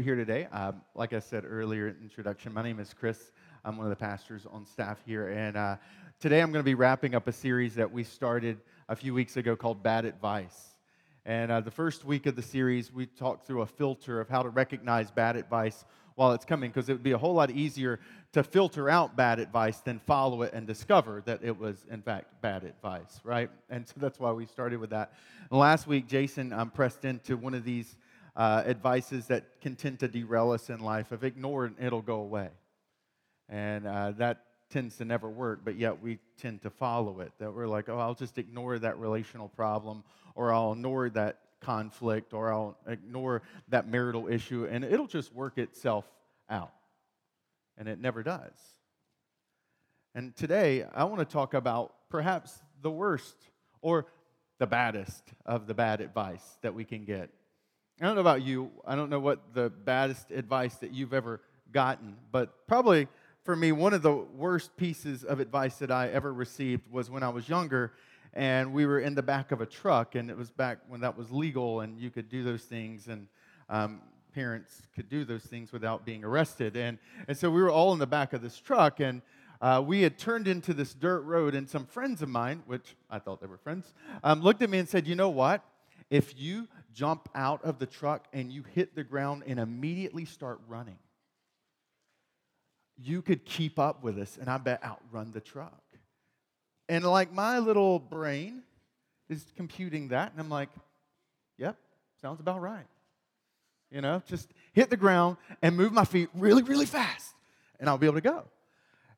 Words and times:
here 0.00 0.16
today. 0.16 0.46
Um, 0.52 0.82
like 0.94 1.12
I 1.12 1.18
said 1.18 1.44
earlier 1.46 1.88
in 1.88 1.96
introduction, 2.02 2.52
my 2.52 2.62
name 2.62 2.80
is 2.80 2.92
Chris. 2.92 3.30
I'm 3.64 3.76
one 3.76 3.86
of 3.86 3.90
the 3.90 3.96
pastors 3.96 4.46
on 4.50 4.64
staff 4.64 4.98
here, 5.06 5.28
and 5.28 5.56
uh, 5.56 5.76
today 6.20 6.40
I'm 6.40 6.52
going 6.52 6.62
to 6.62 6.68
be 6.68 6.74
wrapping 6.74 7.14
up 7.14 7.28
a 7.28 7.32
series 7.32 7.74
that 7.76 7.90
we 7.90 8.04
started 8.04 8.58
a 8.88 8.96
few 8.96 9.14
weeks 9.14 9.36
ago 9.36 9.56
called 9.56 9.82
Bad 9.82 10.04
Advice. 10.04 10.74
And 11.24 11.50
uh, 11.50 11.60
the 11.60 11.70
first 11.70 12.04
week 12.04 12.26
of 12.26 12.36
the 12.36 12.42
series, 12.42 12.92
we 12.92 13.06
talked 13.06 13.46
through 13.46 13.62
a 13.62 13.66
filter 13.66 14.20
of 14.20 14.28
how 14.28 14.42
to 14.42 14.48
recognize 14.48 15.10
bad 15.10 15.36
advice 15.36 15.84
while 16.14 16.32
it's 16.32 16.44
coming, 16.44 16.70
because 16.70 16.88
it 16.88 16.92
would 16.92 17.02
be 17.02 17.12
a 17.12 17.18
whole 17.18 17.34
lot 17.34 17.50
easier 17.50 18.00
to 18.32 18.42
filter 18.42 18.88
out 18.88 19.16
bad 19.16 19.38
advice 19.38 19.78
than 19.80 19.98
follow 20.00 20.42
it 20.42 20.52
and 20.54 20.66
discover 20.66 21.22
that 21.26 21.40
it 21.42 21.58
was, 21.58 21.84
in 21.90 22.00
fact, 22.00 22.40
bad 22.40 22.64
advice, 22.64 23.20
right? 23.22 23.50
And 23.68 23.86
so 23.86 23.94
that's 23.98 24.18
why 24.18 24.32
we 24.32 24.46
started 24.46 24.80
with 24.80 24.90
that. 24.90 25.12
And 25.50 25.60
last 25.60 25.86
week, 25.86 26.08
Jason 26.08 26.52
um, 26.52 26.70
pressed 26.70 27.04
into 27.04 27.36
one 27.36 27.54
of 27.54 27.64
these 27.64 27.96
uh, 28.36 28.62
advices 28.66 29.26
that 29.28 29.60
can 29.60 29.74
tend 29.74 29.98
to 30.00 30.08
derail 30.08 30.50
us 30.50 30.68
in 30.68 30.80
life 30.80 31.10
of 31.10 31.24
ignore 31.24 31.64
it 31.66 31.72
and 31.76 31.86
it'll 31.86 32.02
go 32.02 32.20
away. 32.20 32.50
And 33.48 33.86
uh, 33.86 34.12
that 34.18 34.42
tends 34.68 34.96
to 34.96 35.04
never 35.04 35.30
work, 35.30 35.60
but 35.64 35.76
yet 35.76 36.02
we 36.02 36.18
tend 36.38 36.62
to 36.62 36.70
follow 36.70 37.20
it. 37.20 37.32
That 37.38 37.54
we're 37.54 37.68
like, 37.68 37.88
oh, 37.88 37.98
I'll 37.98 38.14
just 38.14 38.38
ignore 38.38 38.78
that 38.78 38.98
relational 38.98 39.48
problem, 39.48 40.02
or 40.34 40.52
I'll 40.52 40.72
ignore 40.72 41.08
that 41.10 41.38
conflict, 41.60 42.34
or 42.34 42.52
I'll 42.52 42.76
ignore 42.86 43.42
that 43.68 43.88
marital 43.88 44.28
issue, 44.28 44.66
and 44.70 44.84
it'll 44.84 45.06
just 45.06 45.32
work 45.32 45.58
itself 45.58 46.04
out. 46.50 46.72
And 47.78 47.88
it 47.88 48.00
never 48.00 48.22
does. 48.22 48.56
And 50.14 50.34
today, 50.34 50.84
I 50.94 51.04
want 51.04 51.20
to 51.20 51.24
talk 51.24 51.54
about 51.54 51.94
perhaps 52.10 52.58
the 52.82 52.90
worst 52.90 53.36
or 53.82 54.06
the 54.58 54.66
baddest 54.66 55.22
of 55.44 55.66
the 55.66 55.74
bad 55.74 56.00
advice 56.00 56.58
that 56.62 56.74
we 56.74 56.84
can 56.84 57.04
get. 57.04 57.30
I 57.98 58.04
don't 58.04 58.14
know 58.14 58.20
about 58.20 58.42
you. 58.42 58.70
I 58.86 58.94
don't 58.94 59.08
know 59.08 59.20
what 59.20 59.54
the 59.54 59.70
baddest 59.70 60.30
advice 60.30 60.74
that 60.76 60.92
you've 60.92 61.14
ever 61.14 61.40
gotten, 61.72 62.16
but 62.30 62.66
probably 62.66 63.08
for 63.42 63.56
me, 63.56 63.72
one 63.72 63.94
of 63.94 64.02
the 64.02 64.12
worst 64.12 64.76
pieces 64.76 65.24
of 65.24 65.40
advice 65.40 65.76
that 65.76 65.90
I 65.90 66.08
ever 66.08 66.30
received 66.34 66.82
was 66.90 67.08
when 67.08 67.22
I 67.22 67.30
was 67.30 67.48
younger 67.48 67.92
and 68.34 68.74
we 68.74 68.84
were 68.84 69.00
in 69.00 69.14
the 69.14 69.22
back 69.22 69.50
of 69.50 69.62
a 69.62 69.66
truck, 69.66 70.14
and 70.14 70.28
it 70.28 70.36
was 70.36 70.50
back 70.50 70.80
when 70.88 71.00
that 71.00 71.16
was 71.16 71.30
legal 71.30 71.80
and 71.80 71.98
you 71.98 72.10
could 72.10 72.28
do 72.28 72.44
those 72.44 72.64
things, 72.64 73.08
and 73.08 73.28
um, 73.70 74.02
parents 74.34 74.82
could 74.94 75.08
do 75.08 75.24
those 75.24 75.44
things 75.44 75.72
without 75.72 76.04
being 76.04 76.22
arrested. 76.22 76.76
And, 76.76 76.98
and 77.28 77.38
so 77.38 77.50
we 77.50 77.62
were 77.62 77.70
all 77.70 77.94
in 77.94 77.98
the 77.98 78.06
back 78.06 78.34
of 78.34 78.42
this 78.42 78.58
truck, 78.58 79.00
and 79.00 79.22
uh, 79.62 79.82
we 79.84 80.02
had 80.02 80.18
turned 80.18 80.48
into 80.48 80.74
this 80.74 80.92
dirt 80.92 81.20
road, 81.20 81.54
and 81.54 81.66
some 81.66 81.86
friends 81.86 82.20
of 82.20 82.28
mine, 82.28 82.62
which 82.66 82.94
I 83.08 83.18
thought 83.20 83.40
they 83.40 83.46
were 83.46 83.56
friends, 83.56 83.94
um, 84.22 84.42
looked 84.42 84.60
at 84.60 84.68
me 84.68 84.80
and 84.80 84.86
said, 84.86 85.06
You 85.06 85.14
know 85.14 85.30
what? 85.30 85.64
If 86.10 86.38
you 86.38 86.68
jump 86.96 87.28
out 87.34 87.62
of 87.62 87.78
the 87.78 87.84
truck 87.84 88.26
and 88.32 88.50
you 88.50 88.64
hit 88.74 88.96
the 88.96 89.04
ground 89.04 89.44
and 89.46 89.60
immediately 89.60 90.24
start 90.24 90.58
running, 90.66 90.98
you 92.96 93.20
could 93.20 93.44
keep 93.44 93.78
up 93.78 94.02
with 94.02 94.18
us 94.18 94.38
and 94.40 94.48
I 94.48 94.56
bet 94.56 94.82
outrun 94.82 95.30
the 95.32 95.40
truck. 95.42 95.82
And 96.88 97.04
like 97.04 97.32
my 97.32 97.58
little 97.58 97.98
brain 97.98 98.62
is 99.28 99.44
computing 99.56 100.08
that, 100.08 100.32
and 100.32 100.40
I'm 100.40 100.48
like, 100.48 100.70
yep, 101.58 101.76
sounds 102.22 102.40
about 102.40 102.62
right. 102.62 102.86
You 103.90 104.00
know, 104.00 104.22
just 104.26 104.52
hit 104.72 104.88
the 104.88 104.96
ground 104.96 105.36
and 105.62 105.76
move 105.76 105.92
my 105.92 106.04
feet 106.04 106.28
really, 106.32 106.62
really 106.62 106.86
fast, 106.86 107.34
and 107.78 107.88
I'll 107.88 107.98
be 107.98 108.06
able 108.06 108.16
to 108.16 108.20
go. 108.20 108.44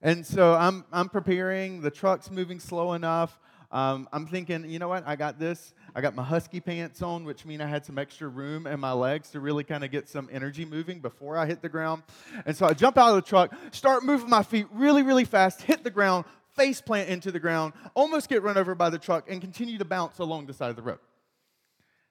And 0.03 0.27
so 0.27 0.55
I'm, 0.55 0.84
I'm 0.93 1.09
preparing, 1.09 1.81
the 1.81 1.91
truck's 1.91 2.31
moving 2.31 2.59
slow 2.59 2.95
enough. 2.95 3.39
Um, 3.71 4.09
I'm 4.12 4.27
thinking, 4.27 4.69
you 4.71 4.79
know 4.79 4.89
what, 4.89 5.06
I 5.06 5.15
got 5.17 5.39
this. 5.39 5.75
I 5.94 6.00
got 6.00 6.14
my 6.14 6.22
husky 6.22 6.61
pants 6.61 7.03
on, 7.03 7.25
which 7.25 7.44
mean 7.44 7.61
I 7.61 7.67
had 7.67 7.84
some 7.84 7.98
extra 7.98 8.28
room 8.28 8.67
in 8.67 8.81
my 8.81 8.92
legs 8.92 9.31
to 9.31 9.41
really 9.41 9.64
kind 9.64 9.84
of 9.84 9.91
get 9.91 10.08
some 10.08 10.28
energy 10.31 10.64
moving 10.64 11.00
before 11.00 11.36
I 11.36 11.47
hit 11.47 11.62
the 11.62 11.69
ground. 11.69 12.03
And 12.47 12.56
so 12.56 12.67
I 12.67 12.75
jump 12.75 12.98
out 12.98 13.11
of 13.11 13.17
the 13.17 13.22
truck, 13.22 13.55
start 13.72 14.05
moving 14.05 14.28
my 14.28 14.42
feet 14.42 14.66
really, 14.72 15.03
really 15.03 15.25
fast, 15.25 15.62
hit 15.62 15.84
the 15.84 15.91
ground, 15.91 16.25
face 16.56 16.81
plant 16.81 17.09
into 17.09 17.31
the 17.31 17.41
ground, 17.41 17.72
almost 17.94 18.28
get 18.28 18.42
run 18.42 18.56
over 18.56 18.75
by 18.75 18.91
the 18.91 18.98
truck, 18.98 19.31
and 19.31 19.41
continue 19.41 19.78
to 19.78 19.84
bounce 19.84 20.19
along 20.19 20.47
the 20.47 20.53
side 20.53 20.71
of 20.71 20.77
the 20.77 20.82
road. 20.82 20.98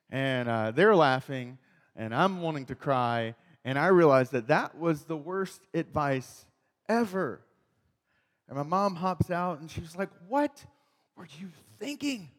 And 0.09 0.47
uh, 0.47 0.71
they're 0.71 0.95
laughing, 0.95 1.57
and 1.95 2.15
I'm 2.15 2.41
wanting 2.41 2.65
to 2.67 2.75
cry, 2.75 3.35
and 3.65 3.77
I 3.77 3.87
realized 3.87 4.31
that 4.31 4.47
that 4.47 4.77
was 4.77 5.03
the 5.03 5.17
worst 5.17 5.61
advice 5.73 6.45
ever. 6.87 7.41
And 8.47 8.57
my 8.57 8.63
mom 8.63 8.95
hops 8.95 9.29
out, 9.29 9.59
and 9.59 9.69
she's 9.69 9.95
like, 9.95 10.09
What? 10.27 10.65
were 11.17 11.27
you 11.39 11.49
thinking? 11.79 12.29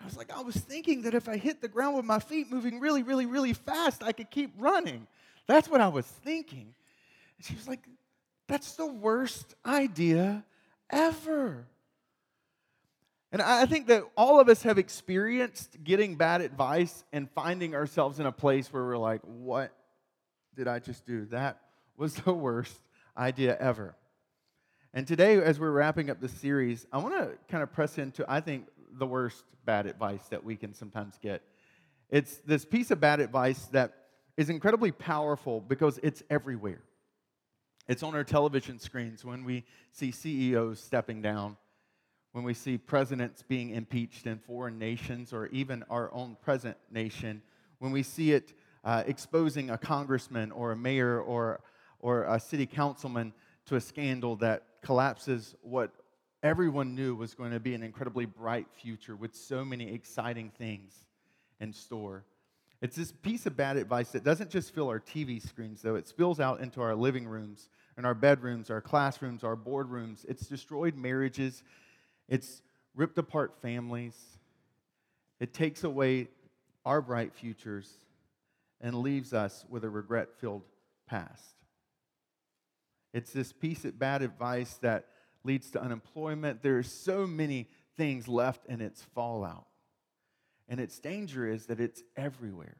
I 0.00 0.04
was 0.04 0.16
like, 0.16 0.32
I 0.32 0.40
was 0.40 0.56
thinking 0.56 1.02
that 1.02 1.14
if 1.14 1.28
I 1.28 1.36
hit 1.36 1.60
the 1.60 1.68
ground 1.68 1.96
with 1.96 2.06
my 2.06 2.18
feet 2.18 2.50
moving 2.50 2.80
really, 2.80 3.02
really, 3.02 3.26
really 3.26 3.52
fast, 3.52 4.02
I 4.02 4.12
could 4.12 4.30
keep 4.30 4.52
running. 4.58 5.06
That's 5.46 5.68
what 5.68 5.80
I 5.80 5.88
was 5.88 6.06
thinking. 6.06 6.74
And 7.36 7.46
she 7.46 7.54
was 7.54 7.68
like, 7.68 7.80
That's 8.48 8.76
the 8.76 8.86
worst 8.86 9.54
idea 9.64 10.44
ever. 10.88 11.66
And 13.32 13.40
I 13.40 13.66
think 13.66 13.86
that 13.88 14.02
all 14.16 14.40
of 14.40 14.48
us 14.48 14.62
have 14.62 14.78
experienced 14.78 15.76
getting 15.84 16.16
bad 16.16 16.40
advice 16.40 17.04
and 17.12 17.30
finding 17.30 17.74
ourselves 17.74 18.18
in 18.18 18.26
a 18.26 18.32
place 18.32 18.72
where 18.72 18.84
we're 18.84 18.96
like, 18.96 19.20
What 19.22 19.72
did 20.56 20.66
I 20.66 20.78
just 20.78 21.04
do? 21.04 21.26
That 21.26 21.60
was 21.96 22.14
the 22.14 22.32
worst 22.32 22.80
idea 23.16 23.56
ever. 23.60 23.94
And 24.92 25.06
today, 25.06 25.40
as 25.40 25.60
we're 25.60 25.70
wrapping 25.70 26.10
up 26.10 26.20
the 26.20 26.28
series, 26.28 26.86
I 26.92 26.98
want 26.98 27.14
to 27.14 27.38
kind 27.48 27.62
of 27.62 27.72
press 27.72 27.98
into, 27.98 28.24
I 28.28 28.40
think, 28.40 28.66
the 28.92 29.06
worst 29.06 29.44
bad 29.64 29.86
advice 29.86 30.22
that 30.28 30.44
we 30.44 30.56
can 30.56 30.74
sometimes 30.74 31.18
get. 31.20 31.42
It's 32.08 32.38
this 32.38 32.64
piece 32.64 32.90
of 32.90 33.00
bad 33.00 33.20
advice 33.20 33.66
that 33.66 33.94
is 34.36 34.50
incredibly 34.50 34.90
powerful 34.90 35.60
because 35.60 35.98
it's 36.02 36.22
everywhere. 36.30 36.82
It's 37.88 38.02
on 38.02 38.14
our 38.14 38.24
television 38.24 38.78
screens 38.78 39.24
when 39.24 39.44
we 39.44 39.64
see 39.92 40.10
CEOs 40.10 40.80
stepping 40.80 41.22
down, 41.22 41.56
when 42.32 42.44
we 42.44 42.54
see 42.54 42.78
presidents 42.78 43.42
being 43.42 43.70
impeached 43.70 44.26
in 44.26 44.38
foreign 44.38 44.78
nations 44.78 45.32
or 45.32 45.48
even 45.48 45.84
our 45.90 46.12
own 46.14 46.36
present 46.42 46.76
nation, 46.90 47.42
when 47.78 47.92
we 47.92 48.02
see 48.02 48.32
it 48.32 48.54
uh, 48.84 49.02
exposing 49.06 49.70
a 49.70 49.78
congressman 49.78 50.52
or 50.52 50.72
a 50.72 50.76
mayor 50.76 51.20
or, 51.20 51.60
or 51.98 52.24
a 52.24 52.38
city 52.38 52.66
councilman 52.66 53.32
to 53.66 53.76
a 53.76 53.80
scandal 53.80 54.36
that 54.36 54.64
collapses 54.82 55.54
what 55.62 55.92
everyone 56.42 56.94
knew 56.94 57.14
was 57.14 57.34
going 57.34 57.52
to 57.52 57.60
be 57.60 57.74
an 57.74 57.82
incredibly 57.82 58.24
bright 58.24 58.66
future 58.82 59.16
with 59.16 59.34
so 59.34 59.64
many 59.64 59.92
exciting 59.92 60.50
things 60.58 60.92
in 61.60 61.72
store. 61.72 62.24
It's 62.80 62.96
this 62.96 63.12
piece 63.12 63.44
of 63.44 63.56
bad 63.56 63.76
advice 63.76 64.10
that 64.10 64.24
doesn't 64.24 64.50
just 64.50 64.74
fill 64.74 64.88
our 64.88 65.00
TV 65.00 65.46
screens, 65.46 65.82
though, 65.82 65.96
it 65.96 66.08
spills 66.08 66.40
out 66.40 66.60
into 66.60 66.80
our 66.80 66.94
living 66.94 67.26
rooms 67.26 67.68
and 67.96 68.06
our 68.06 68.14
bedrooms, 68.14 68.70
our 68.70 68.80
classrooms, 68.80 69.44
our 69.44 69.56
boardrooms. 69.56 70.24
It's 70.26 70.46
destroyed 70.46 70.96
marriages, 70.96 71.62
it's 72.28 72.62
ripped 72.94 73.18
apart 73.18 73.54
families, 73.60 74.16
it 75.40 75.52
takes 75.52 75.84
away 75.84 76.28
our 76.86 77.02
bright 77.02 77.34
futures 77.34 77.98
and 78.80 78.94
leaves 78.94 79.34
us 79.34 79.66
with 79.68 79.84
a 79.84 79.90
regret 79.90 80.28
filled 80.40 80.62
past. 81.06 81.54
It's 83.12 83.32
this 83.32 83.52
piece 83.52 83.84
of 83.84 83.98
bad 83.98 84.22
advice 84.22 84.74
that 84.80 85.06
leads 85.44 85.70
to 85.72 85.82
unemployment. 85.82 86.62
There 86.62 86.78
are 86.78 86.82
so 86.82 87.26
many 87.26 87.68
things 87.96 88.28
left 88.28 88.66
in 88.66 88.80
its 88.80 89.02
fallout. 89.14 89.66
And 90.68 90.80
its 90.80 90.98
danger 90.98 91.48
is 91.48 91.66
that 91.66 91.80
it's 91.80 92.02
everywhere. 92.16 92.76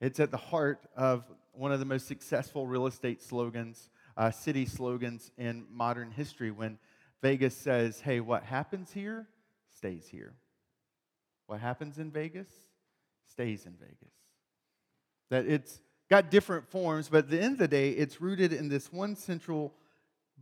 It's 0.00 0.20
at 0.20 0.30
the 0.30 0.36
heart 0.36 0.86
of 0.96 1.24
one 1.52 1.72
of 1.72 1.80
the 1.80 1.84
most 1.84 2.06
successful 2.06 2.66
real 2.66 2.86
estate 2.86 3.20
slogans, 3.20 3.90
uh, 4.16 4.30
city 4.30 4.64
slogans 4.64 5.32
in 5.36 5.66
modern 5.70 6.12
history 6.12 6.50
when 6.50 6.78
Vegas 7.20 7.56
says, 7.56 8.00
hey, 8.00 8.20
what 8.20 8.44
happens 8.44 8.92
here 8.92 9.26
stays 9.76 10.06
here. 10.08 10.34
What 11.46 11.60
happens 11.60 11.98
in 11.98 12.10
Vegas 12.10 12.48
stays 13.30 13.66
in 13.66 13.72
Vegas. 13.72 14.14
That 15.30 15.46
it's 15.46 15.80
got 16.08 16.30
different 16.30 16.68
forms, 16.70 17.08
but 17.08 17.24
at 17.24 17.30
the 17.30 17.40
end 17.40 17.54
of 17.54 17.58
the 17.58 17.68
day, 17.68 17.90
it's 17.90 18.20
rooted 18.20 18.52
in 18.52 18.68
this 18.68 18.92
one 18.92 19.16
central 19.16 19.74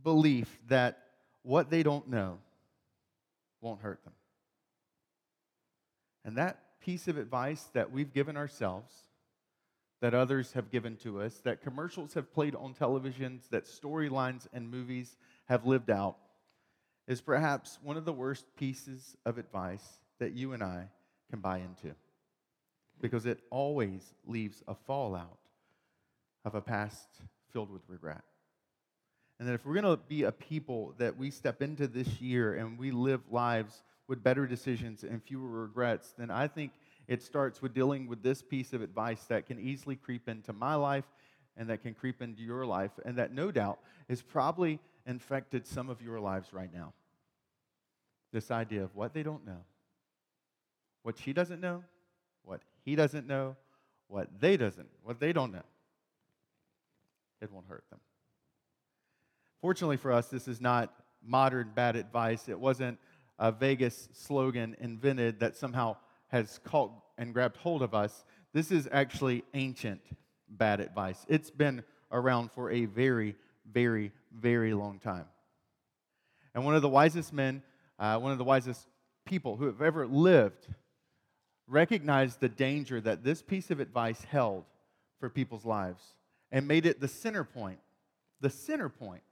belief 0.03 0.59
that 0.67 0.99
what 1.43 1.69
they 1.69 1.83
don't 1.83 2.07
know 2.09 2.39
won't 3.61 3.81
hurt 3.81 4.03
them. 4.03 4.13
And 6.25 6.37
that 6.37 6.59
piece 6.81 7.07
of 7.07 7.17
advice 7.17 7.63
that 7.73 7.91
we've 7.91 8.13
given 8.13 8.37
ourselves, 8.37 8.93
that 10.01 10.13
others 10.13 10.53
have 10.53 10.71
given 10.71 10.95
to 10.97 11.21
us, 11.21 11.39
that 11.43 11.61
commercials 11.61 12.13
have 12.13 12.31
played 12.33 12.55
on 12.55 12.73
televisions, 12.73 13.49
that 13.49 13.65
storylines 13.65 14.47
and 14.53 14.69
movies 14.69 15.17
have 15.45 15.65
lived 15.65 15.89
out, 15.89 16.17
is 17.07 17.21
perhaps 17.21 17.79
one 17.81 17.97
of 17.97 18.05
the 18.05 18.13
worst 18.13 18.45
pieces 18.57 19.15
of 19.25 19.37
advice 19.37 19.99
that 20.19 20.33
you 20.33 20.53
and 20.53 20.61
I 20.61 20.89
can 21.29 21.39
buy 21.39 21.57
into. 21.59 21.95
Because 22.99 23.25
it 23.25 23.39
always 23.49 24.13
leaves 24.25 24.63
a 24.67 24.75
fallout 24.75 25.39
of 26.43 26.55
a 26.55 26.61
past 26.61 27.07
filled 27.51 27.71
with 27.71 27.83
regret. 27.87 28.23
And 29.39 29.47
that 29.47 29.53
if 29.53 29.65
we're 29.65 29.79
going 29.79 29.97
to 29.97 30.01
be 30.07 30.23
a 30.23 30.31
people 30.31 30.95
that 30.97 31.17
we 31.17 31.29
step 31.29 31.61
into 31.61 31.87
this 31.87 32.19
year 32.19 32.55
and 32.55 32.77
we 32.77 32.91
live 32.91 33.21
lives 33.29 33.83
with 34.07 34.23
better 34.23 34.47
decisions 34.47 35.03
and 35.03 35.21
fewer 35.21 35.47
regrets, 35.47 36.13
then 36.17 36.31
I 36.31 36.47
think 36.47 36.71
It 37.07 37.23
starts 37.23 37.61
with 37.61 37.73
dealing 37.73 38.07
with 38.07 38.21
this 38.21 38.41
piece 38.41 38.73
of 38.73 38.81
advice 38.81 39.23
that 39.25 39.45
can 39.45 39.59
easily 39.59 39.95
creep 39.95 40.27
into 40.27 40.51
my 40.51 40.75
life 40.75 41.05
and 41.55 41.69
that 41.69 41.81
can 41.81 41.93
creep 41.93 42.21
into 42.21 42.43
your 42.43 42.65
life, 42.65 42.91
and 43.03 43.17
that 43.17 43.33
no 43.33 43.49
doubt 43.49 43.79
is 44.07 44.21
probably 44.21 44.79
infected 45.07 45.65
some 45.65 45.89
of 45.89 46.01
your 46.03 46.19
lives 46.19 46.53
right 46.53 46.71
now. 46.71 46.93
This 48.31 48.51
idea 48.51 48.83
of 48.83 48.95
what 48.95 49.13
they 49.13 49.23
don't 49.23 49.43
know, 49.45 49.63
what 51.01 51.17
she 51.17 51.33
doesn't 51.33 51.59
know, 51.59 51.83
what 52.43 52.61
he 52.85 52.95
doesn't 52.95 53.25
know, 53.25 53.55
what 54.07 54.27
they 54.39 54.55
doesn't, 54.55 54.87
what 55.01 55.19
they 55.19 55.33
don't 55.33 55.51
know. 55.51 55.63
It 57.41 57.51
won't 57.51 57.65
hurt 57.67 57.85
them. 57.89 57.99
Fortunately 59.67 59.97
for 59.97 60.13
us, 60.13 60.27
this 60.27 60.47
is 60.47 60.61
not 60.61 60.93
modern 61.21 61.71
bad 61.75 61.97
advice. 61.97 62.47
It 62.47 62.57
wasn't 62.57 62.97
a 63.37 63.51
Vegas 63.51 64.07
slogan 64.13 64.77
invented 64.79 65.41
that 65.41 65.57
somehow 65.57 65.97
has 66.29 66.61
caught 66.63 66.93
and 67.17 67.33
grabbed 67.33 67.57
hold 67.57 67.81
of 67.81 67.93
us. 67.93 68.23
This 68.53 68.71
is 68.71 68.87
actually 68.93 69.43
ancient 69.53 69.99
bad 70.47 70.79
advice. 70.79 71.25
It's 71.27 71.51
been 71.51 71.83
around 72.13 72.53
for 72.53 72.71
a 72.71 72.85
very, 72.85 73.35
very, 73.69 74.13
very 74.31 74.73
long 74.73 74.99
time. 74.99 75.25
And 76.55 76.63
one 76.63 76.75
of 76.75 76.81
the 76.81 76.87
wisest 76.87 77.33
men, 77.33 77.61
uh, 77.99 78.19
one 78.19 78.31
of 78.31 78.37
the 78.37 78.45
wisest 78.45 78.87
people 79.25 79.57
who 79.57 79.65
have 79.65 79.81
ever 79.81 80.07
lived, 80.07 80.65
recognized 81.67 82.39
the 82.39 82.47
danger 82.47 83.01
that 83.01 83.21
this 83.21 83.41
piece 83.41 83.69
of 83.69 83.81
advice 83.81 84.23
held 84.23 84.63
for 85.19 85.29
people's 85.29 85.65
lives 85.65 86.01
and 86.53 86.69
made 86.69 86.85
it 86.85 87.01
the 87.01 87.09
center 87.09 87.43
point, 87.43 87.79
the 88.39 88.49
center 88.49 88.87
point 88.87 89.23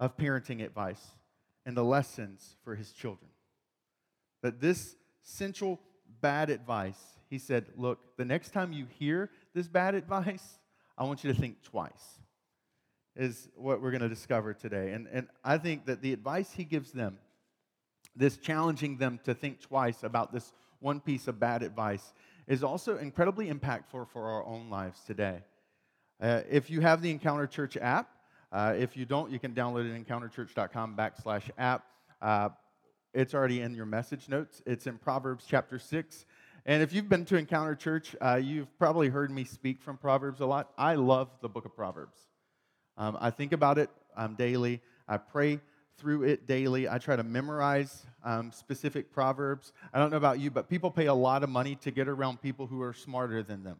of 0.00 0.16
parenting 0.16 0.64
advice 0.64 1.04
and 1.66 1.76
the 1.76 1.84
lessons 1.84 2.56
for 2.62 2.74
his 2.74 2.92
children. 2.92 3.30
That 4.42 4.60
this 4.60 4.96
central 5.22 5.80
bad 6.20 6.50
advice, 6.50 6.98
he 7.28 7.38
said, 7.38 7.66
look, 7.76 8.16
the 8.16 8.24
next 8.24 8.50
time 8.52 8.72
you 8.72 8.86
hear 8.98 9.30
this 9.54 9.68
bad 9.68 9.94
advice, 10.02 10.58
I 10.96 11.04
want 11.04 11.24
you 11.24 11.32
to 11.32 11.38
think 11.38 11.62
twice, 11.62 12.20
is 13.16 13.48
what 13.56 13.82
we're 13.82 13.90
going 13.90 14.02
to 14.02 14.08
discover 14.08 14.54
today. 14.54 14.92
And, 14.92 15.08
and 15.12 15.26
I 15.44 15.58
think 15.58 15.86
that 15.86 16.02
the 16.02 16.12
advice 16.12 16.52
he 16.52 16.64
gives 16.64 16.92
them, 16.92 17.18
this 18.14 18.36
challenging 18.36 18.96
them 18.96 19.20
to 19.24 19.34
think 19.34 19.60
twice 19.60 20.02
about 20.02 20.32
this 20.32 20.52
one 20.80 21.00
piece 21.00 21.28
of 21.28 21.38
bad 21.40 21.62
advice, 21.62 22.14
is 22.46 22.62
also 22.64 22.96
incredibly 22.96 23.52
impactful 23.52 24.08
for 24.08 24.28
our 24.30 24.44
own 24.44 24.70
lives 24.70 25.00
today. 25.06 25.40
Uh, 26.20 26.40
if 26.50 26.70
you 26.70 26.80
have 26.80 27.02
the 27.02 27.10
Encounter 27.10 27.46
Church 27.46 27.76
app, 27.76 28.08
uh, 28.50 28.74
if 28.76 28.96
you 28.96 29.04
don't, 29.04 29.30
you 29.30 29.38
can 29.38 29.52
download 29.52 29.90
it 29.90 30.06
encounterchurch.com 30.06 30.96
backslash 30.96 31.50
app. 31.58 31.84
Uh, 32.20 32.48
it's 33.12 33.34
already 33.34 33.60
in 33.60 33.74
your 33.74 33.86
message 33.86 34.28
notes. 34.28 34.62
It's 34.66 34.86
in 34.86 34.98
Proverbs 34.98 35.44
chapter 35.48 35.78
6. 35.78 36.24
And 36.64 36.82
if 36.82 36.92
you've 36.92 37.08
been 37.08 37.24
to 37.26 37.36
Encounter 37.36 37.74
Church, 37.74 38.14
uh, 38.20 38.36
you've 38.36 38.76
probably 38.78 39.08
heard 39.08 39.30
me 39.30 39.44
speak 39.44 39.82
from 39.82 39.96
Proverbs 39.96 40.40
a 40.40 40.46
lot. 40.46 40.70
I 40.76 40.94
love 40.94 41.28
the 41.40 41.48
book 41.48 41.64
of 41.64 41.74
Proverbs. 41.74 42.18
Um, 42.96 43.16
I 43.20 43.30
think 43.30 43.52
about 43.52 43.78
it 43.78 43.90
um, 44.16 44.34
daily. 44.34 44.80
I 45.06 45.18
pray 45.18 45.60
through 45.98 46.24
it 46.24 46.46
daily. 46.46 46.88
I 46.88 46.98
try 46.98 47.16
to 47.16 47.22
memorize 47.22 48.06
um, 48.24 48.52
specific 48.52 49.12
proverbs. 49.12 49.72
I 49.92 49.98
don't 49.98 50.10
know 50.10 50.16
about 50.16 50.38
you, 50.38 50.50
but 50.50 50.68
people 50.68 50.90
pay 50.90 51.06
a 51.06 51.14
lot 51.14 51.42
of 51.42 51.50
money 51.50 51.76
to 51.76 51.90
get 51.90 52.08
around 52.08 52.40
people 52.40 52.66
who 52.66 52.82
are 52.82 52.92
smarter 52.92 53.42
than 53.42 53.64
them 53.64 53.78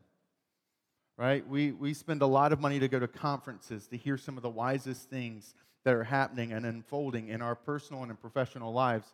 right? 1.19 1.47
We, 1.47 1.73
we 1.73 1.93
spend 1.95 2.23
a 2.23 2.27
lot 2.27 2.53
of 2.53 2.61
money 2.61 2.79
to 2.79 2.89
go 2.89 3.01
to 3.01 3.09
conferences 3.09 3.89
to 3.89 3.97
hear 3.97 4.17
some 4.17 4.37
of 4.37 4.43
the 4.45 4.49
wisest 4.49 5.11
things 5.11 5.53
that 5.85 5.93
are 5.93 6.05
happening 6.05 6.53
and 6.53 6.65
unfolding 6.65 7.29
in 7.29 7.43
our 7.43 7.57
personal 7.57 8.05
and 8.05 8.21
professional 8.21 8.73
lives. 8.73 9.13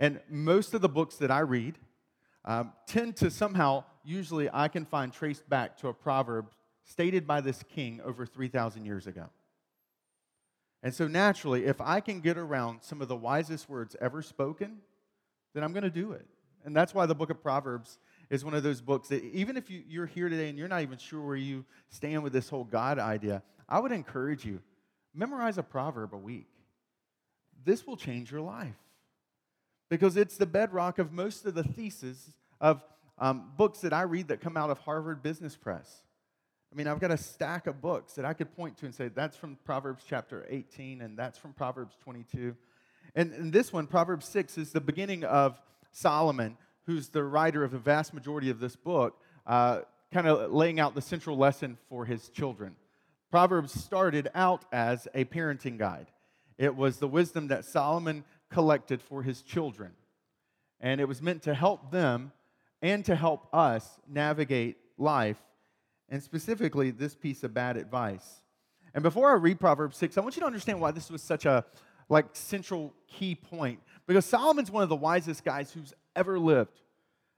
And 0.00 0.20
most 0.30 0.72
of 0.72 0.80
the 0.80 0.88
books 0.88 1.16
that 1.16 1.30
I 1.30 1.40
read 1.40 1.78
um, 2.46 2.72
tend 2.86 3.16
to 3.16 3.30
somehow, 3.30 3.84
usually, 4.04 4.48
I 4.50 4.68
can 4.68 4.86
find 4.86 5.12
traced 5.12 5.46
back 5.48 5.76
to 5.78 5.88
a 5.88 5.94
proverb 5.94 6.50
stated 6.84 7.26
by 7.26 7.42
this 7.42 7.62
king 7.74 8.00
over 8.02 8.24
3,000 8.24 8.86
years 8.86 9.06
ago. 9.06 9.26
And 10.82 10.94
so, 10.94 11.08
naturally, 11.08 11.66
if 11.66 11.80
I 11.80 12.00
can 12.00 12.20
get 12.20 12.38
around 12.38 12.82
some 12.82 13.02
of 13.02 13.08
the 13.08 13.16
wisest 13.16 13.68
words 13.68 13.96
ever 14.00 14.22
spoken, 14.22 14.78
then 15.52 15.62
I'm 15.62 15.72
going 15.72 15.82
to 15.82 15.90
do 15.90 16.12
it. 16.12 16.24
And 16.64 16.74
that's 16.74 16.94
why 16.94 17.04
the 17.04 17.14
book 17.14 17.28
of 17.28 17.42
Proverbs 17.42 17.98
is 18.30 18.44
one 18.44 18.54
of 18.54 18.62
those 18.62 18.80
books 18.80 19.08
that 19.08 19.24
even 19.24 19.56
if 19.56 19.70
you, 19.70 19.82
you're 19.88 20.06
here 20.06 20.28
today 20.28 20.48
and 20.48 20.58
you're 20.58 20.68
not 20.68 20.82
even 20.82 20.98
sure 20.98 21.20
where 21.20 21.36
you 21.36 21.64
stand 21.88 22.22
with 22.22 22.32
this 22.32 22.48
whole 22.48 22.64
God 22.64 22.98
idea, 22.98 23.42
I 23.68 23.80
would 23.80 23.92
encourage 23.92 24.44
you 24.44 24.60
memorize 25.14 25.58
a 25.58 25.62
proverb 25.62 26.14
a 26.14 26.18
week. 26.18 26.46
This 27.64 27.86
will 27.86 27.96
change 27.96 28.30
your 28.30 28.40
life 28.40 28.76
because 29.88 30.16
it's 30.16 30.36
the 30.36 30.46
bedrock 30.46 30.98
of 30.98 31.12
most 31.12 31.44
of 31.44 31.54
the 31.54 31.64
theses 31.64 32.30
of 32.60 32.82
um, 33.18 33.50
books 33.56 33.80
that 33.80 33.92
I 33.92 34.02
read 34.02 34.28
that 34.28 34.40
come 34.40 34.56
out 34.56 34.70
of 34.70 34.78
Harvard 34.78 35.22
Business 35.22 35.56
Press. 35.56 36.02
I 36.72 36.76
mean, 36.76 36.86
I've 36.86 37.00
got 37.00 37.10
a 37.10 37.16
stack 37.16 37.66
of 37.66 37.80
books 37.80 38.12
that 38.14 38.24
I 38.24 38.34
could 38.34 38.54
point 38.54 38.76
to 38.78 38.86
and 38.86 38.94
say, 38.94 39.08
that's 39.08 39.36
from 39.36 39.56
Proverbs 39.64 40.04
chapter 40.06 40.46
18, 40.48 41.00
and 41.00 41.18
that's 41.18 41.38
from 41.38 41.52
Proverbs 41.54 41.96
22. 42.04 42.54
And, 43.14 43.32
and 43.32 43.52
this 43.52 43.72
one, 43.72 43.86
Proverbs 43.86 44.28
6, 44.28 44.58
is 44.58 44.72
the 44.72 44.80
beginning 44.80 45.24
of 45.24 45.58
Solomon 45.92 46.56
who's 46.88 47.10
the 47.10 47.22
writer 47.22 47.62
of 47.62 47.70
the 47.70 47.78
vast 47.78 48.14
majority 48.14 48.48
of 48.48 48.60
this 48.60 48.74
book, 48.74 49.20
uh, 49.46 49.80
kind 50.10 50.26
of 50.26 50.50
laying 50.50 50.80
out 50.80 50.94
the 50.94 51.02
central 51.02 51.36
lesson 51.36 51.76
for 51.90 52.06
his 52.06 52.30
children. 52.30 52.74
Proverbs 53.30 53.78
started 53.78 54.30
out 54.34 54.64
as 54.72 55.06
a 55.14 55.26
parenting 55.26 55.76
guide, 55.78 56.06
it 56.56 56.74
was 56.74 56.96
the 56.96 57.06
wisdom 57.06 57.48
that 57.48 57.66
Solomon 57.66 58.24
collected 58.50 59.02
for 59.02 59.22
his 59.22 59.42
children. 59.42 59.92
And 60.80 60.98
it 60.98 61.04
was 61.04 61.20
meant 61.20 61.42
to 61.42 61.52
help 61.52 61.90
them 61.90 62.32
and 62.80 63.04
to 63.04 63.14
help 63.14 63.54
us 63.54 64.00
navigate 64.08 64.78
life, 64.96 65.36
and 66.08 66.22
specifically 66.22 66.90
this 66.90 67.14
piece 67.14 67.44
of 67.44 67.52
bad 67.52 67.76
advice. 67.76 68.40
And 68.94 69.02
before 69.02 69.30
I 69.30 69.34
read 69.34 69.60
Proverbs 69.60 69.98
6, 69.98 70.16
I 70.16 70.22
want 70.22 70.36
you 70.36 70.40
to 70.40 70.46
understand 70.46 70.80
why 70.80 70.92
this 70.92 71.10
was 71.10 71.20
such 71.20 71.44
a 71.44 71.66
like 72.08 72.28
central 72.32 72.94
key 73.06 73.34
point 73.34 73.78
because 74.08 74.24
Solomon's 74.24 74.70
one 74.70 74.82
of 74.82 74.88
the 74.88 74.96
wisest 74.96 75.44
guys 75.44 75.70
who's 75.70 75.92
ever 76.16 76.38
lived. 76.38 76.80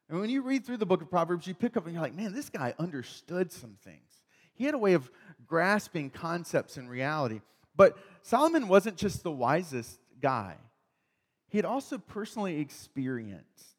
And 0.08 0.20
when 0.20 0.30
you 0.30 0.40
read 0.40 0.64
through 0.64 0.78
the 0.78 0.86
book 0.86 1.02
of 1.02 1.10
Proverbs, 1.10 1.46
you 1.46 1.52
pick 1.52 1.76
up 1.76 1.84
and 1.84 1.92
you're 1.92 2.02
like, 2.02 2.14
man, 2.14 2.32
this 2.32 2.48
guy 2.48 2.74
understood 2.78 3.52
some 3.52 3.76
things. 3.84 4.22
He 4.54 4.64
had 4.64 4.74
a 4.74 4.78
way 4.78 4.94
of 4.94 5.10
grasping 5.46 6.10
concepts 6.10 6.76
and 6.76 6.88
reality. 6.88 7.40
But 7.76 7.98
Solomon 8.22 8.68
wasn't 8.68 8.96
just 8.96 9.22
the 9.22 9.32
wisest 9.32 9.98
guy, 10.22 10.56
he 11.48 11.58
had 11.58 11.64
also 11.64 11.98
personally 11.98 12.60
experienced 12.60 13.74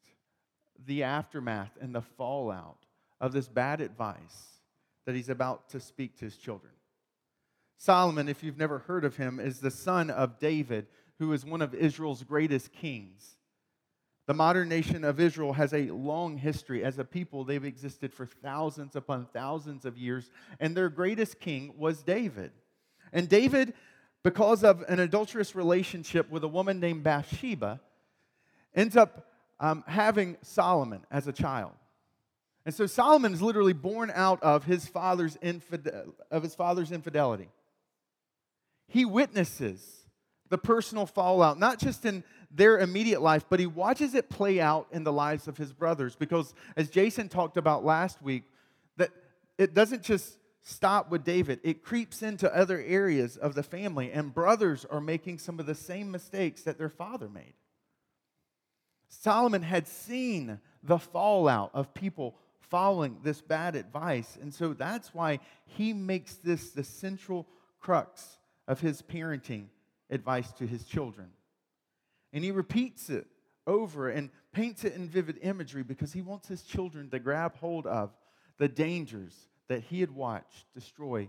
the 0.84 1.04
aftermath 1.04 1.70
and 1.80 1.94
the 1.94 2.02
fallout 2.02 2.84
of 3.20 3.32
this 3.32 3.48
bad 3.48 3.80
advice 3.80 4.60
that 5.06 5.14
he's 5.14 5.30
about 5.30 5.70
to 5.70 5.80
speak 5.80 6.18
to 6.18 6.26
his 6.26 6.36
children. 6.36 6.72
Solomon, 7.78 8.28
if 8.28 8.44
you've 8.44 8.58
never 8.58 8.80
heard 8.80 9.04
of 9.04 9.16
him, 9.16 9.40
is 9.40 9.60
the 9.60 9.70
son 9.70 10.10
of 10.10 10.38
David, 10.38 10.86
who 11.22 11.32
is 11.32 11.44
one 11.44 11.62
of 11.62 11.72
Israel's 11.72 12.24
greatest 12.24 12.72
kings. 12.72 13.36
The 14.26 14.34
modern 14.34 14.68
nation 14.68 15.04
of 15.04 15.20
Israel 15.20 15.52
has 15.52 15.72
a 15.72 15.88
long 15.90 16.36
history. 16.36 16.82
As 16.82 16.98
a 16.98 17.04
people, 17.04 17.44
they've 17.44 17.64
existed 17.64 18.12
for 18.12 18.26
thousands 18.26 18.96
upon 18.96 19.26
thousands 19.32 19.84
of 19.84 19.96
years, 19.96 20.32
and 20.58 20.76
their 20.76 20.88
greatest 20.88 21.38
king 21.38 21.74
was 21.78 22.02
David. 22.02 22.50
And 23.12 23.28
David, 23.28 23.74
because 24.24 24.64
of 24.64 24.82
an 24.88 24.98
adulterous 24.98 25.54
relationship 25.54 26.28
with 26.28 26.42
a 26.42 26.48
woman 26.48 26.80
named 26.80 27.04
Bathsheba, 27.04 27.80
ends 28.74 28.96
up 28.96 29.28
um, 29.60 29.84
having 29.86 30.36
Solomon 30.42 31.02
as 31.08 31.28
a 31.28 31.32
child. 31.32 31.70
And 32.66 32.74
so 32.74 32.86
Solomon 32.86 33.32
is 33.32 33.40
literally 33.40 33.74
born 33.74 34.10
out 34.12 34.42
of 34.42 34.64
his 34.64 34.88
father's, 34.88 35.36
infide- 35.36 35.88
of 36.32 36.42
his 36.42 36.56
father's 36.56 36.90
infidelity. 36.90 37.48
He 38.88 39.04
witnesses 39.04 40.01
the 40.52 40.58
personal 40.58 41.06
fallout, 41.06 41.58
not 41.58 41.78
just 41.78 42.04
in 42.04 42.22
their 42.50 42.78
immediate 42.78 43.22
life, 43.22 43.46
but 43.48 43.58
he 43.58 43.64
watches 43.64 44.14
it 44.14 44.28
play 44.28 44.60
out 44.60 44.86
in 44.92 45.02
the 45.02 45.12
lives 45.12 45.48
of 45.48 45.56
his 45.56 45.72
brothers. 45.72 46.14
Because 46.14 46.52
as 46.76 46.90
Jason 46.90 47.30
talked 47.30 47.56
about 47.56 47.86
last 47.86 48.20
week, 48.20 48.42
that 48.98 49.08
it 49.56 49.72
doesn't 49.72 50.02
just 50.02 50.36
stop 50.60 51.10
with 51.10 51.24
David, 51.24 51.58
it 51.64 51.82
creeps 51.82 52.22
into 52.22 52.54
other 52.54 52.84
areas 52.86 53.38
of 53.38 53.54
the 53.54 53.62
family, 53.62 54.12
and 54.12 54.34
brothers 54.34 54.84
are 54.90 55.00
making 55.00 55.38
some 55.38 55.58
of 55.58 55.64
the 55.64 55.74
same 55.74 56.10
mistakes 56.10 56.60
that 56.64 56.76
their 56.76 56.90
father 56.90 57.30
made. 57.30 57.54
Solomon 59.08 59.62
had 59.62 59.88
seen 59.88 60.60
the 60.82 60.98
fallout 60.98 61.70
of 61.72 61.94
people 61.94 62.36
following 62.60 63.16
this 63.24 63.40
bad 63.40 63.74
advice, 63.74 64.36
and 64.38 64.52
so 64.52 64.74
that's 64.74 65.14
why 65.14 65.38
he 65.64 65.94
makes 65.94 66.34
this 66.34 66.72
the 66.72 66.84
central 66.84 67.46
crux 67.80 68.36
of 68.68 68.80
his 68.80 69.00
parenting 69.00 69.68
advice 70.12 70.52
to 70.52 70.66
his 70.66 70.84
children. 70.84 71.28
And 72.32 72.44
he 72.44 72.50
repeats 72.50 73.10
it 73.10 73.26
over 73.66 74.08
and 74.08 74.30
paints 74.52 74.84
it 74.84 74.94
in 74.94 75.08
vivid 75.08 75.38
imagery 75.42 75.82
because 75.82 76.12
he 76.12 76.22
wants 76.22 76.48
his 76.48 76.62
children 76.62 77.10
to 77.10 77.18
grab 77.18 77.56
hold 77.56 77.86
of 77.86 78.10
the 78.58 78.68
dangers 78.68 79.34
that 79.68 79.82
he 79.82 80.00
had 80.00 80.14
watched 80.14 80.72
destroy 80.74 81.28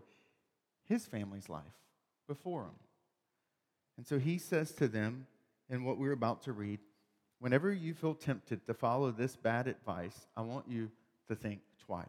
his 0.86 1.06
family's 1.06 1.50
life 1.50 1.64
before 2.28 2.64
him. 2.64 2.76
And 3.98 4.06
so 4.06 4.20
he 4.20 4.38
says 4.38 4.72
to 4.74 4.88
them, 4.88 5.28
in 5.70 5.84
what 5.84 5.98
we're 5.98 6.12
about 6.12 6.44
to 6.44 6.52
read, 6.52 6.80
whenever 7.40 7.72
you 7.72 7.94
feel 7.94 8.14
tempted 8.14 8.66
to 8.66 8.74
follow 8.74 9.12
this 9.12 9.36
bad 9.36 9.68
advice, 9.68 10.28
I 10.36 10.42
want 10.42 10.68
you 10.68 10.92
to 11.28 11.36
think 11.36 11.62
twice. 11.86 12.08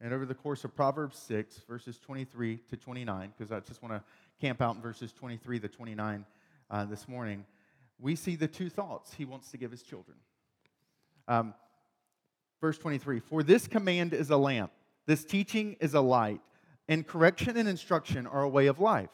And 0.00 0.12
over 0.12 0.26
the 0.26 0.34
course 0.34 0.64
of 0.64 0.76
Proverbs 0.76 1.18
6, 1.18 1.60
verses 1.68 1.98
23 1.98 2.58
to 2.68 2.76
29, 2.76 3.32
because 3.36 3.50
I 3.50 3.60
just 3.60 3.82
want 3.82 3.94
to 3.94 4.02
camp 4.40 4.60
out 4.60 4.76
in 4.76 4.82
verses 4.82 5.12
23 5.12 5.60
to 5.60 5.68
29 5.68 6.24
uh, 6.70 6.84
this 6.84 7.08
morning, 7.08 7.44
we 7.98 8.14
see 8.16 8.36
the 8.36 8.48
two 8.48 8.68
thoughts 8.68 9.14
he 9.14 9.24
wants 9.24 9.50
to 9.50 9.56
give 9.56 9.70
his 9.70 9.82
children. 9.82 10.16
Um, 11.28 11.54
verse 12.60 12.78
23 12.78 13.20
For 13.20 13.42
this 13.42 13.66
command 13.66 14.12
is 14.12 14.30
a 14.30 14.36
lamp, 14.36 14.72
this 15.06 15.24
teaching 15.24 15.76
is 15.80 15.94
a 15.94 16.00
light, 16.00 16.40
and 16.88 17.06
correction 17.06 17.56
and 17.56 17.68
instruction 17.68 18.26
are 18.26 18.42
a 18.42 18.48
way 18.48 18.66
of 18.66 18.80
life. 18.80 19.10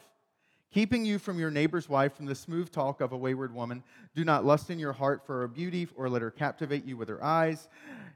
Keeping 0.73 1.05
you 1.05 1.19
from 1.19 1.39
your 1.39 1.51
neighbor's 1.51 1.87
wife, 1.87 2.15
from 2.15 2.25
the 2.25 2.33
smooth 2.33 2.71
talk 2.71 2.99
of 2.99 3.11
a 3.11 3.17
wayward 3.17 3.53
woman. 3.53 3.83
Do 4.15 4.25
not 4.25 4.43
lust 4.43 4.71
in 4.71 4.79
your 4.79 4.93
heart 4.93 5.23
for 5.25 5.41
her 5.41 5.47
beauty, 5.47 5.87
or 5.95 6.09
let 6.09 6.23
her 6.23 6.31
captivate 6.31 6.83
you 6.83 6.97
with 6.97 7.09
her 7.09 7.23
eyes. 7.23 7.69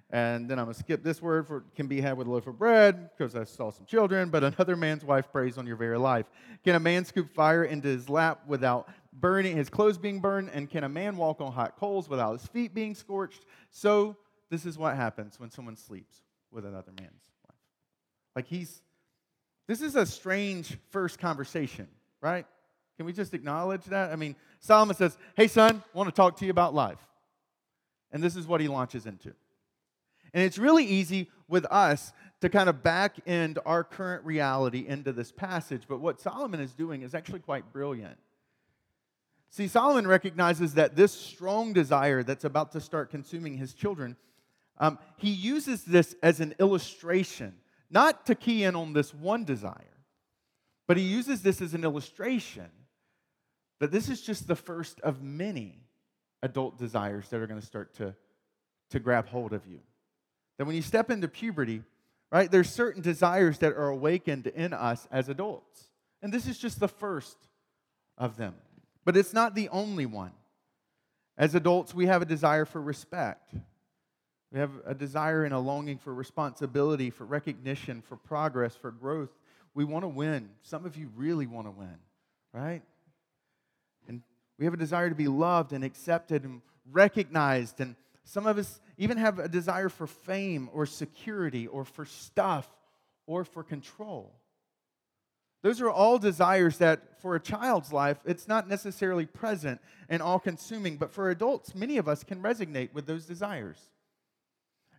And 0.09 0.49
then 0.49 0.57
I'm 0.57 0.65
going 0.65 0.73
to 0.73 0.79
skip 0.79 1.03
this 1.03 1.21
word 1.21 1.45
for 1.45 1.65
can 1.75 1.87
be 1.87 2.01
had 2.01 2.17
with 2.17 2.27
a 2.27 2.31
loaf 2.31 2.47
of 2.47 2.57
bread, 2.57 3.11
because 3.15 3.35
I 3.35 3.43
saw 3.43 3.69
some 3.69 3.85
children, 3.85 4.29
but 4.29 4.43
another 4.43 4.75
man's 4.75 5.05
wife 5.05 5.31
preys 5.31 5.57
on 5.59 5.67
your 5.67 5.75
very 5.75 5.99
life. 5.99 6.25
Can 6.63 6.75
a 6.75 6.79
man 6.79 7.05
scoop 7.05 7.29
fire 7.29 7.63
into 7.63 7.89
his 7.89 8.09
lap 8.09 8.41
without 8.47 8.89
burning 9.13 9.55
his 9.55 9.69
clothes 9.69 9.99
being 9.99 10.19
burned? 10.19 10.49
And 10.51 10.67
can 10.67 10.83
a 10.83 10.89
man 10.89 11.15
walk 11.15 11.41
on 11.41 11.51
hot 11.51 11.75
coals 11.77 12.09
without 12.09 12.31
his 12.31 12.47
feet 12.47 12.73
being 12.73 12.95
scorched? 12.95 13.45
So 13.69 14.15
this 14.49 14.65
is 14.65 14.79
what 14.79 14.95
happens 14.95 15.39
when 15.39 15.51
someone 15.51 15.75
sleeps 15.75 16.23
with 16.51 16.65
another 16.65 16.91
man's 16.99 17.21
wife. 17.47 17.57
Like 18.35 18.47
he's 18.47 18.81
this 19.67 19.81
is 19.81 19.97
a 19.97 20.05
strange 20.05 20.77
first 20.91 21.19
conversation, 21.19 21.89
right? 22.27 22.45
Can 22.97 23.05
we 23.05 23.13
just 23.13 23.33
acknowledge 23.33 23.85
that? 23.85 24.11
I 24.11 24.15
mean, 24.15 24.35
Solomon 24.59 24.95
says, 24.95 25.17
Hey, 25.35 25.47
son, 25.47 25.83
I 25.93 25.97
want 25.97 26.09
to 26.09 26.15
talk 26.15 26.37
to 26.37 26.45
you 26.45 26.51
about 26.51 26.73
life. 26.73 26.99
And 28.11 28.23
this 28.23 28.35
is 28.35 28.47
what 28.47 28.61
he 28.61 28.67
launches 28.67 29.05
into. 29.05 29.33
And 30.33 30.43
it's 30.43 30.57
really 30.57 30.85
easy 30.85 31.29
with 31.47 31.65
us 31.65 32.11
to 32.41 32.49
kind 32.49 32.69
of 32.69 32.83
back 32.83 33.15
end 33.25 33.59
our 33.65 33.83
current 33.83 34.25
reality 34.25 34.85
into 34.87 35.11
this 35.11 35.31
passage, 35.31 35.83
but 35.87 35.99
what 35.99 36.19
Solomon 36.19 36.59
is 36.59 36.73
doing 36.73 37.01
is 37.01 37.15
actually 37.15 37.39
quite 37.39 37.71
brilliant. 37.71 38.17
See, 39.49 39.67
Solomon 39.67 40.05
recognizes 40.05 40.73
that 40.75 40.95
this 40.95 41.11
strong 41.11 41.73
desire 41.73 42.21
that's 42.21 42.43
about 42.43 42.73
to 42.73 42.81
start 42.81 43.09
consuming 43.09 43.57
his 43.57 43.73
children, 43.73 44.17
um, 44.77 44.99
he 45.15 45.31
uses 45.31 45.85
this 45.85 46.15
as 46.21 46.39
an 46.39 46.53
illustration 46.59 47.55
not 47.89 48.25
to 48.25 48.35
key 48.35 48.63
in 48.63 48.75
on 48.75 48.93
this 48.93 49.13
one 49.13 49.45
desire, 49.45 49.96
but 50.87 50.97
he 50.97 51.03
uses 51.03 51.41
this 51.41 51.61
as 51.61 51.73
an 51.73 51.83
illustration 51.83 52.69
that 53.79 53.91
this 53.91 54.09
is 54.09 54.21
just 54.21 54.47
the 54.47 54.55
first 54.55 54.99
of 55.01 55.21
many 55.21 55.79
adult 56.41 56.77
desires 56.77 57.27
that 57.29 57.41
are 57.41 57.47
going 57.47 57.59
to 57.59 57.65
start 57.65 57.93
to, 57.95 58.15
to 58.89 58.99
grab 58.99 59.27
hold 59.27 59.53
of 59.53 59.67
you. 59.67 59.79
That 60.57 60.65
when 60.65 60.75
you 60.75 60.81
step 60.81 61.11
into 61.11 61.27
puberty, 61.27 61.83
right, 62.31 62.49
there's 62.49 62.69
certain 62.69 63.01
desires 63.01 63.59
that 63.59 63.73
are 63.73 63.89
awakened 63.89 64.47
in 64.47 64.73
us 64.73 65.07
as 65.11 65.29
adults. 65.29 65.83
And 66.21 66.33
this 66.33 66.47
is 66.47 66.57
just 66.57 66.79
the 66.79 66.87
first 66.87 67.37
of 68.17 68.37
them. 68.37 68.55
But 69.05 69.15
it's 69.15 69.33
not 69.33 69.55
the 69.55 69.69
only 69.69 70.05
one. 70.05 70.31
As 71.37 71.53
adults, 71.53 71.93
we 71.93 72.07
have 72.07 72.21
a 72.21 72.25
desire 72.25 72.65
for 72.65 72.81
respect. 72.81 73.53
We 74.51 74.59
have 74.59 74.71
a 74.85 74.95
desire 74.95 75.43
and 75.43 75.53
a 75.53 75.59
longing 75.59 75.99
for 75.99 76.13
responsibility, 76.13 77.11
for 77.11 77.25
recognition, 77.25 78.01
for 78.01 78.15
progress, 78.15 78.75
for 78.75 78.91
growth. 78.91 79.29
We 79.77 79.85
want 79.85 80.05
to 80.05 80.07
win. 80.07 80.49
Some 80.63 80.85
of 80.85 80.97
you 80.97 81.11
really 81.15 81.45
want 81.45 81.67
to 81.67 81.71
win, 81.71 81.99
right? 82.51 82.81
And 84.07 84.23
we 84.57 84.65
have 84.65 84.73
a 84.73 84.77
desire 84.77 85.07
to 85.07 85.15
be 85.15 85.27
loved 85.27 85.71
and 85.71 85.83
accepted 85.83 86.45
and 86.45 86.63
recognized. 86.91 87.79
And 87.79 87.95
some 88.23 88.47
of 88.47 88.57
us 88.57 88.81
even 88.97 89.17
have 89.17 89.37
a 89.37 89.47
desire 89.47 89.89
for 89.89 90.07
fame 90.07 90.67
or 90.73 90.87
security 90.87 91.67
or 91.67 91.85
for 91.85 92.05
stuff 92.05 92.67
or 93.27 93.45
for 93.45 93.61
control. 93.61 94.33
Those 95.61 95.79
are 95.79 95.91
all 95.91 96.17
desires 96.17 96.79
that, 96.79 97.21
for 97.21 97.35
a 97.35 97.39
child's 97.39 97.93
life, 97.93 98.17
it's 98.25 98.47
not 98.47 98.67
necessarily 98.67 99.27
present 99.27 99.79
and 100.09 100.23
all 100.23 100.39
consuming, 100.39 100.97
but 100.97 101.11
for 101.11 101.29
adults, 101.29 101.75
many 101.75 101.97
of 101.97 102.07
us 102.07 102.23
can 102.23 102.41
resonate 102.41 102.93
with 102.93 103.05
those 103.05 103.25
desires. 103.25 103.77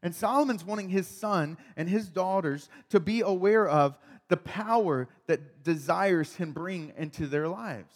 And 0.04 0.14
Solomon's 0.14 0.64
wanting 0.64 0.88
his 0.88 1.08
son 1.08 1.58
and 1.76 1.88
his 1.88 2.08
daughters 2.08 2.68
to 2.90 3.00
be 3.00 3.22
aware 3.22 3.66
of 3.66 3.98
the 4.28 4.36
power 4.36 5.08
that 5.26 5.64
desires 5.64 6.34
can 6.34 6.52
bring 6.52 6.92
into 6.96 7.26
their 7.26 7.48
lives. 7.48 7.94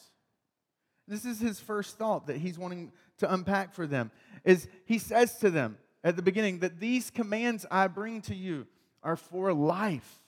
This 1.07 1.25
is 1.25 1.41
his 1.41 1.61
first 1.61 1.99
thought 1.99 2.27
that 2.27 2.39
he's 2.39 2.59
wanting 2.59 2.93
to 3.19 3.33
unpack 3.33 3.75
for 3.75 3.87
them. 3.87 4.11
Is 4.45 4.69
he 4.87 4.99
says 4.99 5.39
to 5.39 5.51
them 5.51 5.79
at 6.03 6.17
the 6.17 6.23
beginning 6.23 6.61
that 6.61 6.81
these 6.81 7.11
commands 7.11 7.67
I 7.71 7.87
bring 7.89 8.23
to 8.23 8.35
you 8.35 8.67
are 9.03 9.17
for 9.17 9.53
life. 9.53 10.21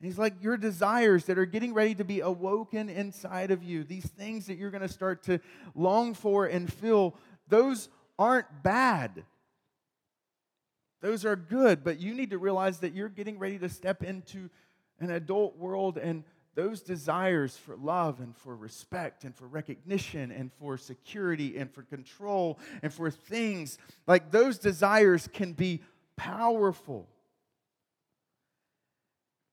And 0.00 0.06
he's 0.06 0.18
like, 0.18 0.42
your 0.42 0.56
desires 0.56 1.26
that 1.26 1.38
are 1.38 1.44
getting 1.44 1.74
ready 1.74 1.94
to 1.96 2.04
be 2.04 2.20
awoken 2.20 2.88
inside 2.88 3.50
of 3.50 3.62
you, 3.62 3.84
these 3.84 4.06
things 4.06 4.46
that 4.46 4.56
you're 4.56 4.70
going 4.70 4.80
to 4.80 4.88
start 4.88 5.22
to 5.24 5.40
long 5.74 6.14
for 6.14 6.46
and 6.46 6.72
feel, 6.72 7.14
those 7.48 7.90
aren't 8.18 8.62
bad. 8.62 9.24
Those 11.00 11.24
are 11.24 11.36
good, 11.36 11.82
but 11.82 12.00
you 12.00 12.14
need 12.14 12.30
to 12.30 12.38
realize 12.38 12.78
that 12.80 12.94
you're 12.94 13.08
getting 13.08 13.38
ready 13.38 13.58
to 13.58 13.68
step 13.68 14.02
into 14.02 14.50
an 14.98 15.10
adult 15.10 15.56
world 15.56 15.96
and 15.96 16.24
those 16.54 16.82
desires 16.82 17.56
for 17.56 17.76
love 17.76 18.20
and 18.20 18.36
for 18.36 18.54
respect 18.54 19.24
and 19.24 19.34
for 19.34 19.46
recognition 19.46 20.30
and 20.30 20.52
for 20.58 20.76
security 20.76 21.56
and 21.56 21.72
for 21.72 21.82
control 21.82 22.58
and 22.82 22.92
for 22.92 23.10
things, 23.10 23.78
like 24.06 24.30
those 24.30 24.58
desires 24.58 25.28
can 25.32 25.52
be 25.52 25.80
powerful. 26.16 27.08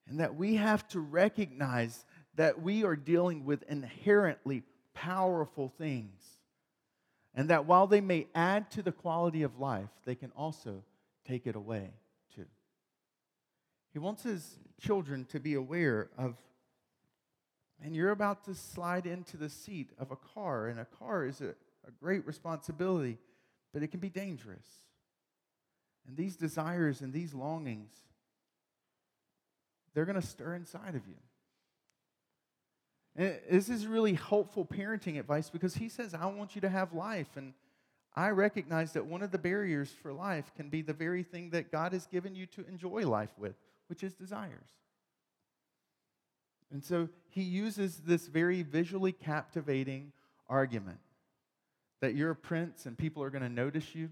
And 0.10 0.20
that 0.20 0.36
we 0.36 0.56
have 0.56 0.88
to 0.90 1.00
recognize 1.00 2.04
that 2.36 2.62
we 2.62 2.84
are 2.84 2.96
dealing 2.96 3.46
with 3.46 3.64
inherently 3.70 4.64
powerful 4.94 5.72
things. 5.78 6.22
And 7.36 7.50
that 7.50 7.66
while 7.66 7.88
they 7.88 8.02
may 8.02 8.28
add 8.34 8.72
to 8.72 8.82
the 8.82 8.92
quality 8.92 9.44
of 9.44 9.60
life, 9.60 9.90
they 10.06 10.16
can 10.16 10.32
also 10.36 10.84
take 11.28 11.48
it 11.48 11.56
away 11.56 11.92
too. 12.36 12.46
He 13.94 14.00
wants 14.00 14.24
his 14.24 14.58
children 14.80 15.26
to 15.26 15.40
be 15.40 15.56
aware 15.56 16.10
of, 16.18 16.36
and 17.84 17.96
you're 17.96 18.12
about 18.12 18.46
to 18.46 18.56
slide 18.56 19.06
into 19.06 19.38
the 19.38 19.50
seat 19.50 19.92
of 20.00 20.12
a 20.12 20.16
car, 20.16 20.68
and 20.68 20.80
a 20.80 20.86
car 20.86 21.26
is 21.26 21.42
a, 21.42 21.50
a 21.88 21.92
great 22.00 22.26
responsibility, 22.26 23.18
but 23.74 23.84
it 23.84 23.88
can 23.88 24.00
be 24.00 24.10
dangerous. 24.10 24.66
And 26.08 26.16
these 26.16 26.36
desires 26.36 27.02
and 27.02 27.12
these 27.12 27.34
longings, 27.34 27.92
they're 29.94 30.06
going 30.06 30.20
to 30.20 30.26
stir 30.26 30.56
inside 30.56 30.96
of 30.96 31.08
you. 31.08 31.16
And 33.18 33.40
this 33.50 33.68
is 33.68 33.88
really 33.88 34.14
helpful 34.14 34.64
parenting 34.64 35.20
advice 35.20 35.50
because 35.50 35.76
he 35.76 35.90
says, 35.90 36.14
I 36.14 36.28
want 36.28 36.56
you 36.56 36.62
to 36.62 36.70
have 36.70 36.94
life. 36.94 37.36
And 37.36 37.54
I 38.18 38.32
recognize 38.32 38.94
that 38.94 39.06
one 39.06 39.22
of 39.22 39.30
the 39.30 39.38
barriers 39.38 39.92
for 40.02 40.12
life 40.12 40.52
can 40.56 40.70
be 40.70 40.82
the 40.82 40.92
very 40.92 41.22
thing 41.22 41.52
that 41.52 41.72
God 41.72 41.94
has 41.94 42.08
given 42.08 42.34
you 42.34 42.48
to 42.48 42.66
enjoy 42.68 43.08
life 43.08 43.30
with, 43.38 43.54
which 43.90 44.02
is 44.02 44.16
desires. 44.16 44.72
And 46.72 46.84
so 46.84 47.10
he 47.30 47.44
uses 47.44 47.98
this 47.98 48.26
very 48.26 48.64
visually 48.64 49.12
captivating 49.12 50.14
argument 50.50 50.98
that 52.02 52.16
you're 52.16 52.32
a 52.32 52.36
prince 52.36 52.88
and 52.88 52.98
people 52.98 53.22
are 53.22 53.30
going 53.30 53.44
to 53.44 53.50
notice 53.50 53.94
you. 53.94 54.10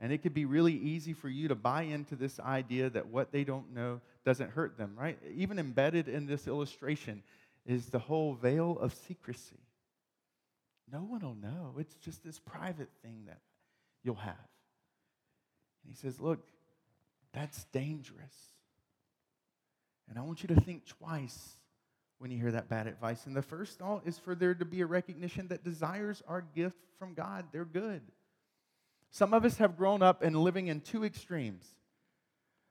And 0.00 0.12
it 0.12 0.18
could 0.18 0.34
be 0.34 0.44
really 0.44 0.74
easy 0.74 1.12
for 1.12 1.28
you 1.28 1.46
to 1.46 1.54
buy 1.54 1.82
into 1.82 2.16
this 2.16 2.40
idea 2.40 2.90
that 2.90 3.06
what 3.06 3.30
they 3.30 3.44
don't 3.44 3.72
know 3.72 4.00
doesn't 4.24 4.50
hurt 4.50 4.76
them, 4.76 4.96
right? 4.98 5.18
Even 5.36 5.60
embedded 5.60 6.08
in 6.08 6.26
this 6.26 6.48
illustration 6.48 7.22
is 7.64 7.86
the 7.86 8.00
whole 8.00 8.34
veil 8.34 8.76
of 8.80 8.92
secrecy. 8.92 9.63
No 10.94 11.00
one 11.00 11.22
will 11.22 11.34
know. 11.34 11.74
It's 11.80 11.96
just 11.96 12.22
this 12.22 12.38
private 12.38 12.88
thing 13.02 13.24
that 13.26 13.40
you'll 14.04 14.14
have. 14.14 14.36
And 15.82 15.88
he 15.90 15.96
says, 15.96 16.20
Look, 16.20 16.38
that's 17.32 17.64
dangerous. 17.72 18.32
And 20.08 20.16
I 20.16 20.22
want 20.22 20.44
you 20.44 20.54
to 20.54 20.60
think 20.60 20.86
twice 20.86 21.56
when 22.18 22.30
you 22.30 22.38
hear 22.38 22.52
that 22.52 22.68
bad 22.68 22.86
advice. 22.86 23.26
And 23.26 23.34
the 23.34 23.42
first 23.42 23.80
thought 23.80 24.02
is 24.06 24.20
for 24.20 24.36
there 24.36 24.54
to 24.54 24.64
be 24.64 24.82
a 24.82 24.86
recognition 24.86 25.48
that 25.48 25.64
desires 25.64 26.22
are 26.28 26.38
a 26.38 26.56
gift 26.56 26.78
from 26.96 27.14
God, 27.14 27.46
they're 27.50 27.64
good. 27.64 28.00
Some 29.10 29.34
of 29.34 29.44
us 29.44 29.56
have 29.56 29.76
grown 29.76 30.00
up 30.00 30.22
and 30.22 30.36
living 30.36 30.68
in 30.68 30.80
two 30.80 31.04
extremes. 31.04 31.66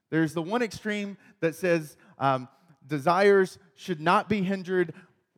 There's 0.08 0.32
the 0.32 0.42
one 0.42 0.62
extreme 0.62 1.18
that 1.40 1.56
says 1.56 1.98
um, 2.18 2.48
desires 2.86 3.58
should 3.74 4.00
not 4.00 4.30
be 4.30 4.42
hindered, 4.42 4.94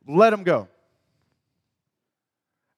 let 0.07 0.29
them 0.29 0.43
go. 0.43 0.69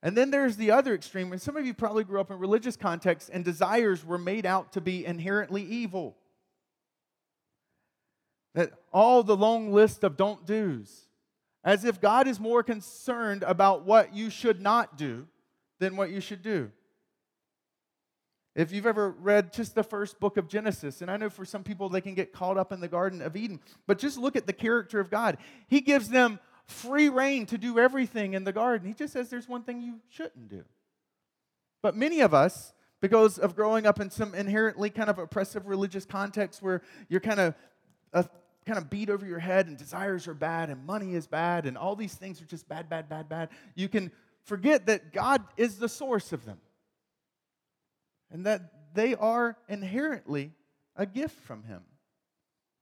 And 0.02 0.16
then 0.16 0.32
there's 0.32 0.56
the 0.56 0.72
other 0.72 0.96
extreme, 0.96 1.32
and 1.34 1.42
some 1.42 1.58
of 1.58 1.66
you 1.66 1.74
probably 1.74 2.06
grew 2.06 2.22
up 2.22 2.32
in 2.32 2.40
religious 2.40 2.78
contexts, 2.78 3.30
and 3.30 3.44
desires 3.44 4.06
were 4.06 4.18
made 4.18 4.46
out 4.46 4.72
to 4.74 4.82
be 4.82 5.06
inherently 5.06 5.64
evil. 5.64 6.16
That 8.56 8.72
all 8.94 9.24
the 9.24 9.36
long 9.36 9.74
list 9.74 10.04
of 10.06 10.16
don't 10.16 10.46
do's, 10.46 11.10
as 11.64 11.84
if 11.84 12.00
God 12.00 12.28
is 12.28 12.40
more 12.40 12.64
concerned 12.64 13.44
about 13.44 13.86
what 13.86 14.16
you 14.16 14.30
should 14.30 14.62
not 14.62 14.98
do 14.98 15.28
than 15.80 15.98
what 15.98 16.12
you 16.12 16.22
should 16.22 16.42
do. 16.42 16.72
If 18.56 18.72
you've 18.72 18.88
ever 18.88 19.12
read 19.12 19.54
just 19.54 19.76
the 19.76 19.84
first 19.84 20.20
book 20.20 20.38
of 20.38 20.48
Genesis, 20.48 21.02
and 21.02 21.12
I 21.12 21.18
know 21.18 21.30
for 21.30 21.46
some 21.46 21.64
people 21.64 21.88
they 21.88 22.02
can 22.02 22.16
get 22.16 22.34
caught 22.34 22.58
up 22.58 22.72
in 22.72 22.80
the 22.80 22.88
Garden 22.88 23.22
of 23.22 23.36
Eden, 23.36 23.60
but 23.86 24.00
just 24.00 24.18
look 24.18 24.36
at 24.36 24.48
the 24.48 24.54
character 24.54 25.00
of 25.00 25.10
God. 25.10 25.38
He 25.68 25.82
gives 25.82 26.10
them 26.10 26.40
free 26.70 27.10
reign 27.10 27.46
to 27.48 27.58
do 27.58 27.80
everything 27.80 28.34
in 28.34 28.44
the 28.44 28.54
garden. 28.54 28.88
He 28.88 28.94
just 28.94 29.14
says 29.14 29.30
there's 29.30 29.50
one 29.50 29.64
thing 29.64 29.82
you 29.82 30.00
shouldn't 30.10 30.50
do. 30.50 30.64
But 31.82 31.96
many 31.96 32.22
of 32.22 32.34
us, 32.34 32.74
because 33.02 33.38
of 33.40 33.56
growing 33.56 33.86
up 33.86 34.00
in 34.00 34.10
some 34.10 34.36
inherently 34.36 34.90
kind 34.90 35.10
of 35.10 35.18
oppressive 35.18 35.68
religious 35.68 36.06
context 36.06 36.62
where 36.62 36.82
you're 37.08 37.22
kind 37.22 37.40
of 37.40 37.56
uh, 38.14 38.24
kind 38.66 38.78
of 38.78 38.90
beat 38.90 39.10
over 39.10 39.26
your 39.26 39.40
head 39.40 39.68
and 39.68 39.78
desires 39.78 40.28
are 40.28 40.34
bad 40.34 40.70
and 40.70 40.86
money 40.86 41.16
is 41.16 41.26
bad 41.26 41.66
and 41.66 41.78
all 41.78 41.96
these 41.96 42.14
things 42.14 42.42
are 42.42 42.46
just 42.46 42.68
bad, 42.68 42.90
bad, 42.90 43.10
bad, 43.10 43.28
bad, 43.30 43.50
you 43.76 43.88
can 43.88 44.12
forget 44.44 44.86
that 44.88 45.14
God 45.14 45.44
is 45.58 45.78
the 45.78 45.90
source 45.90 46.34
of 46.34 46.46
them 46.46 46.60
and 48.32 48.46
that 48.46 48.94
they 48.94 49.16
are 49.16 49.58
inherently 49.68 50.52
a 50.96 51.06
gift 51.06 51.40
from 51.42 51.64
Him, 51.64 51.82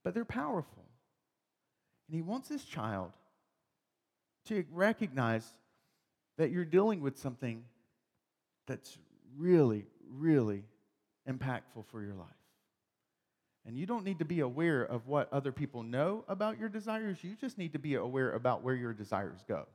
but 0.02 0.14
they're 0.14 0.24
powerful. 0.24 0.84
And 2.08 2.16
He 2.16 2.22
wants 2.22 2.48
His 2.48 2.64
child 2.64 3.12
to 4.48 4.64
recognize 4.72 5.46
that 6.36 6.50
you're 6.50 6.64
dealing 6.64 7.00
with 7.00 7.18
something 7.18 7.64
that's 8.66 8.98
really, 9.36 9.86
really 10.10 10.64
impactful 11.28 11.86
for 11.86 12.02
your 12.02 12.14
life. 12.14 12.28
And 13.66 13.76
you 13.76 13.86
don't 13.86 14.04
need 14.04 14.20
to 14.20 14.24
be 14.24 14.40
aware 14.40 14.82
of 14.82 15.06
what 15.06 15.30
other 15.32 15.52
people 15.52 15.82
know 15.82 16.24
about 16.28 16.58
your 16.58 16.68
desires. 16.68 17.18
You 17.22 17.36
just 17.38 17.58
need 17.58 17.74
to 17.74 17.78
be 17.78 17.96
aware 17.96 18.32
about 18.32 18.62
where 18.62 18.74
your 18.74 18.94
desires 18.94 19.44
go. 19.46 19.66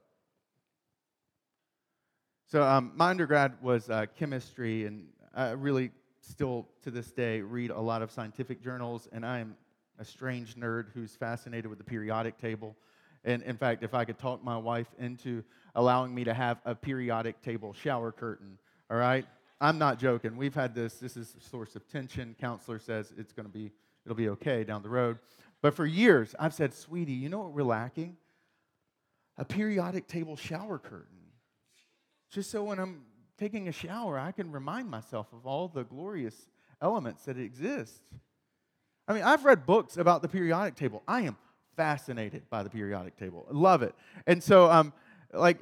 So, 2.48 2.64
um, 2.64 2.92
my 2.96 3.10
undergrad 3.10 3.54
was 3.62 3.90
uh, 3.90 4.06
chemistry, 4.18 4.86
and 4.86 5.08
I 5.36 5.52
really 5.52 5.92
still 6.22 6.68
to 6.84 6.92
this 6.92 7.12
day 7.12 7.42
read 7.42 7.72
a 7.72 7.80
lot 7.80 8.02
of 8.02 8.12
scientific 8.12 8.64
journals, 8.64 9.08
and 9.12 9.26
I 9.26 9.40
am 9.40 9.56
a 10.00 10.06
strange 10.06 10.56
nerd 10.56 10.86
who's 10.94 11.16
fascinated 11.16 11.68
with 11.68 11.78
the 11.78 11.84
periodic 11.84 12.38
table. 12.38 12.76
And 13.24 13.42
in 13.44 13.58
fact, 13.58 13.84
if 13.84 13.94
I 13.94 14.06
could 14.06 14.18
talk 14.18 14.44
my 14.44 14.58
wife 14.58 14.88
into 15.00 15.44
allowing 15.76 16.14
me 16.14 16.24
to 16.26 16.34
have 16.34 16.60
a 16.66 16.76
periodic 16.76 17.42
table 17.42 17.74
shower 17.74 18.12
curtain, 18.12 18.58
all 18.92 18.98
right? 18.98 19.26
I'm 19.62 19.78
not 19.78 19.98
joking. 19.98 20.36
We've 20.36 20.54
had 20.54 20.76
this. 20.76 20.96
This 20.96 21.16
is 21.16 21.36
a 21.38 21.50
source 21.50 21.76
of 21.76 21.88
tension. 21.88 22.36
Counselor 22.40 22.80
says 22.80 23.14
it's 23.18 23.32
going 23.32 23.46
to 23.46 23.52
be, 23.52 23.72
it'll 24.06 24.18
be 24.18 24.30
okay 24.30 24.64
down 24.66 24.84
the 24.84 24.90
road. 24.90 25.20
But 25.62 25.74
for 25.74 25.86
years, 25.86 26.36
I've 26.38 26.54
said, 26.54 26.74
sweetie, 26.74 27.14
you 27.14 27.30
know 27.30 27.40
what 27.40 27.54
we're 27.54 27.64
lacking? 27.64 28.18
A 29.38 29.46
periodic 29.46 30.08
table 30.08 30.36
shower 30.36 30.78
curtain. 30.78 31.08
Just 32.30 32.52
so 32.52 32.64
when 32.64 32.80
I'm 32.80 33.04
taking 33.38 33.70
a 33.70 33.72
shower, 33.72 34.20
I 34.20 34.34
can 34.34 34.52
remind 34.52 34.90
myself 34.90 35.28
of 35.32 35.48
all 35.48 35.70
the 35.70 35.84
glorious 35.84 36.50
elements 36.82 37.24
that 37.26 37.38
exist. 37.38 38.02
I 39.08 39.14
mean, 39.14 39.24
I've 39.24 39.46
read 39.46 39.66
books 39.66 39.98
about 39.98 40.22
the 40.22 40.28
periodic 40.28 40.76
table. 40.76 41.04
I 41.08 41.22
am 41.22 41.38
fascinated 41.76 42.50
by 42.50 42.64
the 42.64 42.70
periodic 42.70 43.18
table. 43.18 43.46
Love 43.52 43.82
it. 43.82 43.96
And 44.28 44.42
so, 44.42 44.70
um, 44.70 44.94
like, 45.34 45.60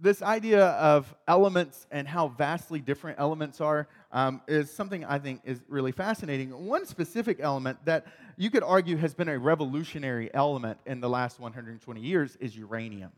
this 0.00 0.22
idea 0.22 0.66
of 0.66 1.14
elements 1.28 1.86
and 1.90 2.06
how 2.06 2.28
vastly 2.28 2.80
different 2.80 3.18
elements 3.18 3.60
are 3.60 3.86
um, 4.12 4.40
is 4.48 4.70
something 4.70 5.04
I 5.04 5.18
think 5.18 5.40
is 5.44 5.60
really 5.68 5.92
fascinating. 5.92 6.66
One 6.66 6.84
specific 6.84 7.38
element 7.40 7.78
that 7.84 8.06
you 8.36 8.50
could 8.50 8.62
argue 8.62 8.96
has 8.96 9.14
been 9.14 9.28
a 9.28 9.38
revolutionary 9.38 10.32
element 10.34 10.78
in 10.84 11.00
the 11.00 11.08
last 11.08 11.38
120 11.38 12.00
years 12.00 12.36
is 12.40 12.56
uranium. 12.56 13.12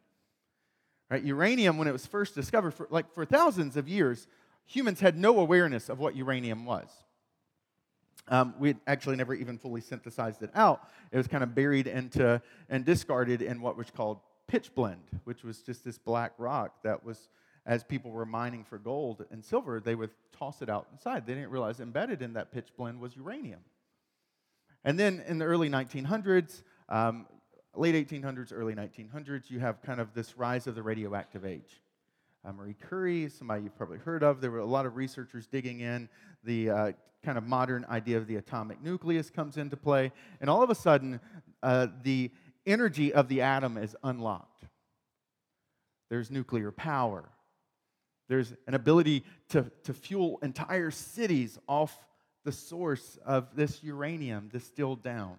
Right? 1.10 1.22
Uranium, 1.22 1.78
when 1.78 1.88
it 1.88 1.92
was 1.92 2.06
first 2.06 2.34
discovered, 2.34 2.72
for, 2.72 2.88
like 2.90 3.12
for 3.14 3.24
thousands 3.24 3.76
of 3.76 3.88
years, 3.88 4.26
humans 4.66 5.00
had 5.00 5.16
no 5.16 5.38
awareness 5.38 5.88
of 5.88 5.98
what 5.98 6.16
uranium 6.16 6.64
was. 6.66 6.88
Um, 8.28 8.54
we 8.58 8.74
actually 8.86 9.16
never 9.16 9.34
even 9.34 9.58
fully 9.58 9.80
synthesized 9.80 10.42
it 10.42 10.50
out. 10.54 10.88
It 11.12 11.16
was 11.16 11.28
kind 11.28 11.44
of 11.44 11.54
buried 11.54 11.86
into 11.86 12.40
and 12.68 12.84
discarded 12.84 13.40
in 13.42 13.60
what 13.60 13.76
was 13.76 13.90
called 13.90 14.20
pitchblende, 14.50 15.20
which 15.24 15.44
was 15.44 15.60
just 15.60 15.84
this 15.84 15.98
black 15.98 16.32
rock 16.38 16.82
that 16.82 17.04
was, 17.04 17.28
as 17.64 17.84
people 17.84 18.10
were 18.10 18.26
mining 18.26 18.64
for 18.64 18.78
gold 18.78 19.24
and 19.30 19.44
silver, 19.44 19.80
they 19.80 19.94
would 19.94 20.10
toss 20.36 20.62
it 20.62 20.68
out 20.68 20.86
inside. 20.92 21.26
They 21.26 21.34
didn't 21.34 21.50
realize 21.50 21.80
embedded 21.80 22.22
in 22.22 22.34
that 22.34 22.52
pitchblende 22.52 22.98
was 22.98 23.16
uranium. 23.16 23.60
And 24.84 24.98
then 24.98 25.22
in 25.26 25.38
the 25.38 25.44
early 25.44 25.68
1900s, 25.68 26.62
um, 26.88 27.26
late 27.74 27.94
1800s, 28.08 28.52
early 28.52 28.74
1900s, 28.74 29.50
you 29.50 29.58
have 29.58 29.82
kind 29.82 30.00
of 30.00 30.14
this 30.14 30.36
rise 30.36 30.66
of 30.66 30.74
the 30.74 30.82
radioactive 30.82 31.44
age. 31.44 31.82
Uh, 32.46 32.52
Marie 32.52 32.76
Curie, 32.88 33.28
somebody 33.28 33.64
you've 33.64 33.76
probably 33.76 33.98
heard 33.98 34.22
of. 34.22 34.40
There 34.40 34.52
were 34.52 34.60
a 34.60 34.64
lot 34.64 34.86
of 34.86 34.94
researchers 34.94 35.48
digging 35.48 35.80
in. 35.80 36.08
The 36.44 36.70
uh, 36.70 36.92
kind 37.24 37.36
of 37.36 37.42
modern 37.42 37.84
idea 37.90 38.18
of 38.18 38.28
the 38.28 38.36
atomic 38.36 38.80
nucleus 38.80 39.30
comes 39.30 39.56
into 39.56 39.76
play. 39.76 40.12
And 40.40 40.48
all 40.48 40.62
of 40.62 40.70
a 40.70 40.74
sudden, 40.76 41.18
uh, 41.64 41.88
the 42.04 42.30
energy 42.64 43.12
of 43.12 43.26
the 43.26 43.42
atom 43.42 43.76
is 43.76 43.96
unlocked. 44.04 44.62
There's 46.08 46.30
nuclear 46.30 46.70
power. 46.70 47.28
There's 48.28 48.54
an 48.68 48.74
ability 48.74 49.24
to, 49.48 49.68
to 49.82 49.92
fuel 49.92 50.38
entire 50.40 50.92
cities 50.92 51.58
off 51.66 51.98
the 52.44 52.52
source 52.52 53.18
of 53.26 53.56
this 53.56 53.82
uranium 53.82 54.50
distilled 54.52 55.02
down. 55.02 55.36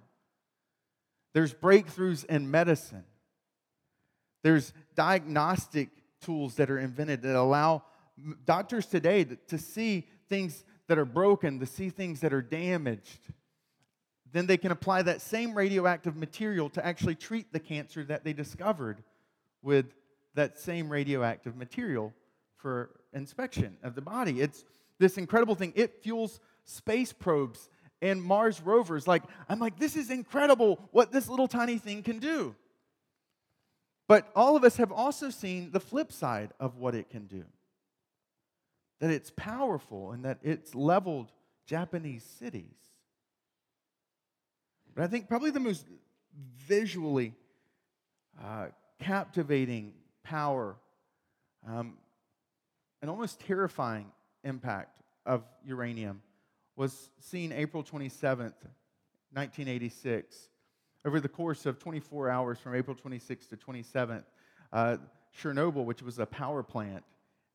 There's 1.34 1.54
breakthroughs 1.54 2.26
in 2.26 2.52
medicine. 2.52 3.06
There's 4.44 4.74
diagnostic 4.94 5.90
tools 6.22 6.56
that 6.56 6.70
are 6.70 6.80
invented 6.80 7.22
that 7.22 7.36
allow 7.36 7.84
doctors 8.46 8.86
today 8.86 9.24
to, 9.48 9.58
see 9.58 10.08
things 10.30 10.64
that 10.88 10.98
are 10.98 11.06
broken, 11.06 11.60
to 11.60 11.66
see 11.66 11.90
things 11.90 12.20
that 12.22 12.34
are 12.34 12.42
damaged, 12.42 13.20
then 14.32 14.48
they 14.48 14.58
can 14.58 14.72
apply 14.72 15.02
that 15.04 15.22
same 15.22 15.54
radioactive 15.54 16.16
material 16.16 16.70
to 16.70 16.86
actually 16.86 17.16
treat 17.16 17.54
the 17.54 17.60
cancer 17.60 18.04
that 18.04 18.24
they 18.24 18.34
discovered 18.34 19.04
with 19.62 19.94
that 20.36 20.60
same 20.60 20.90
radioactive 20.90 21.56
material 21.56 22.14
for 22.58 22.92
inspection 23.14 23.78
of 23.84 23.96
the 23.96 24.02
body. 24.02 24.42
It's 24.42 24.66
this 25.00 25.18
incredible 25.18 25.56
thing. 25.56 25.74
It 25.76 26.04
fuels 26.04 26.40
space 26.66 27.14
probes 27.14 27.70
and 28.02 28.22
Mars 28.22 28.62
rovers. 28.62 29.08
Like, 29.08 29.24
I'm 29.50 29.60
like, 29.60 29.80
this 29.80 29.96
is 29.96 30.10
incredible 30.10 30.80
what 30.92 31.12
this 31.12 31.30
little 31.30 31.48
tiny 31.48 31.78
thing 31.78 32.04
can 32.04 32.20
do. 32.20 32.56
But 34.08 34.32
all 34.36 34.56
of 34.56 34.64
us 34.64 34.78
have 34.78 34.92
also 34.92 35.30
seen 35.30 35.72
the 35.72 35.80
flip 35.80 36.12
side 36.12 36.52
of 36.60 36.78
what 36.78 36.96
it 36.96 37.10
can 37.10 37.28
do 37.28 37.44
that 39.00 39.12
it's 39.12 39.32
powerful 39.36 40.12
and 40.12 40.26
that 40.26 40.40
it's 40.42 40.74
leveled 40.74 41.32
Japanese 41.68 42.24
cities. 42.24 42.74
But 44.96 45.04
I 45.04 45.08
think 45.08 45.28
probably 45.28 45.52
the 45.52 45.60
most 45.60 45.86
visually 46.58 47.36
uh, 48.44 48.68
captivating 49.00 49.94
power 50.24 50.76
um, 51.68 51.98
and 53.02 53.12
almost 53.12 53.40
terrifying 53.40 54.08
impact 54.44 55.00
of 55.26 55.44
uranium 55.64 56.22
was 56.76 57.10
seen 57.20 57.52
April 57.52 57.84
27th, 57.84 58.54
1986. 59.34 60.50
Over 61.08 61.22
the 61.22 61.30
course 61.30 61.66
of 61.66 61.80
24 61.80 62.30
hours 62.30 62.60
from 62.60 62.76
April 62.76 62.94
26th 62.94 63.48
to 63.48 63.56
27th, 63.56 64.26
uh, 64.74 64.98
Chernobyl, 65.42 65.86
which 65.86 66.02
was 66.02 66.20
a 66.20 66.26
power 66.26 66.64
plant 66.64 67.02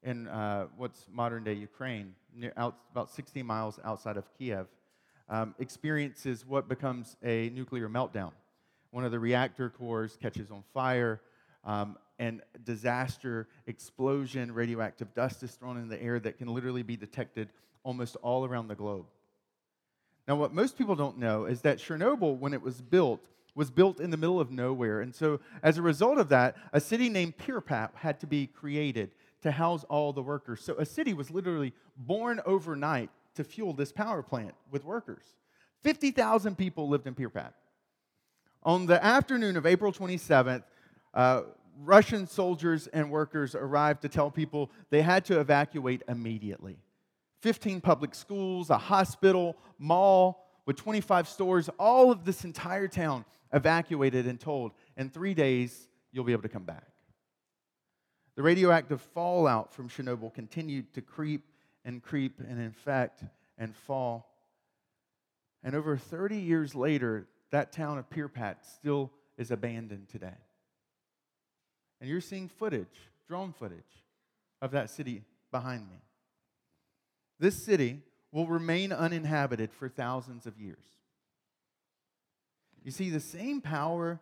in 0.03 0.27
uh, 0.29 0.69
what's 0.79 1.07
modern 1.13 1.45
day 1.45 1.53
Ukraine, 1.53 2.15
near, 2.35 2.55
out, 2.57 2.79
about 2.93 3.11
60 3.11 3.43
miles 3.43 3.79
outside 3.85 4.17
of 4.17 4.25
Kiev, 4.39 4.69
um, 5.29 5.55
experiences 5.59 6.47
what 6.47 6.67
becomes 6.67 7.19
a 7.23 7.51
nuclear 7.51 7.91
meltdown. 7.91 8.33
One 8.91 9.05
of 9.05 9.11
the 9.11 9.19
reactor 9.19 9.69
cores 9.69 10.17
catches 10.17 10.51
on 10.51 10.65
fire, 10.73 11.21
um, 11.63 11.99
and 12.19 12.41
disaster, 12.65 13.49
explosion, 13.67 14.55
radioactive 14.55 15.13
dust 15.13 15.43
is 15.43 15.51
thrown 15.51 15.77
in 15.77 15.91
the 15.91 16.03
air 16.03 16.19
that 16.21 16.39
can 16.39 16.49
literally 16.49 16.83
be 16.83 16.97
detected 16.97 17.51
almost 17.85 18.17
all 18.23 18.47
around 18.47 18.69
the 18.69 18.77
globe. 18.77 19.05
Now, 20.27 20.37
what 20.37 20.55
most 20.55 20.79
people 20.79 20.95
don't 20.95 21.19
know 21.19 21.45
is 21.45 21.61
that 21.63 21.77
Chernobyl, 21.77 22.39
when 22.39 22.55
it 22.55 22.63
was 22.63 22.81
built, 22.81 23.21
was 23.55 23.71
built 23.71 24.01
in 24.01 24.11
the 24.11 24.17
middle 24.17 24.41
of 24.41 24.51
nowhere. 24.51 25.01
And 25.01 25.15
so, 25.15 25.41
as 25.63 25.79
a 25.79 25.83
result 25.83 26.19
of 26.19 26.29
that, 26.31 26.57
a 26.73 26.81
city 26.81 27.09
named 27.09 27.37
Pripyat 27.37 27.91
had 27.95 28.21
to 28.21 28.27
be 28.27 28.47
created 28.47 29.11
to 29.43 29.51
house 29.51 29.85
all 29.85 30.13
the 30.13 30.23
workers. 30.23 30.63
So, 30.63 30.75
a 30.79 30.87
city 30.87 31.13
was 31.13 31.31
literally 31.31 31.73
born 31.97 32.41
overnight 32.47 33.11
to 33.35 33.45
fuel 33.45 33.73
this 33.73 33.93
power 33.93 34.23
plant 34.23 34.55
with 34.71 34.85
workers. 34.85 35.25
50,000 35.83 36.57
people 36.57 36.89
lived 36.89 37.07
in 37.07 37.15
Pripyat. 37.15 37.53
On 38.63 38.87
the 38.87 39.05
afternoon 39.05 39.57
of 39.57 39.67
April 39.67 39.93
27th, 39.93 40.63
uh, 41.15 41.43
Russian 41.81 42.27
soldiers 42.27 42.87
and 42.89 43.11
workers 43.11 43.55
arrived 43.55 44.03
to 44.03 44.09
tell 44.09 44.31
people 44.31 44.71
they 44.91 45.03
had 45.03 45.25
to 45.27 45.41
evacuate 45.41 46.03
immediately. 46.09 46.77
15 47.41 47.81
public 47.81 48.15
schools, 48.15 48.71
a 48.71 48.79
hospital, 48.79 49.57
mall 49.79 50.47
with 50.65 50.77
25 50.77 51.27
stores, 51.27 51.69
all 51.79 52.13
of 52.13 52.25
this 52.25 52.45
entire 52.45 52.87
town 52.87 53.25
evacuated 53.53 54.27
and 54.27 54.41
told, 54.41 54.73
in 54.97 55.11
three 55.11 55.35
days, 55.35 55.89
you'll 56.13 56.25
be 56.25 56.33
able 56.33 56.43
to 56.43 56.49
come 56.49 56.65
back. 56.65 56.87
The 58.35 58.43
radioactive 58.43 59.01
fallout 59.01 59.75
from 59.75 59.89
Chernobyl 59.89 60.33
continued 60.33 60.95
to 60.95 61.03
creep 61.03 61.45
and 61.85 62.03
creep 62.03 62.41
and 62.41 62.61
infect 62.61 63.25
and 63.59 63.77
fall. 63.77 64.29
And 65.63 65.75
over 65.75 65.97
30 65.97 66.39
years 66.39 66.75
later, 66.75 67.27
that 67.51 67.73
town 67.73 67.99
of 67.99 68.09
Pripyat 68.09 68.57
still 68.65 69.13
is 69.37 69.51
abandoned 69.51 70.09
today. 70.09 70.39
And 72.01 72.09
you're 72.09 72.21
seeing 72.21 72.49
footage, 72.49 72.87
drone 73.29 73.53
footage, 73.53 73.79
of 74.61 74.71
that 74.71 74.91
city 74.91 75.23
behind 75.51 75.89
me. 75.89 75.97
This 77.39 77.65
city 77.65 78.01
will 78.31 78.47
remain 78.47 78.93
uninhabited 78.93 79.73
for 79.73 79.89
thousands 79.89 80.47
of 80.47 80.59
years. 80.59 80.85
You 82.85 82.91
see, 82.91 83.11
the 83.11 83.21
same 83.21 83.61
power 83.61 84.21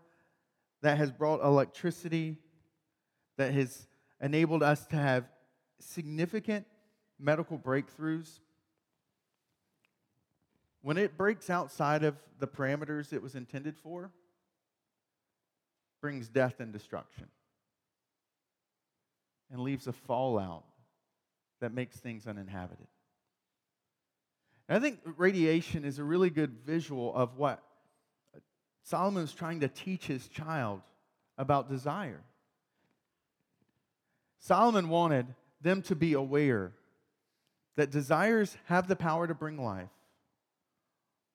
that 0.83 0.99
has 0.99 1.11
brought 1.11 1.43
electricity, 1.43 2.37
that 3.37 3.53
has 3.53 3.87
enabled 4.21 4.63
us 4.63 4.87
to 4.87 4.97
have 4.97 5.25
significant 5.79 6.67
medical 7.19 7.59
breakthroughs, 7.59 8.41
when 10.83 10.97
it 10.97 11.17
breaks 11.17 11.51
outside 11.51 12.05
of 12.05 12.17
the 12.39 12.47
parameters 12.47 13.13
it 13.13 13.23
was 13.23 13.35
intended 13.35 13.77
for, 13.77 14.11
brings 16.01 16.29
death 16.29 16.61
and 16.61 16.73
destruction 16.73 17.27
and 19.51 19.61
leaves 19.61 19.87
a 19.87 19.93
fallout 19.93 20.65
that 21.61 21.75
makes 21.75 21.97
things 21.97 22.27
uninhabited. 22.27 22.87
And 24.69 24.79
I 24.79 24.81
think 24.81 25.01
radiation 25.17 25.85
is 25.85 25.99
a 25.99 26.05
really 26.05 26.31
good 26.31 26.53
visual 26.65 27.15
of 27.15 27.37
what 27.37 27.63
Solomon 28.83 29.25
is 29.25 29.33
trying 29.33 29.61
to 29.61 29.69
teach 29.69 30.07
his 30.07 30.29
child 30.29 30.83
about 31.39 31.69
desire. 31.69 32.23
Solomon 34.39 34.89
wanted 34.89 35.27
them 35.61 35.83
to 35.83 35.95
be 35.95 36.15
aware 36.15 36.73
that 37.77 37.91
desires 37.91 38.57
have 38.67 38.89
the 38.89 38.97
power 38.97 39.27
to 39.27 39.35
bring 39.35 39.63
life, 39.63 39.91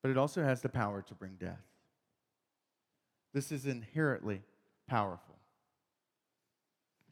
but 0.02 0.12
it 0.12 0.18
also 0.18 0.44
has 0.44 0.62
the 0.62 0.70
power 0.70 1.02
to 1.04 1.14
bring 1.14 1.36
death. 1.40 1.64
This 3.34 3.52
is 3.52 3.66
inherently 3.66 4.42
powerful. 4.88 5.36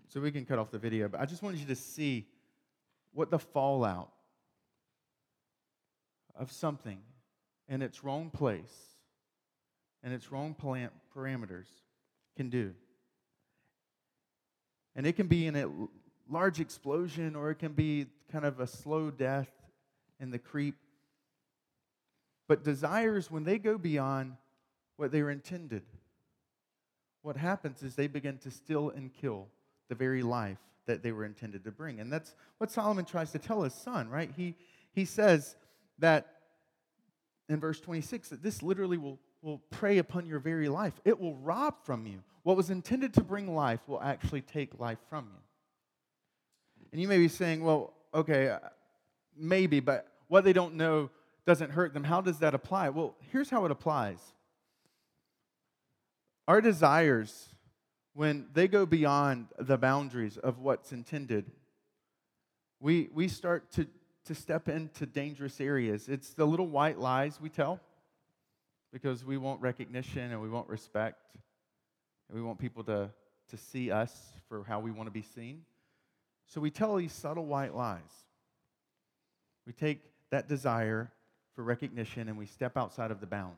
So 0.10 0.22
we 0.22 0.32
can 0.32 0.46
cut 0.46 0.60
off 0.60 0.72
the 0.72 0.80
video, 0.80 1.08
but 1.08 1.19
I 1.19 1.26
just 1.26 1.41
wanted 1.41 1.60
you 1.60 1.65
to 1.67 1.76
see 1.76 2.28
what 3.13 3.30
the 3.30 3.39
fallout 3.39 4.12
of 6.36 6.52
something 6.52 7.00
in 7.67 7.82
its 7.82 8.04
wrong 8.04 8.30
place 8.30 8.92
and 10.03 10.13
its 10.13 10.31
wrong 10.31 10.55
parameters 11.15 11.67
can 12.35 12.49
do. 12.49 12.73
And 14.95 15.07
it 15.07 15.13
can 15.13 15.27
be 15.27 15.47
in 15.47 15.55
a 15.55 15.67
large 16.29 16.59
explosion 16.59 17.35
or 17.35 17.51
it 17.51 17.55
can 17.55 17.73
be 17.73 18.07
kind 18.31 18.45
of 18.45 18.59
a 18.59 18.67
slow 18.67 19.09
death 19.09 19.49
in 20.19 20.31
the 20.31 20.39
creep. 20.39 20.75
But 22.47 22.63
desires, 22.63 23.31
when 23.31 23.43
they 23.43 23.57
go 23.57 23.77
beyond 23.77 24.35
what 24.97 25.11
they 25.11 25.23
were 25.23 25.31
intended, 25.31 25.83
what 27.21 27.37
happens 27.37 27.81
is 27.81 27.95
they 27.95 28.07
begin 28.07 28.37
to 28.39 28.51
steal 28.51 28.89
and 28.89 29.11
kill 29.13 29.47
the 29.89 29.95
very 29.95 30.21
life 30.21 30.59
that 30.85 31.01
they 31.01 31.11
were 31.11 31.25
intended 31.25 31.63
to 31.63 31.71
bring. 31.71 31.99
And 31.99 32.11
that's 32.11 32.35
what 32.57 32.69
Solomon 32.69 33.05
tries 33.05 33.31
to 33.31 33.39
tell 33.39 33.63
his 33.63 33.73
son, 33.73 34.09
right? 34.09 34.29
He, 34.35 34.55
he 34.91 35.05
says 35.05 35.55
that 35.99 36.27
in 37.47 37.59
verse 37.59 37.79
26 37.79 38.29
that 38.29 38.43
this 38.43 38.61
literally 38.61 38.97
will, 38.97 39.19
will 39.43 39.60
prey 39.69 39.97
upon 39.97 40.25
your 40.25 40.39
very 40.39 40.69
life. 40.69 40.93
It 41.06 41.19
will 41.19 41.36
rob 41.36 41.75
from 41.84 42.08
you. 42.08 42.23
What 42.43 42.58
was 42.58 42.69
intended 42.69 43.13
to 43.15 43.21
bring 43.21 43.53
life 43.53 43.82
will 43.88 44.01
actually 44.01 44.41
take 44.41 44.79
life 44.79 44.99
from 45.10 45.25
you. 45.25 45.41
And 46.91 47.01
you 47.01 47.08
may 47.08 47.17
be 47.17 47.27
saying, 47.27 47.63
well, 47.63 47.93
okay, 48.13 48.49
uh, 48.49 48.60
maybe, 49.38 49.79
but 49.79 50.08
what 50.27 50.43
they 50.43 50.53
don't 50.53 50.75
know 50.75 51.10
doesn't 51.45 51.71
hurt 51.71 51.93
them. 51.93 52.03
How 52.03 52.21
does 52.21 52.39
that 52.39 52.53
apply? 52.53 52.89
Well, 52.89 53.15
here's 53.32 53.49
how 53.49 53.65
it 53.65 53.71
applies 53.71 54.19
our 56.47 56.60
desires, 56.60 57.49
when 58.13 58.47
they 58.53 58.67
go 58.67 58.86
beyond 58.86 59.47
the 59.58 59.77
boundaries 59.77 60.38
of 60.38 60.60
what's 60.60 60.91
intended, 60.91 61.49
we, 62.79 63.10
we 63.13 63.29
start 63.29 63.71
to, 63.71 63.88
to 64.25 64.36
step 64.36 64.67
into 64.67 65.06
dangerous 65.06 65.62
areas. 65.62 66.10
It's 66.10 66.32
the 66.34 66.45
little 66.45 66.67
white 66.67 66.99
lies 66.99 67.39
we 67.39 67.49
tell 67.49 67.79
because 68.93 69.25
we 69.25 69.38
want 69.38 69.60
recognition 69.60 70.32
and 70.32 70.39
we 70.39 70.47
want 70.47 70.69
respect 70.69 71.17
and 72.29 72.38
we 72.38 72.43
want 72.43 72.60
people 72.60 72.84
to, 72.84 73.10
to 73.49 73.58
see 73.58 73.91
us 73.91 74.15
for 74.47 74.63
how 74.63 74.79
we 74.79 74.91
want 74.91 75.08
to 75.08 75.12
be 75.12 75.23
seen. 75.23 75.63
So 76.45 76.62
we 76.62 76.69
tell 76.69 76.95
these 76.95 77.12
subtle 77.12 77.47
white 77.47 77.75
lies. 77.75 78.01
We 79.65 79.73
take 79.73 80.01
that 80.29 80.47
desire 80.47 81.12
for 81.56 81.63
recognition 81.63 82.29
and 82.29 82.38
we 82.38 82.45
step 82.45 82.77
outside 82.77 83.10
of 83.10 83.19
the 83.19 83.25
bounds. 83.25 83.58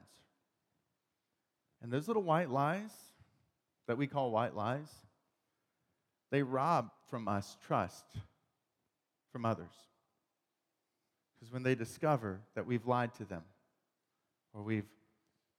And 1.84 1.92
those 1.92 2.08
little 2.08 2.24
white 2.24 2.50
lies 2.50 2.92
that 3.88 3.98
we 3.98 4.08
call 4.08 4.32
white 4.32 4.56
lies, 4.56 4.88
they 6.32 6.44
rob 6.44 6.90
from 7.10 7.28
us 7.28 7.58
trust 7.68 8.06
from 9.34 9.46
others. 9.46 9.72
Because 11.34 11.52
when 11.52 11.64
they 11.64 11.76
discover 11.76 12.40
that 12.56 12.66
we've 12.66 12.88
lied 12.88 13.14
to 13.16 13.26
them, 13.26 13.44
or 14.54 14.64
we've 14.64 14.86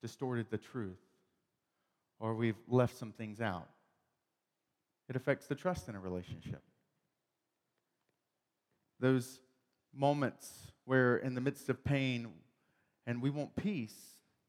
distorted 0.07 0.47
the 0.51 0.59
truth, 0.59 1.03
or 2.21 2.35
we've 2.35 2.55
left 2.69 2.97
some 2.97 3.11
things 3.11 3.41
out, 3.41 3.69
it 5.09 5.17
affects 5.17 5.47
the 5.47 5.55
trust 5.57 5.89
in 5.89 5.97
a 5.97 6.01
relationship. 6.01 6.63
Those 9.01 9.41
moments 9.93 10.73
where, 10.85 11.17
in 11.17 11.35
the 11.35 11.41
midst 11.41 11.69
of 11.69 11.83
pain, 11.83 12.29
and 13.05 13.21
we 13.21 13.31
want 13.31 13.57
peace, 13.57 13.97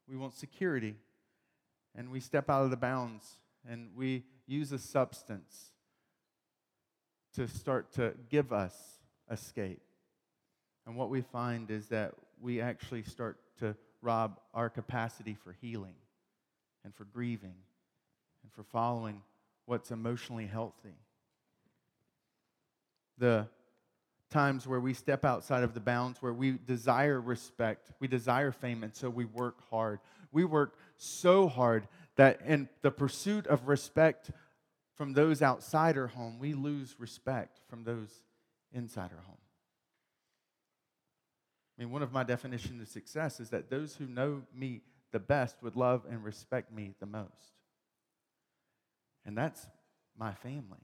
we 0.08 0.16
want 0.16 0.36
security, 0.36 0.96
and 1.96 2.12
we 2.12 2.20
step 2.20 2.52
out 2.52 2.64
of 2.64 2.70
the 2.70 2.78
bounds 2.78 3.26
and 3.68 3.90
we 3.96 4.24
use 4.46 4.72
a 4.72 4.78
substance 4.78 5.72
to 7.34 7.48
start 7.48 7.92
to 7.94 8.14
give 8.30 8.54
us 8.54 8.74
escape. 9.32 9.82
And 10.86 10.96
what 10.96 11.10
we 11.10 11.22
find 11.22 11.72
is 11.72 11.88
that 11.88 12.14
we 12.40 12.62
actually 12.62 13.04
start 13.04 13.38
to 13.60 13.76
rob 14.02 14.40
our 14.54 14.70
capacity 14.70 15.36
for 15.36 15.56
healing 15.62 15.96
and 16.84 16.94
for 16.96 17.06
grieving 17.06 17.56
and 18.44 18.52
for 18.52 18.64
following 18.64 19.22
what's 19.66 19.92
emotionally 19.92 20.46
healthy. 20.46 20.96
The 23.18 23.48
times 24.30 24.68
where 24.68 24.80
we 24.80 24.94
step 24.94 25.26
outside 25.26 25.64
of 25.64 25.74
the 25.74 25.80
bounds, 25.80 26.22
where 26.22 26.34
we 26.34 26.52
desire 26.66 27.20
respect, 27.20 27.92
we 28.00 28.08
desire 28.08 28.52
fame, 28.52 28.84
and 28.84 28.96
so 28.96 29.10
we 29.10 29.26
work 29.26 29.58
hard. 29.70 30.00
We 30.32 30.46
work 30.46 30.76
so 30.98 31.48
hard 31.48 31.88
that 32.16 32.42
in 32.46 32.70
the 32.82 32.92
pursuit 32.92 33.48
of 33.48 33.68
respect 33.68 34.32
from 34.96 35.14
those 35.14 35.42
outside 35.42 35.98
our 35.98 36.08
home, 36.08 36.40
we 36.40 36.54
lose 36.54 36.96
respect 37.00 37.60
from 37.70 37.84
those 37.84 38.22
inside 38.74 39.12
our 39.16 39.24
home. 39.24 39.38
I 41.78 41.84
mean, 41.84 41.92
one 41.92 42.02
of 42.02 42.12
my 42.12 42.24
definitions 42.24 42.82
of 42.82 42.88
success 42.88 43.40
is 43.40 43.50
that 43.52 43.70
those 43.70 43.96
who 43.96 44.08
know 44.08 44.42
me 44.54 44.82
the 45.12 45.20
best 45.20 45.58
would 45.62 45.76
love 45.76 46.06
and 46.10 46.24
respect 46.24 46.72
me 46.74 46.94
the 47.00 47.06
most. 47.06 47.54
And 49.26 49.38
that's 49.38 49.68
my 50.18 50.34
family. 50.34 50.80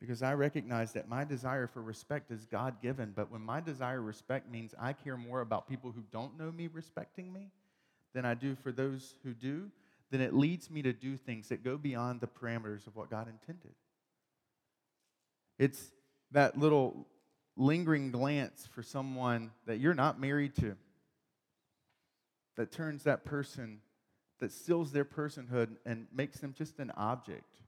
Because 0.00 0.22
I 0.22 0.32
recognize 0.34 0.92
that 0.94 1.08
my 1.08 1.24
desire 1.24 1.66
for 1.66 1.82
respect 1.82 2.30
is 2.30 2.46
God 2.46 2.80
given, 2.80 3.12
but 3.14 3.30
when 3.30 3.42
my 3.42 3.60
desire 3.60 3.98
for 3.98 4.02
respect 4.02 4.50
means 4.50 4.74
I 4.80 4.94
care 4.94 5.16
more 5.16 5.42
about 5.42 5.68
people 5.68 5.92
who 5.92 6.02
don't 6.10 6.38
know 6.38 6.50
me 6.50 6.68
respecting 6.72 7.32
me 7.32 7.50
than 8.14 8.24
I 8.24 8.34
do 8.34 8.56
for 8.56 8.72
those 8.72 9.14
who 9.22 9.34
do, 9.34 9.70
then 10.10 10.20
it 10.20 10.34
leads 10.34 10.70
me 10.70 10.82
to 10.82 10.92
do 10.92 11.16
things 11.16 11.48
that 11.50 11.62
go 11.62 11.76
beyond 11.76 12.20
the 12.20 12.26
parameters 12.26 12.86
of 12.86 12.96
what 12.96 13.10
God 13.10 13.28
intended. 13.28 13.74
It's 15.58 15.92
that 16.32 16.58
little 16.58 17.06
lingering 17.60 18.10
glance 18.10 18.66
for 18.74 18.82
someone 18.82 19.50
that 19.66 19.78
you're 19.78 19.94
not 19.94 20.18
married 20.18 20.56
to 20.56 20.76
that 22.56 22.72
turns 22.72 23.02
that 23.04 23.24
person, 23.24 23.80
that 24.40 24.50
steals 24.50 24.92
their 24.92 25.04
personhood 25.04 25.76
and 25.84 26.06
makes 26.12 26.38
them 26.38 26.54
just 26.56 26.78
an 26.78 26.90
object 26.96 27.58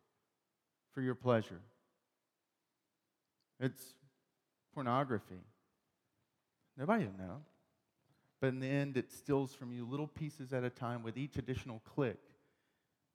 for 0.95 1.03
your 1.03 1.15
pleasure. 1.15 1.61
It's 3.61 3.83
pornography. 4.75 5.41
Nobody 6.79 7.05
will 7.05 7.19
know. 7.19 7.43
But 8.41 8.49
in 8.49 8.61
the 8.61 8.67
end, 8.67 8.97
it 8.97 9.13
steals 9.13 9.55
from 9.55 9.73
you 9.73 9.85
little 9.85 10.09
pieces 10.09 10.55
at 10.55 10.65
a 10.65 10.71
time 10.71 11.03
with 11.03 11.19
each 11.19 11.37
additional 11.37 11.83
click 11.95 12.19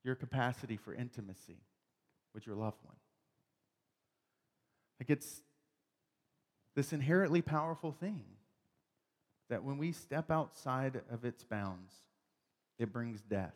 your 0.04 0.16
capacity 0.16 0.78
for 0.78 0.94
intimacy 0.94 1.58
with 2.34 2.46
your 2.46 2.56
loved 2.56 2.78
one. 2.84 2.96
Like 5.00 5.10
it's 5.10 5.42
this 6.78 6.94
inherently 6.94 7.42
powerful 7.42 7.92
thing 7.92 8.24
that 9.50 9.63
when 9.63 9.80
we 9.80 9.92
step 9.92 10.30
outside 10.30 11.02
of 11.10 11.26
its 11.26 11.44
bounds, 11.44 11.92
it 12.78 12.94
brings 12.94 13.20
death. 13.20 13.56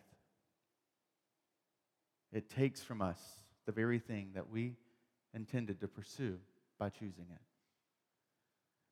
It 2.34 2.50
takes 2.50 2.82
from 2.82 3.00
us 3.00 3.22
the 3.68 3.72
very 3.72 4.00
thing 4.00 4.32
that 4.34 4.50
we 4.50 4.74
intended 5.36 5.82
to 5.82 5.88
pursue 5.88 6.40
by 6.80 6.90
choosing 6.90 7.28
it. 7.32 7.42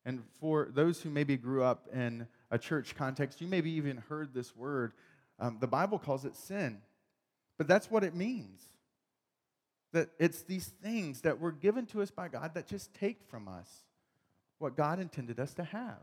And 0.05 0.21
for 0.39 0.69
those 0.71 1.01
who 1.01 1.09
maybe 1.09 1.35
grew 1.35 1.63
up 1.63 1.87
in 1.91 2.27
a 2.51 2.59
church 2.59 2.93
context, 2.95 3.41
you 3.41 3.47
maybe 3.47 3.71
even 3.71 3.97
heard 4.09 4.35
this 4.35 4.55
word. 4.55 4.93
Um, 5.39 5.57
the 5.59 5.67
Bible 5.67 5.97
calls 5.97 6.23
it 6.23 6.35
sin, 6.35 6.77
but 7.57 7.67
that's 7.67 7.89
what 7.89 8.03
it 8.03 8.13
means. 8.13 8.61
That 9.91 10.09
it's 10.19 10.43
these 10.43 10.67
things 10.83 11.21
that 11.21 11.39
were 11.39 11.51
given 11.51 11.87
to 11.87 12.03
us 12.03 12.11
by 12.11 12.27
God 12.27 12.53
that 12.53 12.67
just 12.67 12.93
take 12.93 13.23
from 13.27 13.47
us 13.47 13.85
what 14.59 14.77
God 14.77 14.99
intended 14.99 15.39
us 15.39 15.53
to 15.55 15.63
have. 15.63 15.97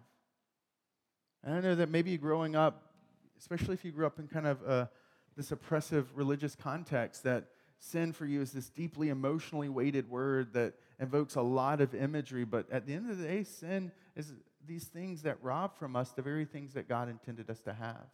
And 1.44 1.54
I 1.54 1.60
know 1.60 1.74
that 1.76 1.88
maybe 1.88 2.16
growing 2.16 2.56
up, 2.56 2.90
especially 3.38 3.74
if 3.74 3.84
you 3.84 3.92
grew 3.92 4.06
up 4.06 4.18
in 4.18 4.26
kind 4.26 4.46
of 4.46 4.62
a, 4.62 4.90
this 5.36 5.52
oppressive 5.52 6.08
religious 6.16 6.56
context, 6.56 7.22
that 7.22 7.44
sin 7.78 8.12
for 8.12 8.26
you 8.26 8.40
is 8.40 8.52
this 8.52 8.68
deeply 8.70 9.10
emotionally 9.10 9.68
weighted 9.68 10.10
word 10.10 10.52
that 10.54 10.74
invokes 10.98 11.36
a 11.36 11.42
lot 11.42 11.80
of 11.80 11.94
imagery. 11.94 12.44
But 12.44 12.70
at 12.72 12.86
the 12.86 12.94
end 12.94 13.10
of 13.10 13.18
the 13.18 13.26
day, 13.26 13.44
sin 13.44 13.92
is 14.16 14.32
these 14.66 14.84
things 14.84 15.22
that 15.22 15.36
rob 15.42 15.76
from 15.76 15.94
us 15.94 16.10
the 16.10 16.22
very 16.22 16.44
things 16.44 16.72
that 16.74 16.88
God 16.88 17.08
intended 17.08 17.48
us 17.50 17.60
to 17.60 17.72
have 17.72 18.06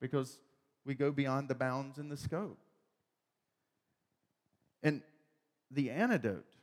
because 0.00 0.40
we 0.84 0.94
go 0.94 1.12
beyond 1.12 1.48
the 1.48 1.54
bounds 1.54 1.98
and 1.98 2.10
the 2.10 2.16
scope. 2.16 2.58
And 4.82 5.02
the 5.70 5.90
antidote 5.90 6.56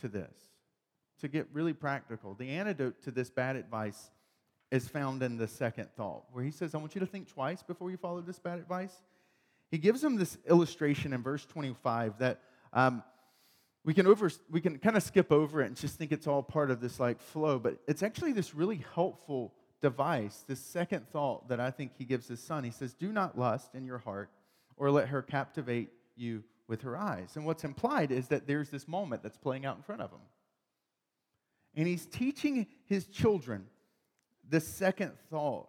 to 0.00 0.08
this, 0.08 0.36
to 1.20 1.28
get 1.28 1.48
really 1.52 1.72
practical, 1.72 2.34
the 2.34 2.50
antidote 2.50 3.02
to 3.02 3.10
this 3.10 3.30
bad 3.30 3.56
advice 3.56 4.10
is 4.70 4.88
found 4.88 5.22
in 5.22 5.36
the 5.36 5.48
second 5.48 5.88
thought, 5.96 6.24
where 6.32 6.44
he 6.44 6.50
says, 6.50 6.74
I 6.74 6.78
want 6.78 6.94
you 6.94 7.00
to 7.00 7.06
think 7.06 7.32
twice 7.32 7.62
before 7.62 7.90
you 7.90 7.96
follow 7.96 8.20
this 8.20 8.38
bad 8.38 8.58
advice. 8.58 8.92
He 9.70 9.78
gives 9.78 10.02
him 10.02 10.16
this 10.16 10.38
illustration 10.48 11.12
in 11.12 11.22
verse 11.22 11.44
25 11.46 12.18
that 12.18 12.40
um, 12.72 13.02
we 13.84 13.94
can 13.94 14.06
over 14.06 14.30
we 14.50 14.60
can 14.60 14.78
kind 14.78 14.96
of 14.96 15.02
skip 15.02 15.30
over 15.30 15.62
it 15.62 15.66
and 15.66 15.76
just 15.76 15.96
think 15.96 16.12
it's 16.12 16.26
all 16.26 16.42
part 16.42 16.70
of 16.70 16.80
this 16.80 16.98
like 16.98 17.20
flow, 17.20 17.58
but 17.58 17.78
it's 17.86 18.02
actually 18.02 18.32
this 18.32 18.54
really 18.54 18.84
helpful 18.94 19.54
device, 19.80 20.44
this 20.48 20.60
second 20.60 21.08
thought 21.08 21.48
that 21.48 21.60
I 21.60 21.70
think 21.70 21.92
he 21.96 22.04
gives 22.04 22.26
his 22.26 22.40
son. 22.40 22.64
He 22.64 22.70
says, 22.70 22.94
Do 22.94 23.12
not 23.12 23.38
lust 23.38 23.74
in 23.74 23.86
your 23.86 23.98
heart 23.98 24.30
or 24.76 24.90
let 24.90 25.08
her 25.08 25.22
captivate 25.22 25.90
you 26.16 26.42
with 26.68 26.82
her 26.82 26.96
eyes. 26.96 27.36
And 27.36 27.46
what's 27.46 27.64
implied 27.64 28.10
is 28.10 28.28
that 28.28 28.46
there's 28.46 28.70
this 28.70 28.88
moment 28.88 29.22
that's 29.22 29.36
playing 29.36 29.64
out 29.64 29.76
in 29.76 29.82
front 29.82 30.02
of 30.02 30.10
him. 30.10 30.20
And 31.76 31.86
he's 31.86 32.06
teaching 32.06 32.66
his 32.86 33.06
children 33.06 33.66
the 34.48 34.60
second 34.60 35.12
thought 35.30 35.68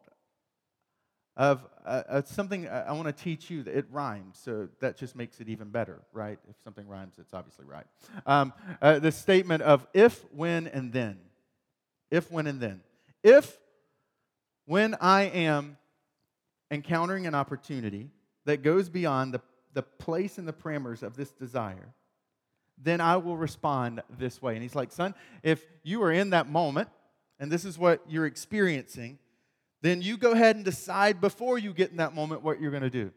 of 1.36 1.68
uh, 1.86 2.04
uh, 2.10 2.22
something 2.24 2.68
I 2.68 2.92
want 2.94 3.08
to 3.08 3.24
teach 3.24 3.50
you. 3.50 3.64
That 3.64 3.78
it 3.78 3.86
rhymes, 3.92 4.40
so 4.44 4.70
that 4.80 4.98
just 4.98 5.16
makes 5.16 5.40
it 5.40 5.50
even 5.50 5.70
better, 5.70 6.02
right? 6.12 6.40
If 6.50 6.56
something 6.64 6.88
rhymes, 6.88 7.16
it's 7.20 7.34
obviously 7.34 7.66
right. 7.66 7.86
Um, 8.26 8.54
uh, 8.82 9.00
the 9.00 9.12
statement 9.12 9.62
of 9.62 9.86
if, 9.94 10.26
when, 10.34 10.68
and 10.68 10.92
then. 10.92 11.20
If, 12.10 12.32
when, 12.32 12.48
and 12.48 12.60
then. 12.60 12.82
If, 13.24 13.58
when 14.66 14.96
I 15.00 15.24
am 15.24 15.78
encountering 16.72 17.28
an 17.28 17.36
opportunity 17.36 18.10
that 18.46 18.64
goes 18.64 18.90
beyond 18.90 19.34
the, 19.34 19.42
the 19.74 19.84
place 19.84 20.38
and 20.38 20.48
the 20.48 20.54
parameters 20.54 21.04
of 21.04 21.16
this 21.16 21.32
desire, 21.32 21.94
then 22.82 23.02
I 23.02 23.18
will 23.18 23.38
respond 23.38 24.02
this 24.18 24.42
way. 24.42 24.54
And 24.54 24.62
he's 24.62 24.76
like, 24.76 24.92
son, 24.92 25.16
if 25.44 25.66
you 25.84 26.02
are 26.04 26.12
in 26.12 26.32
that 26.32 26.48
moment 26.48 26.90
and 27.40 27.52
this 27.52 27.66
is 27.66 27.78
what 27.78 28.02
you're 28.08 28.26
experiencing, 28.26 29.20
then 29.82 30.02
you 30.02 30.18
go 30.18 30.32
ahead 30.32 30.56
and 30.56 30.66
decide 30.66 31.22
before 31.22 31.58
you 31.58 31.74
get 31.74 31.92
in 31.92 31.98
that 31.98 32.14
moment 32.14 32.42
what 32.42 32.60
you're 32.60 32.72
going 32.72 32.84
to 32.84 32.90
do. 32.90 33.12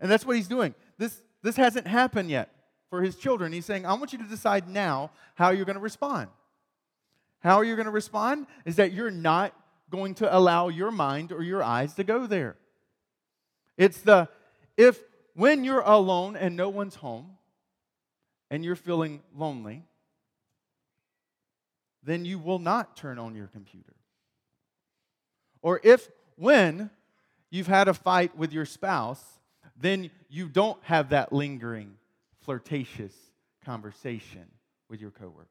And 0.00 0.10
that's 0.10 0.26
what 0.26 0.36
he's 0.36 0.48
doing. 0.48 0.74
This, 0.98 1.22
this 1.42 1.56
hasn't 1.56 1.86
happened 1.86 2.30
yet 2.30 2.50
for 2.90 3.02
his 3.02 3.16
children. 3.16 3.52
He's 3.52 3.66
saying, 3.66 3.86
I 3.86 3.94
want 3.94 4.12
you 4.12 4.18
to 4.18 4.24
decide 4.24 4.68
now 4.68 5.10
how 5.34 5.50
you're 5.50 5.64
going 5.64 5.76
to 5.76 5.80
respond. 5.80 6.28
How 7.40 7.56
are 7.56 7.64
you're 7.64 7.76
going 7.76 7.86
to 7.86 7.92
respond 7.92 8.46
is 8.64 8.76
that 8.76 8.92
you're 8.92 9.10
not 9.10 9.54
going 9.90 10.14
to 10.16 10.36
allow 10.36 10.68
your 10.68 10.90
mind 10.90 11.32
or 11.32 11.42
your 11.42 11.62
eyes 11.62 11.94
to 11.94 12.04
go 12.04 12.26
there. 12.26 12.56
It's 13.76 14.00
the 14.00 14.28
if 14.76 15.00
when 15.34 15.64
you're 15.64 15.80
alone 15.80 16.36
and 16.36 16.56
no 16.56 16.68
one's 16.68 16.96
home 16.96 17.36
and 18.52 18.62
you're 18.62 18.76
feeling 18.76 19.22
lonely, 19.34 19.82
then 22.02 22.26
you 22.26 22.38
will 22.38 22.58
not 22.58 22.98
turn 22.98 23.18
on 23.18 23.34
your 23.34 23.46
computer. 23.46 23.94
Or 25.62 25.80
if, 25.82 26.10
when 26.36 26.90
you've 27.48 27.66
had 27.66 27.88
a 27.88 27.94
fight 27.94 28.36
with 28.36 28.52
your 28.52 28.66
spouse, 28.66 29.24
then 29.80 30.10
you 30.28 30.50
don't 30.50 30.78
have 30.82 31.08
that 31.08 31.32
lingering, 31.32 31.94
flirtatious 32.42 33.14
conversation 33.64 34.44
with 34.90 35.00
your 35.00 35.12
coworker. 35.12 35.48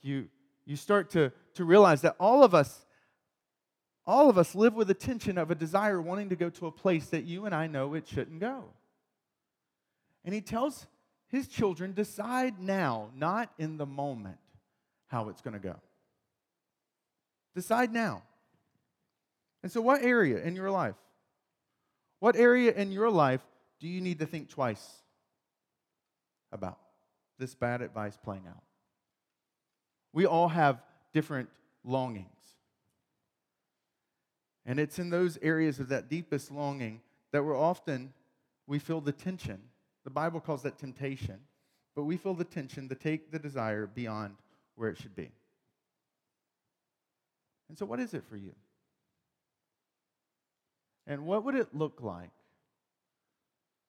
You, 0.00 0.28
you 0.64 0.76
start 0.76 1.10
to, 1.10 1.32
to 1.54 1.64
realize 1.64 2.02
that 2.02 2.14
all 2.20 2.44
of 2.44 2.54
us, 2.54 2.86
all 4.06 4.30
of 4.30 4.38
us 4.38 4.54
live 4.54 4.74
with 4.74 4.86
the 4.86 4.94
tension 4.94 5.38
of 5.38 5.50
a 5.50 5.56
desire 5.56 6.00
wanting 6.00 6.28
to 6.28 6.36
go 6.36 6.50
to 6.50 6.68
a 6.68 6.70
place 6.70 7.06
that 7.06 7.24
you 7.24 7.46
and 7.46 7.54
I 7.54 7.66
know 7.66 7.94
it 7.94 8.06
shouldn't 8.06 8.38
go. 8.38 8.66
And 10.24 10.34
he 10.34 10.40
tells 10.40 10.86
his 11.28 11.48
children, 11.48 11.92
decide 11.92 12.60
now, 12.60 13.10
not 13.16 13.52
in 13.58 13.76
the 13.76 13.86
moment, 13.86 14.38
how 15.08 15.28
it's 15.28 15.42
going 15.42 15.54
to 15.54 15.60
go. 15.60 15.76
Decide 17.54 17.92
now. 17.92 18.22
And 19.62 19.70
so, 19.70 19.80
what 19.80 20.02
area 20.02 20.42
in 20.42 20.56
your 20.56 20.70
life? 20.70 20.96
What 22.20 22.36
area 22.36 22.72
in 22.72 22.90
your 22.90 23.10
life 23.10 23.42
do 23.80 23.88
you 23.88 24.00
need 24.00 24.18
to 24.20 24.26
think 24.26 24.48
twice 24.48 25.02
about 26.52 26.78
this 27.38 27.54
bad 27.54 27.82
advice 27.82 28.16
playing 28.16 28.44
out? 28.48 28.62
We 30.12 30.26
all 30.26 30.48
have 30.48 30.82
different 31.12 31.48
longings. 31.84 32.28
And 34.66 34.80
it's 34.80 34.98
in 34.98 35.10
those 35.10 35.38
areas 35.42 35.78
of 35.80 35.88
that 35.88 36.08
deepest 36.08 36.50
longing 36.50 37.00
that 37.32 37.44
we're 37.44 37.58
often, 37.58 38.12
we 38.66 38.78
feel 38.78 39.00
the 39.00 39.12
tension. 39.12 39.60
The 40.04 40.10
Bible 40.10 40.40
calls 40.40 40.62
that 40.62 40.78
temptation, 40.78 41.40
but 41.96 42.04
we 42.04 42.16
feel 42.16 42.34
the 42.34 42.44
tension 42.44 42.88
to 42.88 42.94
take 42.94 43.30
the 43.30 43.38
desire 43.38 43.86
beyond 43.86 44.36
where 44.76 44.90
it 44.90 44.98
should 44.98 45.16
be. 45.16 45.30
And 47.68 47.78
so, 47.78 47.86
what 47.86 48.00
is 48.00 48.14
it 48.14 48.24
for 48.28 48.36
you? 48.36 48.52
And 51.06 51.26
what 51.26 51.44
would 51.44 51.54
it 51.54 51.74
look 51.74 52.00
like 52.02 52.30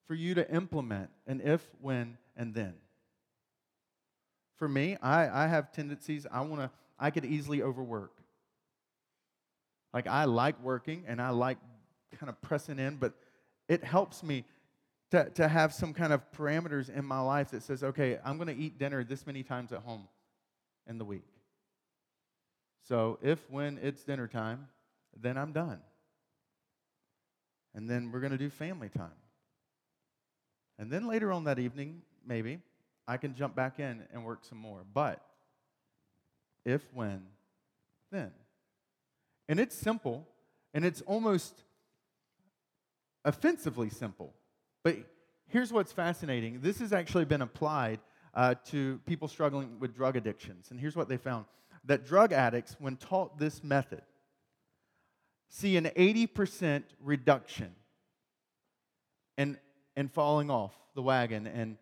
for 0.07 0.15
you 0.15 0.35
to 0.35 0.53
implement 0.53 1.09
an 1.27 1.41
if, 1.43 1.65
when, 1.81 2.17
and 2.35 2.53
then? 2.53 2.73
For 4.55 4.67
me, 4.67 4.97
I, 5.01 5.43
I 5.43 5.47
have 5.47 5.71
tendencies, 5.71 6.25
I 6.31 6.41
want 6.41 6.61
to, 6.61 6.71
I 6.97 7.11
could 7.11 7.25
easily 7.25 7.61
overwork. 7.61 8.13
Like, 9.93 10.07
I 10.07 10.25
like 10.25 10.61
working 10.61 11.03
and 11.07 11.21
I 11.21 11.29
like 11.29 11.57
kind 12.19 12.29
of 12.29 12.41
pressing 12.41 12.79
in, 12.79 12.95
but 12.95 13.13
it 13.67 13.83
helps 13.83 14.23
me 14.23 14.45
to, 15.11 15.29
to 15.31 15.47
have 15.47 15.73
some 15.73 15.93
kind 15.93 16.11
of 16.11 16.21
parameters 16.31 16.89
in 16.89 17.05
my 17.05 17.19
life 17.19 17.51
that 17.51 17.63
says, 17.63 17.83
okay, 17.83 18.19
I'm 18.23 18.37
going 18.37 18.55
to 18.55 18.61
eat 18.61 18.77
dinner 18.77 19.03
this 19.03 19.25
many 19.25 19.43
times 19.43 19.71
at 19.71 19.79
home 19.79 20.07
in 20.87 20.97
the 20.97 21.05
week. 21.05 21.27
So 22.87 23.17
if 23.21 23.39
when 23.49 23.79
it's 23.81 24.03
dinner 24.03 24.27
time, 24.27 24.67
then 25.19 25.37
I'm 25.37 25.53
done. 25.53 25.79
And 27.73 27.89
then 27.89 28.11
we're 28.11 28.19
going 28.19 28.31
to 28.31 28.37
do 28.37 28.49
family 28.49 28.89
time. 28.89 29.11
And 30.77 30.91
then 30.91 31.07
later 31.07 31.31
on 31.31 31.45
that 31.45 31.59
evening, 31.59 32.01
maybe, 32.25 32.59
I 33.07 33.17
can 33.17 33.35
jump 33.35 33.55
back 33.55 33.79
in 33.79 34.03
and 34.13 34.25
work 34.25 34.43
some 34.43 34.57
more. 34.57 34.81
But 34.93 35.21
if, 36.65 36.81
when, 36.93 37.23
then. 38.11 38.31
And 39.47 39.59
it's 39.59 39.77
simple, 39.77 40.27
and 40.73 40.83
it's 40.83 41.01
almost 41.01 41.63
offensively 43.23 43.89
simple. 43.89 44.33
But 44.85 44.97
here's 45.47 45.73
what's 45.73 45.91
fascinating 45.91 46.61
this 46.61 46.79
has 46.79 46.93
actually 46.93 47.25
been 47.25 47.41
applied 47.41 47.99
uh, 48.35 48.53
to 48.67 49.01
people 49.07 49.27
struggling 49.27 49.79
with 49.79 49.95
drug 49.95 50.15
addictions. 50.15 50.69
And 50.69 50.79
here's 50.79 50.95
what 50.95 51.09
they 51.09 51.17
found 51.17 51.45
that 51.85 52.05
drug 52.05 52.31
addicts, 52.31 52.75
when 52.79 52.95
taught 52.95 53.37
this 53.39 53.63
method, 53.63 54.03
see 55.49 55.75
an 55.75 55.85
80% 55.85 56.83
reduction 56.99 57.73
in, 59.37 59.57
in 59.97 60.07
falling 60.07 60.49
off 60.49 60.73
the 60.93 61.01
wagon 61.01 61.47
and 61.47 61.77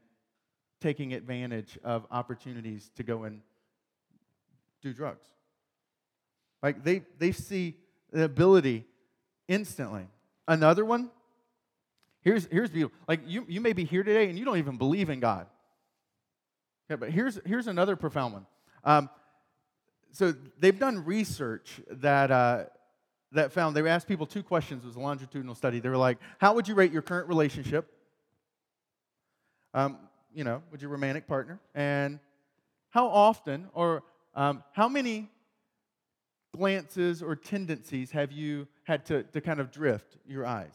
taking 0.82 1.14
advantage 1.14 1.78
of 1.84 2.06
opportunities 2.10 2.90
to 2.96 3.04
go 3.04 3.24
and 3.24 3.42
do 4.82 4.94
drugs. 4.94 5.26
Like 6.62 6.84
they, 6.84 7.04
they 7.18 7.34
see 7.34 7.76
the 8.12 8.24
ability 8.24 8.86
instantly. 9.48 10.08
Another 10.48 10.86
one, 10.86 11.10
here's, 12.24 12.46
here's 12.52 12.70
beautiful. 12.70 12.98
Like 13.08 13.22
you, 13.26 13.46
you 13.48 13.62
may 13.62 13.74
be 13.74 13.84
here 13.84 14.04
today 14.04 14.30
and 14.30 14.38
you 14.38 14.46
don't 14.46 14.58
even 14.58 14.78
believe 14.78 15.10
in 15.10 15.20
God. 15.20 15.48
But 16.88 17.12
here's, 17.12 17.40
here's 17.46 17.68
another 17.68 17.96
profound 17.96 18.34
one. 18.34 18.46
Um, 18.84 19.10
so 20.12 20.34
they've 20.60 20.78
done 20.78 21.06
research 21.06 21.82
that, 21.90 22.30
uh, 22.30 22.66
that 23.32 23.52
found, 23.52 23.76
they 23.76 23.88
asked 23.88 24.08
people 24.08 24.26
two 24.26 24.44
questions. 24.44 24.84
It 24.84 24.88
was 24.88 24.96
a 24.96 25.00
longitudinal 25.00 25.56
study. 25.56 25.80
They 25.80 25.90
were 25.90 25.98
like, 25.98 26.20
how 26.38 26.54
would 26.54 26.68
you 26.68 26.76
rate 26.76 26.92
your 26.92 27.02
current 27.02 27.28
relationship? 27.28 27.90
um, 29.74 29.98
you 30.34 30.44
know, 30.44 30.62
with 30.72 30.82
your 30.82 30.92
romantic 30.92 31.28
partner, 31.28 31.60
and 31.74 32.20
how 32.90 33.08
often 33.08 33.68
or 33.74 34.04
um, 34.36 34.64
how 34.72 34.88
many 34.88 35.30
glances 36.56 37.22
or 37.24 37.36
tendencies 37.36 38.12
have 38.12 38.32
you 38.32 38.68
had 38.84 39.06
to, 39.06 39.24
to 39.24 39.42
kind 39.42 39.60
of 39.60 39.72
drift 39.72 40.18
your 40.28 40.46
eyes 40.46 40.74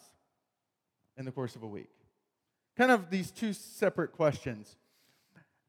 in 1.19 1.25
the 1.25 1.33
course 1.33 1.57
of 1.57 1.63
a 1.63 1.67
week? 1.67 1.91
Kind 2.77 2.91
of 2.91 3.11
these 3.11 3.31
two 3.31 3.53
separate 3.53 4.13
questions. 4.13 4.77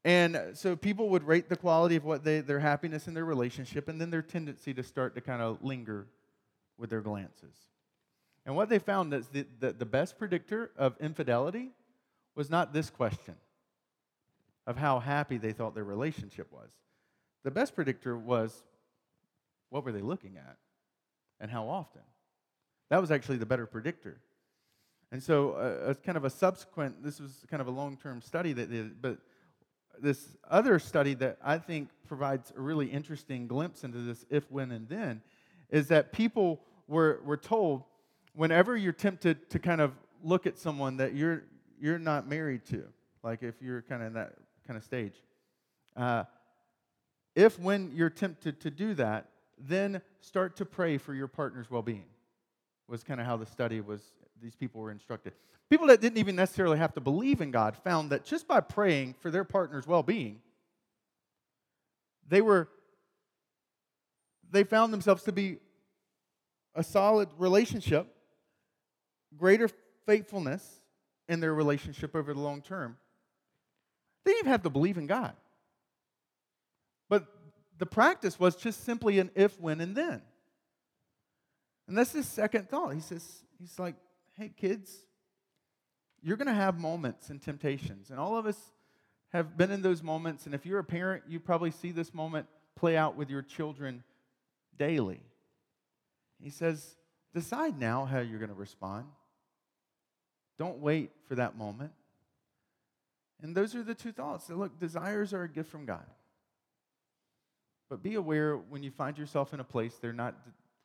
And 0.06 0.40
so 0.54 0.76
people 0.76 1.10
would 1.10 1.24
rate 1.24 1.50
the 1.50 1.58
quality 1.58 1.96
of 1.96 2.06
what 2.06 2.24
they, 2.24 2.40
their 2.40 2.60
happiness 2.60 3.08
in 3.08 3.14
their 3.14 3.26
relationship 3.26 3.90
and 3.90 4.00
then 4.00 4.10
their 4.10 4.22
tendency 4.22 4.74
to 4.74 4.84
start 4.84 5.16
to 5.16 5.22
kind 5.22 5.42
of 5.42 5.62
linger 5.62 6.08
with 6.78 6.90
their 6.90 7.02
glances. 7.02 7.56
And 8.46 8.56
what 8.56 8.70
they 8.70 8.80
found 8.80 9.14
is 9.14 9.28
that 9.28 9.60
the, 9.60 9.74
the 9.74 9.86
best 9.86 10.18
predictor 10.18 10.72
of 10.78 10.96
infidelity 11.02 11.72
was 12.36 12.50
not 12.50 12.74
this 12.74 12.90
question 12.90 13.36
of 14.66 14.78
how 14.78 15.00
happy 15.00 15.38
they 15.38 15.52
thought 15.52 15.76
their 15.76 15.84
relationship 15.84 16.52
was. 16.52 16.70
The 17.44 17.52
best 17.52 17.76
predictor 17.76 18.18
was 18.18 18.64
what 19.70 19.84
were 19.84 19.92
they 19.92 20.02
looking 20.02 20.38
at 20.38 20.58
and 21.40 21.52
how 21.52 21.68
often. 21.68 22.02
That 22.90 23.02
was 23.02 23.12
actually 23.12 23.38
the 23.38 23.46
better 23.46 23.66
predictor. 23.66 24.20
And 25.12 25.22
so, 25.24 25.54
uh, 25.54 25.90
as 25.90 26.00
kind 26.00 26.18
of 26.18 26.26
a 26.26 26.30
subsequent, 26.30 27.04
this 27.04 27.20
was 27.20 27.44
kind 27.50 27.62
of 27.62 27.68
a 27.68 27.72
long 27.72 27.98
term 27.98 28.22
study 28.22 28.54
that 28.54 28.70
did, 28.70 29.02
but 29.02 29.18
this 30.02 30.38
other 30.50 30.80
study 30.80 31.14
that 31.16 31.38
I 31.44 31.58
think 31.58 31.90
provides 32.08 32.54
a 32.56 32.62
really 32.62 32.88
interesting 32.88 33.48
glimpse 33.48 33.84
into 33.84 34.00
this 34.00 34.26
if, 34.30 34.50
when, 34.52 34.72
and 34.72 34.88
then 34.88 35.22
is 35.70 35.88
that 35.90 36.12
people 36.12 36.62
were, 36.88 37.22
were 37.24 37.38
told 37.38 37.84
whenever 38.34 38.78
you're 38.78 38.94
tempted 38.94 39.50
to 39.50 39.60
kind 39.60 39.82
of 39.82 39.94
look 40.24 40.48
at 40.48 40.58
someone 40.58 40.98
that 40.98 41.14
you're, 41.14 41.44
you're 41.80 42.00
not 42.00 42.28
married 42.28 42.66
to, 42.66 42.84
like 43.24 43.44
if 43.44 43.56
you're 43.62 43.82
kind 43.84 44.02
of 44.02 44.08
in 44.08 44.14
that 44.14 44.34
kind 44.66 44.78
of 44.78 44.84
stage, 44.84 45.16
uh, 45.96 46.24
if 47.36 47.60
when 47.60 47.92
you're 47.94 48.10
tempted 48.10 48.60
to 48.62 48.72
do 48.72 48.94
that, 48.96 49.28
then 49.58 50.02
start 50.22 50.56
to 50.58 50.66
pray 50.66 50.98
for 50.98 51.14
your 51.14 51.28
partner's 51.28 51.70
well 51.70 51.82
being, 51.82 52.06
was 52.88 53.04
kind 53.04 53.20
of 53.20 53.26
how 53.26 53.38
the 53.38 53.46
study 53.46 53.82
was, 53.82 54.02
these 54.42 54.56
people 54.56 54.82
were 54.82 54.92
instructed. 54.92 55.34
People 55.70 55.88
that 55.88 56.02
didn't 56.02 56.18
even 56.18 56.36
necessarily 56.36 56.78
have 56.78 56.94
to 56.94 57.02
believe 57.02 57.42
in 57.42 57.52
God 57.52 57.76
found 57.76 58.10
that 58.12 58.26
just 58.26 58.48
by 58.48 58.60
praying 58.60 59.16
for 59.20 59.30
their 59.30 59.44
partner's 59.44 59.86
well 59.86 60.04
being, 60.04 60.42
they 62.28 62.42
were 62.42 62.70
they 64.52 64.64
found 64.64 64.92
themselves 64.92 65.24
to 65.24 65.32
be 65.32 65.58
a 66.74 66.84
solid 66.84 67.30
relationship, 67.38 68.08
greater 69.38 69.70
faithfulness 70.06 70.82
in 71.28 71.40
their 71.40 71.54
relationship 71.54 72.16
over 72.16 72.34
the 72.34 72.40
long 72.40 72.62
term. 72.62 72.98
They 74.24 74.32
didn't 74.32 74.46
even 74.46 74.52
have 74.52 74.64
to 74.64 74.70
believe 74.70 74.98
in 74.98 75.08
God. 75.08 75.34
But 77.10 77.28
the 77.78 77.86
practice 77.86 78.40
was 78.40 78.56
just 78.56 78.84
simply 78.84 79.20
an 79.20 79.32
if, 79.36 79.60
when, 79.60 79.82
and 79.82 79.96
then. 79.96 80.22
And 81.88 81.98
that's 81.98 82.12
his 82.12 82.28
second 82.28 82.70
thought. 82.70 82.94
He 82.94 83.02
says, 83.02 83.44
he's 83.60 83.80
like, 83.80 83.96
hey, 84.40 84.52
kids, 84.56 84.96
you're 86.22 86.38
going 86.38 86.48
to 86.48 86.54
have 86.54 86.80
moments 86.80 87.30
and 87.30 87.42
temptations. 87.42 88.10
And 88.10 88.20
all 88.20 88.38
of 88.38 88.46
us 88.46 88.58
have 89.34 89.58
been 89.58 89.70
in 89.70 89.82
those 89.82 90.02
moments. 90.02 90.46
And 90.46 90.56
if 90.56 90.66
you're 90.66 90.80
a 90.80 90.84
parent, 90.84 91.24
you 91.28 91.42
probably 91.42 91.72
see 91.72 91.92
this 91.92 92.14
moment 92.14 92.48
play 92.76 92.96
out 92.96 93.18
with 93.18 93.30
your 93.30 93.42
children 93.42 94.02
daily. 94.78 95.20
He 96.42 96.50
says, 96.50 96.96
decide 97.34 97.78
now 97.78 98.06
how 98.06 98.20
you're 98.20 98.40
going 98.40 98.50
to 98.50 98.56
respond. 98.56 99.08
Don't 100.58 100.80
wait 100.80 101.12
for 101.28 101.36
that 101.36 101.58
moment. 101.58 101.92
And 103.42 103.54
those 103.54 103.76
are 103.76 103.84
the 103.84 103.96
two 103.96 104.14
thoughts. 104.14 104.48
So 104.48 104.56
look, 104.56 104.80
desires 104.80 105.34
are 105.34 105.44
a 105.44 105.50
gift 105.50 105.70
from 105.70 105.86
God. 105.86 106.06
But 107.90 108.02
be 108.02 108.16
aware 108.16 108.56
when 108.56 108.84
you 108.84 108.92
find 108.92 109.18
yourself 109.18 109.54
in 109.54 109.60
a 109.60 109.66
place 109.66 109.96
they're 110.02 110.14
not 110.14 110.36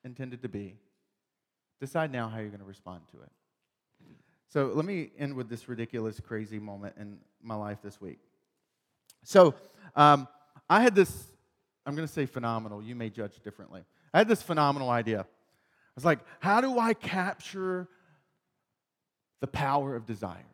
intended 0.05 0.43
to 0.43 0.49
be. 0.49 0.77
Decide 1.81 2.13
now 2.13 2.29
how 2.29 2.39
you're 2.39 2.49
going 2.49 2.61
to 2.61 2.67
respond 2.67 3.03
to 3.13 3.21
it. 3.21 3.31
So 4.55 4.71
let 4.73 4.85
me 4.85 5.11
end 5.19 5.35
with 5.35 5.49
this 5.49 5.69
ridiculous, 5.69 6.21
crazy 6.21 6.61
moment 6.61 6.95
in 6.97 7.19
my 7.43 7.57
life 7.57 7.79
this 7.83 8.01
week. 8.01 8.21
So 9.25 9.53
um, 9.97 10.29
I 10.71 10.81
had 10.81 10.95
this, 10.95 11.25
I'm 11.85 11.97
going 11.97 12.07
to 12.07 12.15
say 12.15 12.25
phenomenal, 12.25 12.81
you 12.81 12.95
may 12.95 13.11
judge 13.11 13.41
differently. 13.43 13.83
I 14.13 14.19
had 14.19 14.29
this 14.29 14.43
phenomenal 14.43 14.91
idea. 14.91 15.23
I 15.23 15.93
was 15.97 16.05
like, 16.05 16.21
how 16.39 16.61
do 16.61 16.79
I 16.79 16.95
capture 16.95 17.89
the 19.41 19.49
power 19.49 19.97
of 19.97 20.07
desires? 20.07 20.45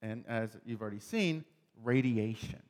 And 0.00 0.24
as 0.26 0.56
you've 0.64 0.80
already 0.80 1.00
seen, 1.00 1.44
radiation. 1.84 2.62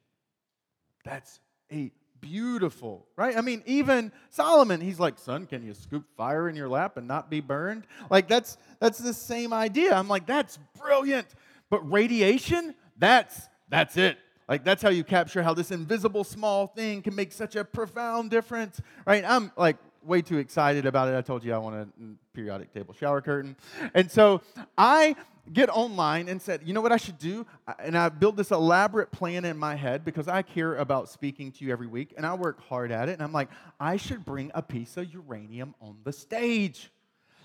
That's 1.05 1.38
a 1.70 1.92
beautiful, 2.23 3.05
right? 3.17 3.37
I 3.37 3.43
mean, 3.43 3.63
even 3.67 4.11
Solomon, 4.31 4.81
he's 4.81 4.99
like, 4.99 5.19
son, 5.19 5.45
can 5.45 5.63
you 5.63 5.75
scoop 5.75 6.07
fire 6.17 6.49
in 6.49 6.57
your 6.57 6.69
lap 6.69 6.97
and 6.97 7.07
not 7.07 7.29
be 7.29 7.41
burned? 7.41 7.85
Like 8.09 8.29
that's 8.29 8.57
that's 8.81 8.97
the 8.97 9.13
same 9.13 9.53
idea. 9.53 9.93
I'm 9.95 10.09
like, 10.09 10.25
that's 10.25 10.59
brilliant. 10.81 11.27
But 11.69 11.91
radiation, 11.91 12.75
that's 12.97 13.49
that's 13.69 13.99
it. 13.99 14.17
Like 14.49 14.65
that's 14.65 14.83
how 14.83 14.89
you 14.91 15.05
capture 15.05 15.43
how 15.43 15.53
this 15.53 15.71
invisible 15.71 16.25
small 16.25 16.69
thing 16.69 17.03
can 17.03 17.15
make 17.15 17.33
such 17.33 17.57
a 17.57 17.65
profound 17.65 18.31
difference, 18.31 18.81
right? 19.07 19.25
I'm 19.27 19.53
like 19.57 19.77
way 20.05 20.23
too 20.23 20.38
excited 20.38 20.87
about 20.87 21.09
it. 21.09 21.17
I 21.17 21.23
told 21.23 21.45
you 21.45 21.53
I 21.53 21.59
want 21.59 21.77
a 21.77 21.88
periodic 22.35 22.73
table 22.73 22.95
shower 22.95 23.21
curtain. 23.21 23.57
And 23.95 24.11
so 24.11 24.41
I 24.77 25.17
get 25.53 25.69
online 25.71 26.29
and 26.29 26.41
said, 26.41 26.61
you 26.65 26.73
know 26.73 26.81
what 26.81 26.93
I 26.93 26.97
should 26.97 27.19
do? 27.19 27.47
And 27.79 27.97
I 27.97 28.09
built 28.09 28.37
this 28.37 28.51
elaborate 28.51 29.11
plan 29.11 29.45
in 29.45 29.57
my 29.57 29.75
head 29.75 30.05
because 30.05 30.29
I 30.29 30.43
care 30.43 30.77
about 30.77 31.09
speaking 31.09 31.51
to 31.53 31.65
you 31.65 31.73
every 31.73 31.87
week 31.87 32.15
and 32.17 32.25
I 32.25 32.35
work 32.35 32.61
hard 32.69 32.93
at 32.93 33.09
it. 33.09 33.12
And 33.12 33.23
I'm 33.23 33.33
like, 33.33 33.49
I 33.81 33.97
should 33.97 34.25
bring 34.25 34.51
a 34.55 34.62
piece 34.62 34.97
of 34.97 35.12
uranium 35.12 35.75
on 35.81 35.99
the 36.05 36.12
stage. 36.12 36.91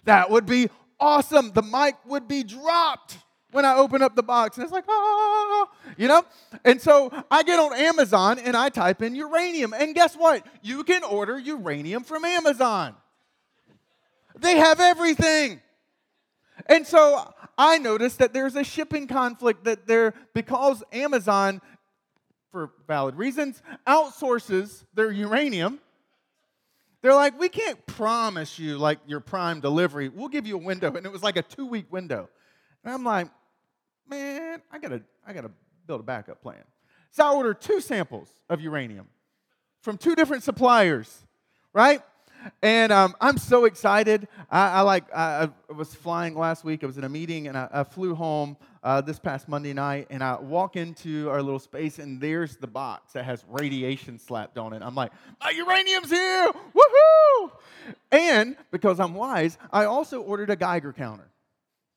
That 0.05 0.29
would 0.29 0.45
be 0.45 0.69
awesome. 0.99 1.51
The 1.51 1.63
mic 1.63 1.95
would 2.05 2.27
be 2.27 2.43
dropped 2.43 3.17
when 3.51 3.65
I 3.65 3.75
open 3.75 4.01
up 4.01 4.15
the 4.15 4.23
box. 4.23 4.57
And 4.57 4.63
it's 4.63 4.73
like, 4.73 4.85
ah, 4.87 5.67
you 5.97 6.07
know? 6.07 6.23
And 6.65 6.81
so 6.81 7.11
I 7.31 7.43
get 7.43 7.59
on 7.59 7.73
Amazon 7.73 8.39
and 8.39 8.55
I 8.55 8.69
type 8.69 9.01
in 9.01 9.15
uranium. 9.15 9.73
And 9.73 9.95
guess 9.95 10.15
what? 10.15 10.45
You 10.61 10.83
can 10.83 11.03
order 11.03 11.39
uranium 11.39 12.03
from 12.03 12.25
Amazon. 12.25 12.95
They 14.37 14.57
have 14.57 14.79
everything. 14.79 15.61
And 16.67 16.85
so 16.85 17.33
I 17.57 17.77
noticed 17.77 18.19
that 18.19 18.33
there's 18.33 18.55
a 18.55 18.63
shipping 18.63 19.07
conflict 19.07 19.63
that 19.63 19.87
there, 19.87 20.13
because 20.33 20.83
Amazon, 20.91 21.61
for 22.51 22.71
valid 22.87 23.15
reasons, 23.15 23.61
outsources 23.87 24.83
their 24.93 25.11
uranium. 25.11 25.79
They're 27.01 27.15
like, 27.15 27.39
we 27.39 27.47
can't 27.47 27.85
promise 27.85 28.59
you 28.59 28.77
like 28.77 28.99
your 29.07 29.19
prime 29.19 29.61
delivery. 29.61 30.09
We'll 30.09 30.29
give 30.29 30.47
you 30.47 30.55
a 30.55 30.61
window. 30.61 30.93
And 30.95 31.05
it 31.05 31.11
was 31.11 31.23
like 31.23 31.37
a 31.37 31.43
two 31.43 31.65
week 31.65 31.91
window. 31.91 32.29
And 32.83 32.93
I'm 32.93 33.03
like, 33.03 33.27
man, 34.09 34.61
I 34.71 34.79
gotta, 34.79 35.01
I 35.25 35.33
gotta 35.33 35.51
build 35.85 35.99
a 35.99 36.03
backup 36.03 36.41
plan. 36.41 36.63
So 37.11 37.25
I 37.25 37.33
ordered 37.33 37.61
two 37.61 37.81
samples 37.81 38.29
of 38.49 38.61
uranium 38.61 39.07
from 39.81 39.97
two 39.97 40.15
different 40.15 40.43
suppliers, 40.43 41.25
right? 41.73 42.01
And 42.61 42.91
um, 42.91 43.15
I'm 43.19 43.37
so 43.37 43.65
excited. 43.65 44.27
I, 44.49 44.69
I 44.69 44.81
like. 44.81 45.03
I, 45.13 45.49
I, 45.69 45.73
was 45.73 45.93
flying 45.93 46.35
last 46.35 46.63
week. 46.63 46.83
I 46.83 46.87
was 46.87 46.97
in 46.97 47.03
a 47.03 47.09
meeting, 47.09 47.47
and 47.47 47.57
I, 47.57 47.67
I 47.71 47.83
flew 47.83 48.15
home 48.15 48.57
uh, 48.83 49.01
this 49.01 49.19
past 49.19 49.47
Monday 49.47 49.73
night. 49.73 50.07
And 50.09 50.23
I 50.23 50.39
walk 50.39 50.75
into 50.75 51.29
our 51.29 51.41
little 51.41 51.59
space, 51.59 51.99
and 51.99 52.21
there's 52.21 52.57
the 52.57 52.67
box 52.67 53.13
that 53.13 53.25
has 53.25 53.43
radiation 53.49 54.19
slapped 54.19 54.57
on 54.57 54.73
it. 54.73 54.81
I'm 54.81 54.95
like, 54.95 55.11
my 55.41 55.49
uranium's 55.49 56.11
here! 56.11 56.51
Woohoo! 56.75 57.51
And 58.11 58.55
because 58.71 58.99
I'm 58.99 59.13
wise, 59.13 59.57
I 59.71 59.85
also 59.85 60.21
ordered 60.21 60.49
a 60.49 60.55
Geiger 60.55 60.93
counter 60.93 61.29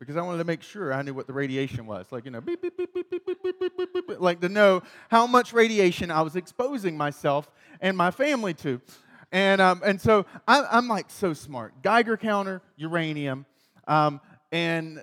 because 0.00 0.16
I 0.16 0.22
wanted 0.22 0.38
to 0.38 0.44
make 0.44 0.62
sure 0.62 0.92
I 0.92 1.02
knew 1.02 1.12
what 1.12 1.26
the 1.26 1.32
radiation 1.34 1.86
was. 1.86 2.10
Like, 2.10 2.24
you 2.24 2.30
know, 2.30 2.40
beep, 2.40 2.62
beep, 2.62 2.76
beep, 2.76 2.92
beep, 2.92 3.10
beep, 3.10 3.26
beep, 3.26 3.42
beep, 3.42 3.60
beep, 3.60 3.76
beep, 3.76 4.06
beep, 4.08 4.20
like 4.20 4.40
to 4.40 4.48
know 4.48 4.82
how 5.10 5.26
much 5.26 5.52
radiation 5.52 6.10
I 6.10 6.22
was 6.22 6.36
exposing 6.36 6.96
myself 6.96 7.50
and 7.82 7.96
my 7.96 8.10
family 8.10 8.54
to. 8.54 8.80
And, 9.30 9.60
um, 9.60 9.82
and 9.84 10.00
so 10.00 10.24
I, 10.48 10.78
am 10.78 10.88
like 10.88 11.10
so 11.10 11.34
smart. 11.34 11.82
Geiger 11.82 12.16
counter, 12.16 12.62
uranium, 12.76 13.44
um, 13.86 14.22
and 14.50 15.00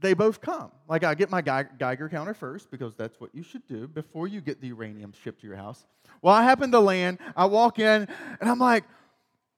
they 0.00 0.12
both 0.12 0.40
come. 0.40 0.72
Like 0.88 1.04
I 1.04 1.14
get 1.14 1.30
my 1.30 1.40
Geiger 1.40 2.08
counter 2.08 2.34
first 2.34 2.68
because 2.70 2.96
that's 2.96 3.18
what 3.20 3.30
you 3.32 3.44
should 3.44 3.66
do 3.68 3.86
before 3.86 4.26
you 4.26 4.40
get 4.40 4.60
the 4.60 4.66
uranium 4.68 5.12
shipped 5.22 5.40
to 5.42 5.46
your 5.46 5.56
house. 5.56 5.86
Well, 6.20 6.34
I 6.34 6.42
happen 6.42 6.72
to 6.72 6.80
land, 6.80 7.18
I 7.36 7.46
walk 7.46 7.78
in, 7.78 8.08
and 8.40 8.50
I'm 8.50 8.58
like, 8.58 8.84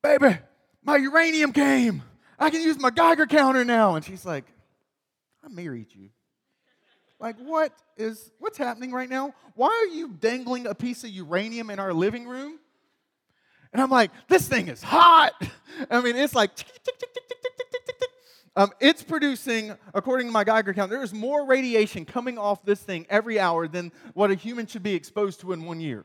baby, 0.03 0.37
my 0.85 0.97
uranium 0.97 1.55
came. 1.55 2.03
I 2.39 2.51
can 2.51 2.61
use 2.61 2.78
my 2.78 2.91
Geiger 2.91 3.26
counter 3.26 3.64
now. 3.64 3.95
And 3.95 4.05
she's 4.05 4.26
like, 4.26 4.45
I 5.45 5.49
married 5.49 5.88
you. 5.90 6.11
Like, 7.20 7.36
what 7.38 7.72
is, 7.97 8.30
what's 8.38 8.59
happening 8.59 8.92
right 8.92 9.09
now? 9.09 9.34
Why 9.55 9.68
are 9.68 9.95
you 9.95 10.09
dangling 10.09 10.66
a 10.66 10.74
piece 10.74 11.05
of 11.05 11.11
uranium 11.11 11.70
in 11.70 11.78
our 11.78 11.92
living 11.92 12.26
room? 12.26 12.59
And 13.72 13.82
I'm 13.82 13.90
like, 13.90 14.11
this 14.28 14.49
thing 14.49 14.68
is 14.68 14.82
hot. 14.82 15.32
I 15.90 16.01
mean, 16.01 16.16
it's 16.16 16.34
like, 16.34 16.51
Um, 18.57 18.70
it's 18.78 19.03
producing, 19.03 19.76
according 19.95 20.28
to 20.28 20.32
my 20.32 20.45
Geiger 20.45 20.72
count, 20.72 20.88
there 20.88 21.03
is 21.03 21.12
more 21.12 21.45
radiation 21.45 22.05
coming 22.05 22.38
off 22.38 22.64
this 22.64 22.80
thing 22.80 23.05
every 23.11 23.40
hour 23.40 23.66
than 23.66 23.90
what 24.12 24.30
a 24.30 24.36
human 24.36 24.66
should 24.66 24.84
be 24.84 24.95
exposed 24.95 25.40
to 25.40 25.53
in 25.53 25.64
one 25.64 25.80
year. 25.80 26.05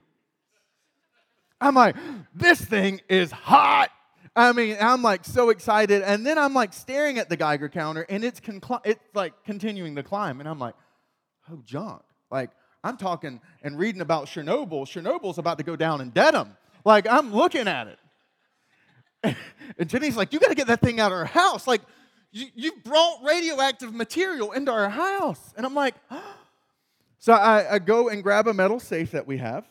I'm 1.61 1.75
like, 1.75 1.95
this 2.33 2.59
thing 2.59 3.01
is 3.07 3.29
hot. 3.31 3.91
I 4.39 4.53
mean, 4.53 4.77
I'm 4.79 5.01
like 5.01 5.25
so 5.25 5.49
excited. 5.49 6.01
And 6.01 6.25
then 6.25 6.37
I'm 6.37 6.53
like 6.53 6.71
staring 6.71 7.17
at 7.19 7.27
the 7.27 7.35
Geiger 7.35 7.67
counter 7.67 8.05
and 8.07 8.23
it's, 8.23 8.39
it's 8.85 9.03
like 9.13 9.33
continuing 9.43 9.95
to 9.97 10.03
climb. 10.03 10.39
And 10.39 10.47
I'm 10.47 10.59
like, 10.59 10.75
oh, 11.51 11.61
junk. 11.65 12.01
Like, 12.31 12.51
I'm 12.81 12.95
talking 12.95 13.41
and 13.63 13.77
reading 13.77 13.99
about 13.99 14.27
Chernobyl. 14.27 14.85
Chernobyl's 14.85 15.39
about 15.39 15.57
to 15.57 15.65
go 15.65 15.75
down 15.75 15.99
in 15.99 16.11
Dedham. 16.11 16.55
Like, 16.85 17.05
I'm 17.05 17.33
looking 17.33 17.67
at 17.67 17.87
it. 17.87 19.35
And 19.77 19.87
Jenny's 19.87 20.17
like, 20.17 20.33
you 20.33 20.39
got 20.39 20.49
to 20.49 20.55
get 20.55 20.67
that 20.67 20.81
thing 20.81 20.99
out 20.99 21.11
of 21.11 21.17
our 21.17 21.25
house. 21.25 21.67
Like, 21.67 21.81
you, 22.31 22.47
you 22.55 22.71
brought 22.83 23.19
radioactive 23.23 23.93
material 23.93 24.51
into 24.51 24.71
our 24.71 24.89
house. 24.89 25.53
And 25.55 25.65
I'm 25.65 25.75
like, 25.75 25.95
so 27.19 27.33
I, 27.33 27.75
I 27.75 27.79
go 27.79 28.09
and 28.09 28.23
grab 28.23 28.47
a 28.47 28.53
metal 28.53 28.79
safe 28.79 29.11
that 29.11 29.27
we 29.27 29.37
have 29.37 29.65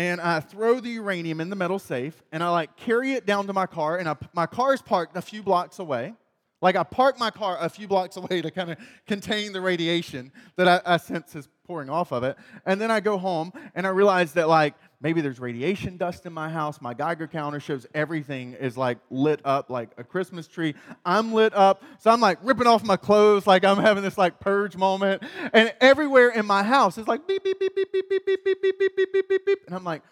and 0.00 0.18
I 0.18 0.40
throw 0.40 0.80
the 0.80 0.88
uranium 0.88 1.42
in 1.42 1.50
the 1.50 1.56
metal 1.56 1.78
safe, 1.78 2.22
and 2.32 2.42
I 2.42 2.48
like 2.48 2.74
carry 2.78 3.12
it 3.12 3.26
down 3.26 3.46
to 3.48 3.52
my 3.52 3.66
car, 3.66 3.98
and 3.98 4.08
I, 4.08 4.16
my 4.32 4.46
car 4.46 4.72
is 4.72 4.80
parked 4.80 5.14
a 5.14 5.20
few 5.20 5.42
blocks 5.42 5.78
away. 5.78 6.14
Like 6.62 6.74
I 6.74 6.84
park 6.84 7.18
my 7.18 7.30
car 7.30 7.58
a 7.60 7.68
few 7.68 7.86
blocks 7.86 8.16
away 8.16 8.40
to 8.40 8.50
kind 8.50 8.70
of 8.70 8.78
contain 9.06 9.52
the 9.52 9.60
radiation 9.60 10.32
that 10.56 10.66
I, 10.66 10.94
I 10.94 10.96
sense 10.96 11.36
is 11.36 11.50
pouring 11.66 11.90
off 11.90 12.12
of 12.12 12.24
it. 12.24 12.38
And 12.64 12.80
then 12.80 12.90
I 12.90 13.00
go 13.00 13.18
home, 13.18 13.52
and 13.74 13.86
I 13.86 13.90
realize 13.90 14.32
that 14.32 14.48
like 14.48 14.74
maybe 15.00 15.20
there's 15.20 15.40
radiation 15.40 15.96
dust 15.96 16.26
in 16.26 16.32
my 16.32 16.48
house. 16.50 16.80
My 16.80 16.94
Geiger 16.94 17.26
counter 17.26 17.60
shows 17.60 17.86
everything 17.94 18.54
is 18.54 18.76
like 18.76 18.98
lit 19.10 19.40
up 19.44 19.70
like 19.70 19.90
a 19.96 20.04
Christmas 20.04 20.46
tree. 20.46 20.74
I'm 21.04 21.32
lit 21.32 21.54
up. 21.54 21.82
So 21.98 22.10
I'm 22.10 22.20
like 22.20 22.38
ripping 22.42 22.66
off 22.66 22.84
my 22.84 22.96
clothes 22.96 23.46
like 23.46 23.64
I'm 23.64 23.78
having 23.78 24.02
this 24.02 24.18
like 24.18 24.40
purge 24.40 24.76
moment. 24.76 25.22
And 25.52 25.72
everywhere 25.80 26.30
in 26.30 26.46
my 26.46 26.62
house 26.62 26.98
is 26.98 27.08
like 27.08 27.26
beep, 27.26 27.42
beep, 27.42 27.58
beep, 27.58 27.74
beep, 27.74 27.92
beep, 27.92 28.08
beep, 28.08 28.26
beep, 28.26 28.42
beep, 28.44 28.60
beep, 28.62 28.78
beep, 28.78 28.96
beep, 28.96 29.12
beep, 29.12 29.28
beep, 29.28 29.46
beep. 29.46 29.58
And 29.66 29.74
I'm 29.74 29.84
like, 29.84 30.02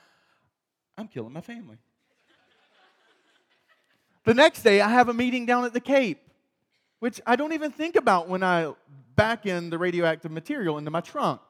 I'm 0.96 1.08
killing 1.08 1.32
my 1.32 1.42
family. 1.42 1.76
The 4.24 4.34
next 4.34 4.62
day, 4.62 4.80
I 4.80 4.90
have 4.90 5.08
a 5.08 5.14
meeting 5.14 5.46
down 5.46 5.64
at 5.64 5.72
the 5.72 5.80
Cape, 5.80 6.20
which 6.98 7.20
I 7.26 7.36
don't 7.36 7.52
even 7.52 7.70
think 7.70 7.96
about 7.96 8.28
when 8.28 8.42
I 8.42 8.74
back 9.16 9.46
in 9.46 9.70
the 9.70 9.78
radioactive 9.78 10.30
material 10.30 10.76
into 10.76 10.90
my 10.90 11.00
trunk. 11.00 11.40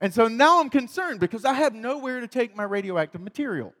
And 0.00 0.12
so 0.12 0.28
now 0.28 0.60
I'm 0.60 0.70
concerned 0.70 1.20
because 1.20 1.44
I 1.44 1.54
have 1.54 1.74
nowhere 1.74 2.20
to 2.20 2.28
take 2.28 2.54
my 2.56 2.64
radioactive 2.64 3.20
material. 3.20 3.72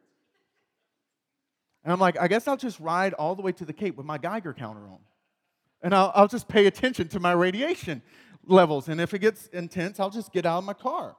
And 1.82 1.92
I'm 1.92 2.00
like, 2.00 2.18
I 2.18 2.28
guess 2.28 2.48
I'll 2.48 2.56
just 2.56 2.80
ride 2.80 3.12
all 3.12 3.34
the 3.34 3.42
way 3.42 3.52
to 3.52 3.64
the 3.64 3.72
Cape 3.72 3.96
with 3.96 4.06
my 4.06 4.18
Geiger 4.18 4.54
counter 4.54 4.80
on. 4.80 4.98
And 5.82 5.94
I'll, 5.94 6.12
I'll 6.14 6.28
just 6.28 6.48
pay 6.48 6.66
attention 6.66 7.08
to 7.08 7.20
my 7.20 7.32
radiation 7.32 8.00
levels. 8.46 8.88
And 8.88 9.00
if 9.00 9.12
it 9.12 9.18
gets 9.18 9.48
intense, 9.48 10.00
I'll 10.00 10.10
just 10.10 10.32
get 10.32 10.46
out 10.46 10.58
of 10.58 10.64
my 10.64 10.72
car. 10.72 11.14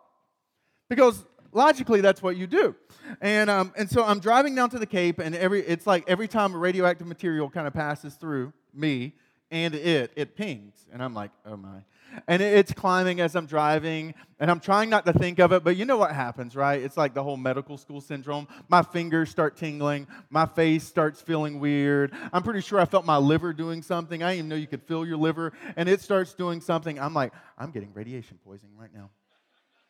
Because 0.89 1.23
logically, 1.51 2.01
that's 2.01 2.23
what 2.23 2.35
you 2.35 2.47
do. 2.47 2.75
And, 3.21 3.49
um, 3.49 3.73
and 3.77 3.89
so 3.89 4.03
I'm 4.03 4.19
driving 4.19 4.55
down 4.55 4.71
to 4.71 4.79
the 4.79 4.87
Cape, 4.87 5.19
and 5.19 5.35
every, 5.35 5.61
it's 5.61 5.85
like 5.85 6.03
every 6.07 6.27
time 6.27 6.55
a 6.55 6.57
radioactive 6.57 7.05
material 7.05 7.49
kind 7.49 7.67
of 7.67 7.73
passes 7.73 8.15
through 8.15 8.53
me 8.73 9.13
and 9.51 9.75
it, 9.75 10.11
it 10.15 10.35
pings. 10.35 10.87
And 10.91 11.03
I'm 11.03 11.13
like, 11.13 11.31
oh 11.45 11.57
my 11.57 11.83
and 12.27 12.41
it's 12.41 12.73
climbing 12.73 13.19
as 13.19 13.35
I'm 13.35 13.45
driving, 13.45 14.13
and 14.39 14.51
I'm 14.51 14.59
trying 14.59 14.89
not 14.89 15.05
to 15.05 15.13
think 15.13 15.39
of 15.39 15.51
it, 15.51 15.63
but 15.63 15.77
you 15.77 15.85
know 15.85 15.97
what 15.97 16.11
happens, 16.11 16.55
right? 16.55 16.81
It's 16.81 16.97
like 16.97 17.13
the 17.13 17.23
whole 17.23 17.37
medical 17.37 17.77
school 17.77 18.01
syndrome. 18.01 18.47
My 18.67 18.81
fingers 18.81 19.29
start 19.29 19.57
tingling, 19.57 20.07
my 20.29 20.45
face 20.45 20.83
starts 20.83 21.21
feeling 21.21 21.59
weird. 21.59 22.11
I'm 22.33 22.43
pretty 22.43 22.61
sure 22.61 22.79
I 22.79 22.85
felt 22.85 23.05
my 23.05 23.17
liver 23.17 23.53
doing 23.53 23.81
something. 23.81 24.23
I 24.23 24.31
didn't 24.31 24.37
even 24.39 24.49
know 24.49 24.55
you 24.55 24.67
could 24.67 24.83
feel 24.83 25.05
your 25.05 25.17
liver, 25.17 25.53
and 25.75 25.87
it 25.87 26.01
starts 26.01 26.33
doing 26.33 26.61
something. 26.61 26.99
I'm 26.99 27.13
like, 27.13 27.33
I'm 27.57 27.71
getting 27.71 27.93
radiation 27.93 28.39
poisoning 28.45 28.77
right 28.77 28.93
now. 28.93 29.09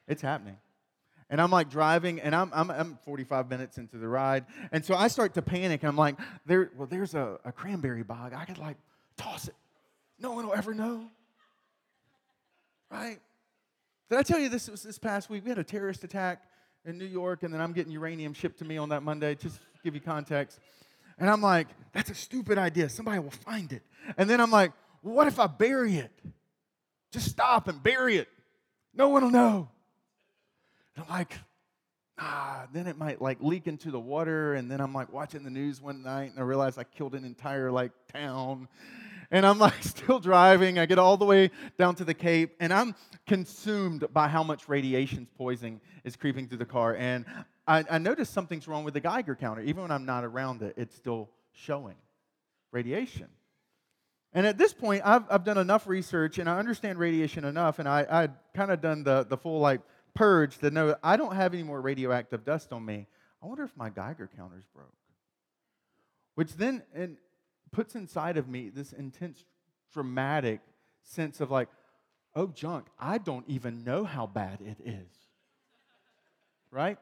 It's 0.08 0.22
happening. 0.22 0.58
And 1.30 1.42
I'm 1.42 1.50
like 1.50 1.70
driving, 1.70 2.22
and 2.22 2.36
I'm, 2.36 2.52
I'm, 2.54 2.70
I'm, 2.70 3.00
45 3.04 3.50
minutes 3.50 3.80
into 3.80 3.98
the 3.98 4.08
ride. 4.08 4.46
And 4.72 4.86
so 4.86 4.94
I 4.96 5.08
start 5.08 5.34
to 5.34 5.42
panic. 5.42 5.84
I'm 5.84 5.96
like, 5.96 6.18
there, 6.46 6.70
well, 6.78 6.88
there's 6.88 7.16
a, 7.16 7.40
a 7.44 7.52
cranberry 7.52 8.04
bog. 8.04 8.34
I 8.34 8.46
could 8.46 8.60
like 8.60 8.78
toss 9.18 9.48
it. 9.48 9.56
No 10.20 10.34
one 10.34 10.46
will 10.46 10.54
ever 10.54 10.76
know. 10.76 11.10
Right? 12.92 13.20
Did 14.10 14.20
I 14.20 14.24
tell 14.24 14.40
you 14.40 14.50
this 14.50 14.70
was 14.70 14.84
this 14.84 14.98
past 14.98 15.30
week? 15.30 15.44
We 15.44 15.50
had 15.50 15.60
a 15.60 15.64
terrorist 15.64 16.04
attack 16.04 16.44
in 16.86 16.98
New 16.98 17.06
York, 17.06 17.44
and 17.44 17.54
then 17.54 17.62
I'm 17.62 17.74
getting 17.74 17.92
uranium 17.92 18.34
shipped 18.34 18.60
to 18.60 18.66
me 18.66 18.78
on 18.78 18.90
that 18.90 19.04
Monday, 19.04 19.36
just 19.36 19.58
to 19.58 19.62
give 19.84 19.96
you 19.96 20.02
context. 20.02 20.60
And 21.18 21.30
I'm 21.30 21.42
like, 21.42 21.68
that's 21.94 22.10
a 22.10 22.16
stupid 22.16 22.58
idea. 22.58 22.90
Somebody 22.90 23.20
will 23.20 23.32
find 23.32 23.72
it. 23.74 23.82
And 24.18 24.30
then 24.30 24.40
I'm 24.40 24.52
like, 24.52 24.74
well, 25.02 25.16
what 25.16 25.28
if 25.28 25.40
I 25.40 25.48
bury 25.48 25.96
it? 25.96 26.12
Just 27.12 27.30
stop 27.30 27.68
and 27.68 27.82
bury 27.82 28.18
it. 28.18 28.28
No 28.94 29.10
one 29.10 29.24
will 29.24 29.32
know. 29.32 29.70
And 30.96 31.06
I'm 31.06 31.10
like, 31.10 31.38
ah, 32.18 32.68
then 32.74 32.88
it 32.88 32.98
might 32.98 33.22
like 33.22 33.38
leak 33.42 33.68
into 33.68 33.92
the 33.92 34.00
water. 34.00 34.54
And 34.54 34.70
then 34.70 34.82
I'm 34.82 34.94
like 34.94 35.12
watching 35.12 35.44
the 35.44 35.50
news 35.50 35.82
one 35.82 36.04
night 36.04 36.32
and 36.32 36.40
I 36.40 36.44
realize 36.44 36.78
I 36.78 36.84
killed 36.84 37.16
an 37.16 37.26
entire 37.26 37.72
like 37.72 37.92
town 38.12 38.68
and 39.32 39.46
I'm 39.46 39.60
like 39.60 39.74
still 39.84 40.20
driving. 40.20 40.80
I 40.80 40.86
get 40.86 41.00
all 41.00 41.18
the 41.18 41.26
way 41.26 41.52
down 41.78 41.96
to 41.96 42.06
the 42.06 42.14
Cape, 42.14 42.56
and 42.60 42.74
I'm 42.74 42.96
consumed 43.26 44.06
by 44.14 44.28
how 44.28 44.44
much 44.44 44.70
radiation's 44.70 45.30
poisoning 45.38 45.82
is 46.04 46.16
creeping 46.16 46.48
through 46.48 46.60
the 46.60 46.66
car. 46.66 46.96
And 46.96 47.26
I, 47.68 47.84
I 47.90 47.98
notice 47.98 48.30
something's 48.30 48.68
wrong 48.68 48.84
with 48.84 48.94
the 48.94 49.00
Geiger 49.00 49.36
counter. 49.36 49.62
Even 49.62 49.84
when 49.84 49.92
I'm 49.92 50.06
not 50.06 50.24
around 50.24 50.62
it, 50.62 50.76
it's 50.78 50.96
still 50.96 51.30
showing 51.52 51.96
radiation. 52.72 53.28
And 54.34 54.46
at 54.46 54.58
this 54.58 54.74
point, 54.74 55.02
I've, 55.06 55.24
I've 55.30 55.46
done 55.46 55.58
enough 55.58 55.88
research 55.88 56.40
and 56.40 56.50
I 56.50 56.60
understand 56.60 57.00
radiation 57.00 57.46
enough, 57.46 57.80
and 57.80 57.88
I, 57.88 58.06
I'd 58.10 58.34
kind 58.54 58.70
of 58.70 58.82
done 58.82 59.04
the, 59.04 59.26
the 59.28 59.38
full 59.38 59.60
like 59.60 59.82
purge 60.14 60.58
to 60.58 60.70
know 60.70 60.96
I 61.02 61.16
don't 61.16 61.36
have 61.36 61.54
any 61.54 61.64
more 61.64 61.80
radioactive 61.80 62.44
dust 62.44 62.74
on 62.74 62.84
me. 62.84 63.08
I 63.42 63.48
wonder 63.48 63.64
if 63.64 63.76
my 63.78 63.90
Geiger 63.90 64.30
counter's 64.36 64.66
broke. 64.74 64.92
Which 66.36 66.54
then, 66.54 66.84
and 66.94 67.16
puts 67.76 67.94
inside 67.94 68.38
of 68.38 68.48
me 68.48 68.70
this 68.70 68.94
intense, 68.94 69.44
dramatic 69.92 70.62
sense 71.04 71.42
of 71.42 71.52
like, 71.52 71.68
oh, 72.34 72.48
junk, 72.48 72.88
I 72.98 73.18
don't 73.18 73.44
even 73.50 73.84
know 73.84 74.06
how 74.06 74.28
bad 74.28 74.62
it 74.62 74.78
is. 74.86 75.12
Right? 76.72 76.98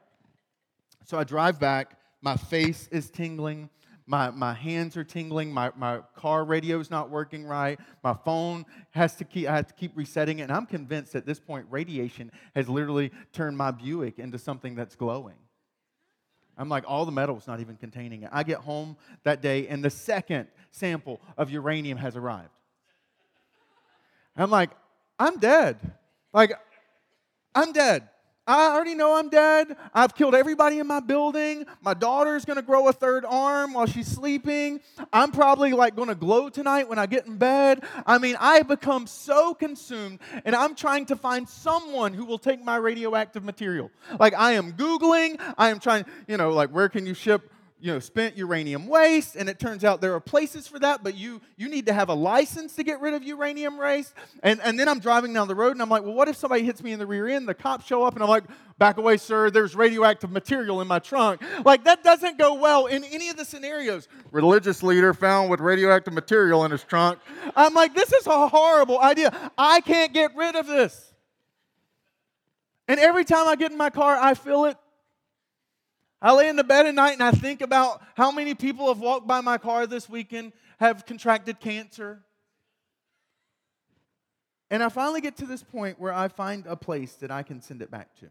So 1.05 1.19
I 1.19 1.25
drive 1.25 1.59
back, 1.59 1.99
my 2.21 2.37
face 2.37 2.89
is 2.91 3.11
tingling. 3.11 3.69
My, 4.07 4.31
my 4.31 4.53
hands 4.53 4.97
are 4.97 5.03
tingling. 5.03 5.53
My, 5.53 5.71
my 5.77 5.99
car 6.15 6.43
radio 6.43 6.79
is 6.79 6.89
not 6.89 7.11
working 7.11 7.45
right. 7.45 7.79
My 8.03 8.15
phone 8.25 8.65
has 8.91 9.15
to 9.17 9.25
keep, 9.25 9.47
I 9.47 9.57
have 9.57 9.67
to 9.67 9.73
keep 9.75 9.91
resetting 9.95 10.39
it. 10.39 10.43
And 10.43 10.51
I'm 10.51 10.65
convinced 10.65 11.13
at 11.15 11.25
this 11.25 11.39
point, 11.39 11.67
radiation 11.69 12.31
has 12.55 12.67
literally 12.67 13.11
turned 13.31 13.57
my 13.57 13.69
Buick 13.69 14.17
into 14.17 14.39
something 14.39 14.73
that's 14.73 14.95
glowing. 14.95 15.35
I'm 16.57 16.69
like, 16.69 16.83
all 16.87 17.05
the 17.05 17.11
metal 17.11 17.35
not 17.47 17.59
even 17.59 17.77
containing 17.77 18.23
it. 18.23 18.29
I 18.31 18.43
get 18.43 18.59
home 18.59 18.95
that 19.23 19.41
day, 19.41 19.67
and 19.67 19.83
the 19.83 19.89
second 19.89 20.47
sample 20.71 21.19
of 21.37 21.49
uranium 21.49 21.97
has 21.97 22.15
arrived. 22.15 22.49
I'm 24.35 24.49
like, 24.49 24.71
I'm 25.19 25.37
dead. 25.37 25.77
Like, 26.33 26.53
I'm 27.55 27.71
dead. 27.71 28.09
I 28.45 28.73
already 28.73 28.93
know 28.93 29.15
I'm 29.15 29.29
dead. 29.29 29.77
I've 29.93 30.15
killed 30.15 30.35
everybody 30.35 30.79
in 30.79 30.87
my 30.87 30.99
building. 30.99 31.65
My 31.81 31.93
daughter's 31.93 32.43
gonna 32.43 32.61
grow 32.61 32.89
a 32.89 32.93
third 32.93 33.23
arm 33.23 33.73
while 33.73 33.85
she's 33.85 34.07
sleeping. 34.07 34.81
I'm 35.13 35.31
probably 35.31 35.71
like 35.71 35.95
gonna 35.95 36.15
glow 36.15 36.49
tonight 36.49 36.89
when 36.89 36.99
I 36.99 37.05
get 37.05 37.25
in 37.25 37.37
bed. 37.37 37.85
I 38.05 38.17
mean, 38.17 38.35
I 38.37 38.63
become 38.63 39.07
so 39.07 39.53
consumed, 39.53 40.19
and 40.43 40.57
I'm 40.57 40.75
trying 40.75 41.05
to 41.05 41.15
find 41.15 41.47
someone 41.47 42.13
who 42.13 42.25
will 42.25 42.37
take 42.37 42.61
my 42.61 42.75
radioactive 42.75 43.45
material. 43.45 43.89
Like, 44.19 44.33
I 44.33 44.53
am 44.53 44.73
Googling, 44.73 45.39
I 45.57 45.69
am 45.69 45.79
trying, 45.79 46.03
you 46.27 46.35
know, 46.35 46.51
like, 46.51 46.69
where 46.69 46.89
can 46.89 47.05
you 47.05 47.13
ship 47.13 47.49
you 47.83 47.91
know, 47.91 47.99
spent 47.99 48.37
uranium 48.37 48.87
waste, 48.87 49.35
and 49.35 49.49
it 49.49 49.59
turns 49.59 49.83
out 49.83 49.99
there 49.99 50.13
are 50.13 50.21
places 50.21 50.69
for 50.69 50.79
that, 50.79 51.03
but 51.03 51.15
you 51.15 51.41
you 51.57 51.67
need 51.67 51.85
to 51.87 51.91
have 51.91 52.07
a 52.07 52.13
license 52.13 52.75
to 52.77 52.83
get 52.83 53.01
rid 53.01 53.13
of 53.13 53.23
uranium 53.23 53.77
waste. 53.77 54.13
And, 54.41 54.61
and 54.63 54.79
then 54.79 54.87
I'm 54.87 55.01
driving 55.01 55.33
down 55.33 55.49
the 55.49 55.55
road 55.55 55.73
and 55.73 55.81
I'm 55.81 55.89
like, 55.89 56.03
well, 56.03 56.13
what 56.13 56.29
if 56.29 56.37
somebody 56.37 56.63
hits 56.63 56.81
me 56.81 56.93
in 56.93 56.99
the 56.99 57.05
rear 57.05 57.27
end? 57.27 57.45
The 57.45 57.53
cops 57.53 57.85
show 57.85 58.05
up 58.05 58.13
and 58.13 58.23
I'm 58.23 58.29
like, 58.29 58.45
back 58.77 58.95
away, 58.95 59.17
sir, 59.17 59.49
there's 59.49 59.75
radioactive 59.75 60.31
material 60.31 60.79
in 60.79 60.87
my 60.87 60.99
trunk. 60.99 61.41
Like 61.65 61.83
that 61.83 62.05
doesn't 62.05 62.37
go 62.37 62.53
well 62.53 62.85
in 62.85 63.03
any 63.03 63.27
of 63.27 63.35
the 63.35 63.43
scenarios. 63.43 64.07
Religious 64.31 64.81
leader 64.81 65.13
found 65.13 65.49
with 65.49 65.59
radioactive 65.59 66.13
material 66.13 66.63
in 66.63 66.71
his 66.71 66.85
trunk. 66.85 67.19
I'm 67.53 67.73
like, 67.73 67.93
this 67.93 68.13
is 68.13 68.25
a 68.27 68.47
horrible 68.47 69.01
idea. 69.01 69.51
I 69.57 69.81
can't 69.81 70.13
get 70.13 70.33
rid 70.37 70.55
of 70.55 70.67
this. 70.67 71.13
And 72.87 72.97
every 72.97 73.25
time 73.25 73.49
I 73.49 73.57
get 73.57 73.73
in 73.73 73.77
my 73.77 73.89
car, 73.89 74.17
I 74.17 74.35
feel 74.35 74.63
it 74.65 74.77
I 76.23 76.31
lay 76.31 76.47
in 76.47 76.55
the 76.55 76.63
bed 76.63 76.85
at 76.85 76.95
night 76.95 77.11
and 77.11 77.21
I 77.21 77.31
think 77.31 77.61
about 77.61 78.01
how 78.15 78.31
many 78.31 78.55
people 78.55 78.87
have 78.87 78.99
walked 78.99 79.27
by 79.27 79.41
my 79.41 79.57
car 79.57 79.85
this 79.85 80.07
weekend, 80.07 80.53
have 80.79 81.05
contracted 81.05 81.59
cancer. 81.59 82.23
And 84.71 84.81
I 84.81 84.87
finally 84.87 85.19
get 85.19 85.35
to 85.37 85.45
this 85.45 85.61
point 85.61 85.99
where 85.99 86.13
I 86.13 86.29
find 86.29 86.65
a 86.65 86.77
place 86.77 87.13
that 87.15 87.29
I 87.29 87.43
can 87.43 87.61
send 87.61 87.81
it 87.81 87.91
back 87.91 88.15
to. 88.21 88.29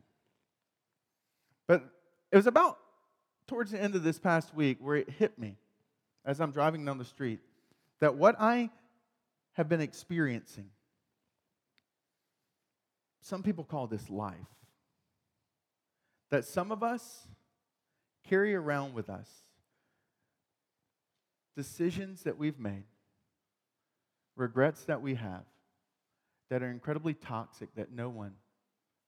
But 1.69 1.85
it 2.33 2.37
was 2.37 2.47
about 2.47 2.79
towards 3.47 3.73
the 3.73 3.81
end 3.81 3.95
of 3.95 4.03
this 4.03 4.19
past 4.19 4.55
week 4.55 4.79
where 4.81 4.97
it 4.97 5.11
hit 5.11 5.39
me 5.39 5.59
as 6.25 6.41
I'm 6.41 6.51
driving 6.51 6.87
down 6.87 6.97
the 6.97 7.05
street 7.05 7.41
that 8.01 8.15
what 8.15 8.37
I 8.41 8.71
have 9.53 9.69
been 9.69 9.83
experiencing. 9.83 10.71
Some 13.21 13.43
people 13.43 13.65
call 13.65 13.87
this 13.87 14.09
life. 14.09 14.35
That 16.31 16.47
some 16.47 16.73
of 16.73 16.83
us 16.83 17.29
carry 18.29 18.55
around 18.55 18.95
with 18.95 19.11
us 19.11 19.29
decisions 21.57 22.23
that 22.23 22.39
we've 22.39 22.59
made, 22.59 22.85
regrets 24.37 24.85
that 24.85 25.03
we 25.03 25.15
have, 25.15 25.45
that 26.51 26.63
are 26.63 26.71
incredibly 26.71 27.15
toxic 27.15 27.75
that 27.75 27.93
no 27.93 28.09
one, 28.09 28.33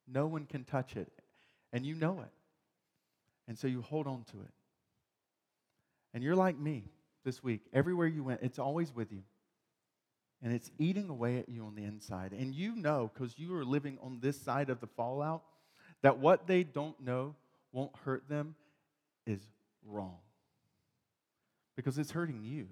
no 0.07 0.27
one 0.27 0.47
can 0.47 0.65
touch 0.65 0.97
it. 0.97 1.11
And 1.73 1.85
you 1.85 1.95
know 1.95 2.21
it. 2.21 2.31
And 3.49 3.59
so 3.59 3.67
you 3.67 3.83
hold 3.83 4.07
on 4.07 4.25
to 4.33 4.41
it. 4.41 4.53
And 6.12 6.23
you're 6.23 6.37
like 6.37 6.59
me 6.59 6.85
this 7.25 7.43
week. 7.43 7.62
Everywhere 7.73 8.07
you 8.07 8.23
went, 8.23 8.41
it's 8.43 8.59
always 8.59 8.95
with 8.95 9.12
you. 9.12 9.23
And 10.43 10.53
it's 10.53 10.71
eating 10.79 11.09
away 11.09 11.39
at 11.39 11.49
you 11.49 11.65
on 11.65 11.75
the 11.75 11.85
inside. 11.85 12.33
And 12.33 12.55
you 12.55 12.77
know, 12.77 13.11
because 13.12 13.39
you 13.39 13.55
are 13.57 13.65
living 13.65 13.99
on 14.03 14.19
this 14.21 14.41
side 14.41 14.71
of 14.71 14.81
the 14.81 14.87
fallout, 14.87 15.43
that 16.03 16.19
what 16.19 16.47
they 16.47 16.62
don't 16.62 17.01
know 17.01 17.35
won't 17.73 17.97
hurt 18.05 18.29
them 18.29 18.55
is 19.27 19.41
wrong. 19.87 20.18
Because 21.77 21.99
it's 21.99 22.11
hurting 22.11 22.43
you. 22.45 22.68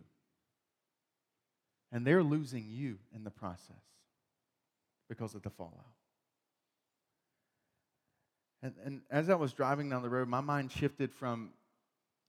And 1.90 2.06
they're 2.06 2.22
losing 2.22 2.66
you 2.68 2.98
in 3.14 3.24
the 3.24 3.30
process 3.30 3.82
because 5.08 5.34
of 5.34 5.42
the 5.42 5.50
fallout. 5.50 5.92
And, 8.62 8.74
and 8.84 9.00
as 9.10 9.28
I 9.28 9.34
was 9.34 9.52
driving 9.52 9.90
down 9.90 10.02
the 10.02 10.08
road, 10.08 10.28
my 10.28 10.40
mind 10.40 10.70
shifted 10.70 11.12
from 11.12 11.50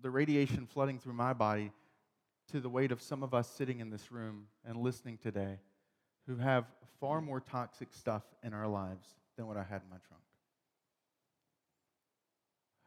the 0.01 0.09
radiation 0.09 0.65
flooding 0.65 0.99
through 0.99 1.13
my 1.13 1.31
body 1.31 1.71
to 2.51 2.59
the 2.59 2.69
weight 2.69 2.91
of 2.91 3.01
some 3.01 3.23
of 3.23 3.33
us 3.33 3.47
sitting 3.49 3.79
in 3.79 3.89
this 3.89 4.11
room 4.11 4.47
and 4.65 4.77
listening 4.77 5.17
today 5.17 5.59
who 6.27 6.35
have 6.37 6.65
far 6.99 7.21
more 7.21 7.39
toxic 7.39 7.93
stuff 7.93 8.23
in 8.43 8.53
our 8.53 8.67
lives 8.67 9.07
than 9.37 9.47
what 9.47 9.57
I 9.57 9.63
had 9.63 9.81
in 9.81 9.89
my 9.89 9.97
trunk. 10.07 10.23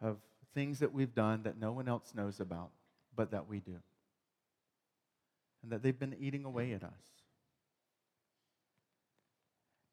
Of 0.03 0.19
things 0.57 0.79
that 0.79 0.95
we've 0.95 1.15
done 1.15 1.43
that 1.43 1.61
no 1.61 1.71
one 1.71 1.87
else 1.87 2.15
knows 2.15 2.41
about, 2.41 2.71
but 3.15 3.31
that 3.33 3.47
we 3.47 3.61
do. 3.61 3.77
And 5.63 5.71
that 5.71 5.83
they've 5.83 5.99
been 5.99 6.17
eating 6.19 6.47
away 6.47 6.73
at 6.73 6.83
us. 6.83 7.03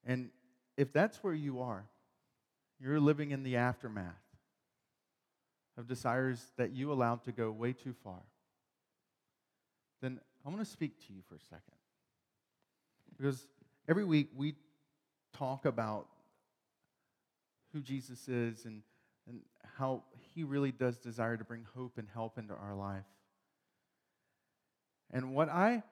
And 0.06 0.30
if 0.78 0.94
that's 0.94 1.22
where 1.22 1.34
you 1.34 1.60
are, 1.60 1.84
you're 2.80 3.02
living 3.02 3.32
in 3.32 3.44
the 3.44 3.58
aftermath 3.58 4.06
of 5.78 5.86
desires 5.86 6.40
that 6.56 6.72
you 6.72 6.94
allowed 6.94 7.26
to 7.26 7.34
go 7.34 7.52
way 7.52 7.74
too 7.74 7.94
far, 8.02 8.22
then 10.02 10.18
I 10.46 10.50
want 10.50 10.62
to 10.62 10.66
speak 10.66 10.98
to 11.08 11.14
you 11.14 11.20
for 11.28 11.36
a 11.36 11.42
second. 11.42 11.76
Because 13.18 13.48
every 13.90 14.06
week 14.06 14.30
we 14.34 14.56
talk 15.34 15.66
about 15.66 16.08
who 17.74 17.82
Jesus 17.82 18.30
is 18.30 18.64
and, 18.64 18.82
and 19.28 19.42
how 19.78 20.04
he 20.34 20.44
really 20.44 20.72
does 20.72 20.98
desire 20.98 21.38
to 21.38 21.44
bring 21.44 21.66
hope 21.76 21.98
and 21.98 22.08
help 22.14 22.38
into 22.38 22.54
our 22.54 22.76
life. 22.76 23.06
And 25.12 25.36
what 25.36 25.50
I 25.50 25.84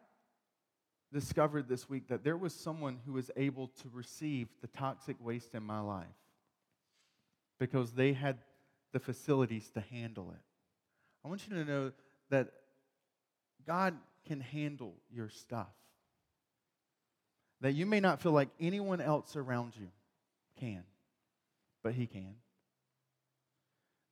discovered 1.14 1.68
this 1.68 1.90
week 1.90 2.08
that 2.08 2.24
there 2.24 2.38
was 2.38 2.54
someone 2.54 3.00
who 3.06 3.14
was 3.14 3.30
able 3.36 3.68
to 3.68 3.90
receive 3.94 4.48
the 4.62 4.68
toxic 4.68 5.18
waste 5.20 5.54
in 5.54 5.64
my 5.64 5.80
life 5.80 6.06
because 7.60 7.92
they 7.92 8.14
had 8.14 8.38
the 8.94 9.00
facilities 9.00 9.70
to 9.72 9.82
handle 9.82 10.32
it. 10.32 10.42
I 11.24 11.28
want 11.28 11.48
you 11.48 11.56
to 11.56 11.66
know 11.66 11.92
that 12.30 12.48
God 13.68 13.96
can 14.26 14.40
handle 14.40 14.96
your 15.14 15.30
stuff. 15.30 15.70
That 17.62 17.74
you 17.74 17.86
may 17.86 18.00
not 18.00 18.22
feel 18.22 18.32
like 18.32 18.50
anyone 18.60 19.02
else 19.02 19.36
around 19.36 19.74
you 19.80 19.90
can, 20.60 20.84
but 21.84 21.94
He 21.94 22.08
can. 22.08 22.36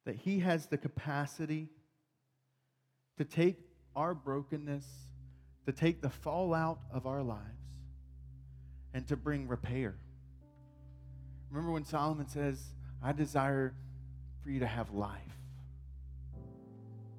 That 0.05 0.15
He 0.15 0.39
has 0.39 0.67
the 0.67 0.77
capacity 0.77 1.69
to 3.17 3.25
take 3.25 3.57
our 3.95 4.13
brokenness, 4.13 4.85
to 5.65 5.71
take 5.71 6.01
the 6.01 6.09
fallout 6.09 6.79
of 6.91 7.05
our 7.05 7.21
lives, 7.21 7.43
and 8.93 9.07
to 9.07 9.17
bring 9.17 9.47
repair. 9.47 9.95
Remember 11.51 11.71
when 11.71 11.85
Solomon 11.85 12.27
says, 12.27 12.63
I 13.03 13.11
desire 13.11 13.73
for 14.43 14.49
you 14.49 14.59
to 14.61 14.67
have 14.67 14.91
life. 14.93 15.21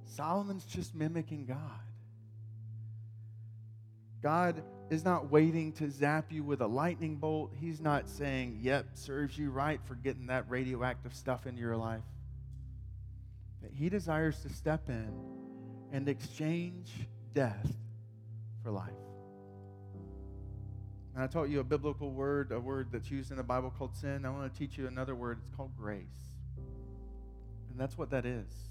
Solomon's 0.07 0.65
just 0.65 0.95
mimicking 0.95 1.47
God. 1.47 1.59
God 4.23 4.63
is 4.91 5.05
not 5.05 5.31
waiting 5.31 5.73
to 5.75 5.91
zap 5.91 6.33
you 6.33 6.43
with 6.43 6.61
a 6.61 6.67
lightning 6.67 7.17
bolt. 7.17 7.53
He's 7.59 7.81
not 7.81 8.09
saying, 8.09 8.59
yep, 8.61 8.87
serves 8.95 9.39
you 9.39 9.51
right 9.51 9.81
for 9.87 9.95
getting 9.95 10.27
that 10.27 10.51
radioactive 10.51 11.15
stuff 11.15 11.47
into 11.47 11.61
your 11.61 11.77
life. 11.77 12.03
He 13.75 13.89
desires 13.89 14.41
to 14.43 14.49
step 14.49 14.89
in 14.89 15.13
and 15.93 16.09
exchange 16.09 16.91
death 17.35 17.73
for 18.63 18.71
life. 18.71 18.91
And 21.15 21.25
I 21.25 21.27
taught 21.27 21.49
you 21.49 21.61
a 21.61 21.65
biblical 21.65 22.11
word, 22.11 22.53
a 22.53 22.61
word 22.61 22.89
that's 22.93 23.11
used 23.11 23.31
in 23.31 23.37
the 23.37 23.43
Bible 23.43 23.73
called 23.77 23.97
sin. 23.97 24.25
I 24.25 24.31
want 24.31 24.53
to 24.53 24.59
teach 24.59 24.79
you 24.79 24.87
another 24.87 25.15
word. 25.15 25.39
It's 25.45 25.57
called 25.57 25.77
grace. 25.77 26.07
And 27.71 27.79
that's 27.79 27.99
what 27.99 28.11
that 28.11 28.25
is 28.25 28.71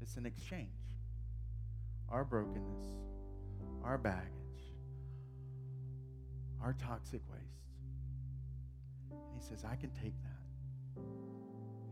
it's 0.00 0.16
an 0.16 0.26
exchange. 0.26 0.68
Our 2.08 2.24
brokenness, 2.24 2.84
our 3.84 3.98
baggage, 3.98 4.28
our 6.62 6.74
toxic 6.74 7.20
waste. 7.30 7.44
And 9.10 9.40
he 9.40 9.46
says, 9.46 9.64
I 9.64 9.76
can 9.76 9.90
take 9.90 10.14
that. 10.22 11.02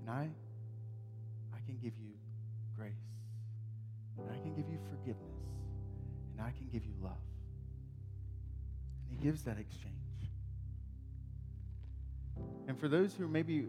And 0.01 0.11
I, 0.11 0.29
I 1.55 1.59
can 1.67 1.77
give 1.77 1.93
you 1.99 2.16
grace. 2.77 2.93
And 4.19 4.31
I 4.31 4.39
can 4.39 4.55
give 4.55 4.69
you 4.69 4.79
forgiveness. 4.91 5.37
And 6.33 6.47
I 6.47 6.51
can 6.51 6.69
give 6.73 6.85
you 6.85 6.95
love. 7.03 7.13
And 9.03 9.19
he 9.19 9.25
gives 9.25 9.43
that 9.45 9.59
exchange. 9.59 9.95
And 12.69 12.79
for 12.79 12.89
those 12.89 13.15
who 13.15 13.29
maybe 13.29 13.69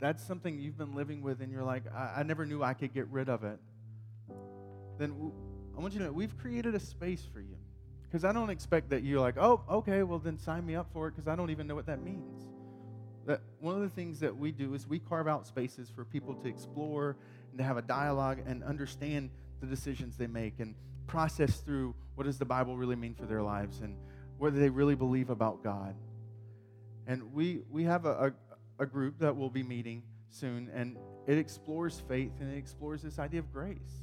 that's 0.00 0.22
something 0.22 0.58
you've 0.58 0.76
been 0.76 0.94
living 0.94 1.22
with 1.22 1.40
and 1.40 1.50
you're 1.50 1.62
like, 1.62 1.82
I, 1.94 2.16
I 2.18 2.22
never 2.22 2.44
knew 2.44 2.62
I 2.62 2.74
could 2.74 2.92
get 2.92 3.08
rid 3.08 3.28
of 3.28 3.44
it, 3.44 3.58
then 4.98 5.32
I 5.76 5.80
want 5.80 5.94
you 5.94 6.00
to 6.00 6.06
know 6.06 6.12
we've 6.12 6.36
created 6.38 6.74
a 6.74 6.80
space 6.80 7.24
for 7.32 7.40
you. 7.40 7.56
Because 8.02 8.24
I 8.24 8.32
don't 8.32 8.50
expect 8.50 8.90
that 8.90 9.02
you're 9.02 9.20
like, 9.20 9.36
oh, 9.38 9.62
okay, 9.68 10.04
well 10.04 10.20
then 10.20 10.38
sign 10.38 10.64
me 10.64 10.76
up 10.76 10.88
for 10.92 11.08
it 11.08 11.12
because 11.12 11.26
I 11.26 11.34
don't 11.34 11.50
even 11.50 11.66
know 11.66 11.74
what 11.74 11.86
that 11.86 12.00
means. 12.02 12.46
That 13.26 13.40
one 13.58 13.74
of 13.74 13.80
the 13.80 13.88
things 13.88 14.20
that 14.20 14.36
we 14.36 14.52
do 14.52 14.74
is 14.74 14.86
we 14.86 15.00
carve 15.00 15.26
out 15.26 15.46
spaces 15.46 15.90
for 15.90 16.04
people 16.04 16.34
to 16.34 16.48
explore 16.48 17.16
and 17.54 17.58
to 17.58 17.64
have 17.64 17.76
a 17.76 17.82
dialogue 17.82 18.40
and 18.46 18.64
understand 18.64 19.30
the 19.60 19.66
decisions 19.68 20.16
they 20.16 20.26
make 20.26 20.58
and 20.58 20.74
process 21.06 21.58
through 21.58 21.94
what 22.16 22.24
does 22.24 22.36
the 22.36 22.44
Bible 22.44 22.76
really 22.76 22.96
mean 22.96 23.14
for 23.14 23.26
their 23.26 23.42
lives 23.42 23.78
and 23.78 23.96
what 24.38 24.52
do 24.52 24.58
they 24.58 24.68
really 24.68 24.96
believe 24.96 25.30
about 25.30 25.62
God. 25.62 25.94
And 27.06 27.32
we, 27.32 27.60
we 27.70 27.84
have 27.84 28.06
a, 28.06 28.32
a, 28.78 28.82
a 28.82 28.86
group 28.86 29.20
that 29.20 29.36
will 29.36 29.50
be 29.50 29.62
meeting 29.62 30.02
soon, 30.30 30.68
and 30.74 30.96
it 31.28 31.38
explores 31.38 32.02
faith 32.08 32.32
and 32.40 32.52
it 32.52 32.58
explores 32.58 33.02
this 33.02 33.20
idea 33.20 33.38
of 33.38 33.52
grace. 33.52 34.02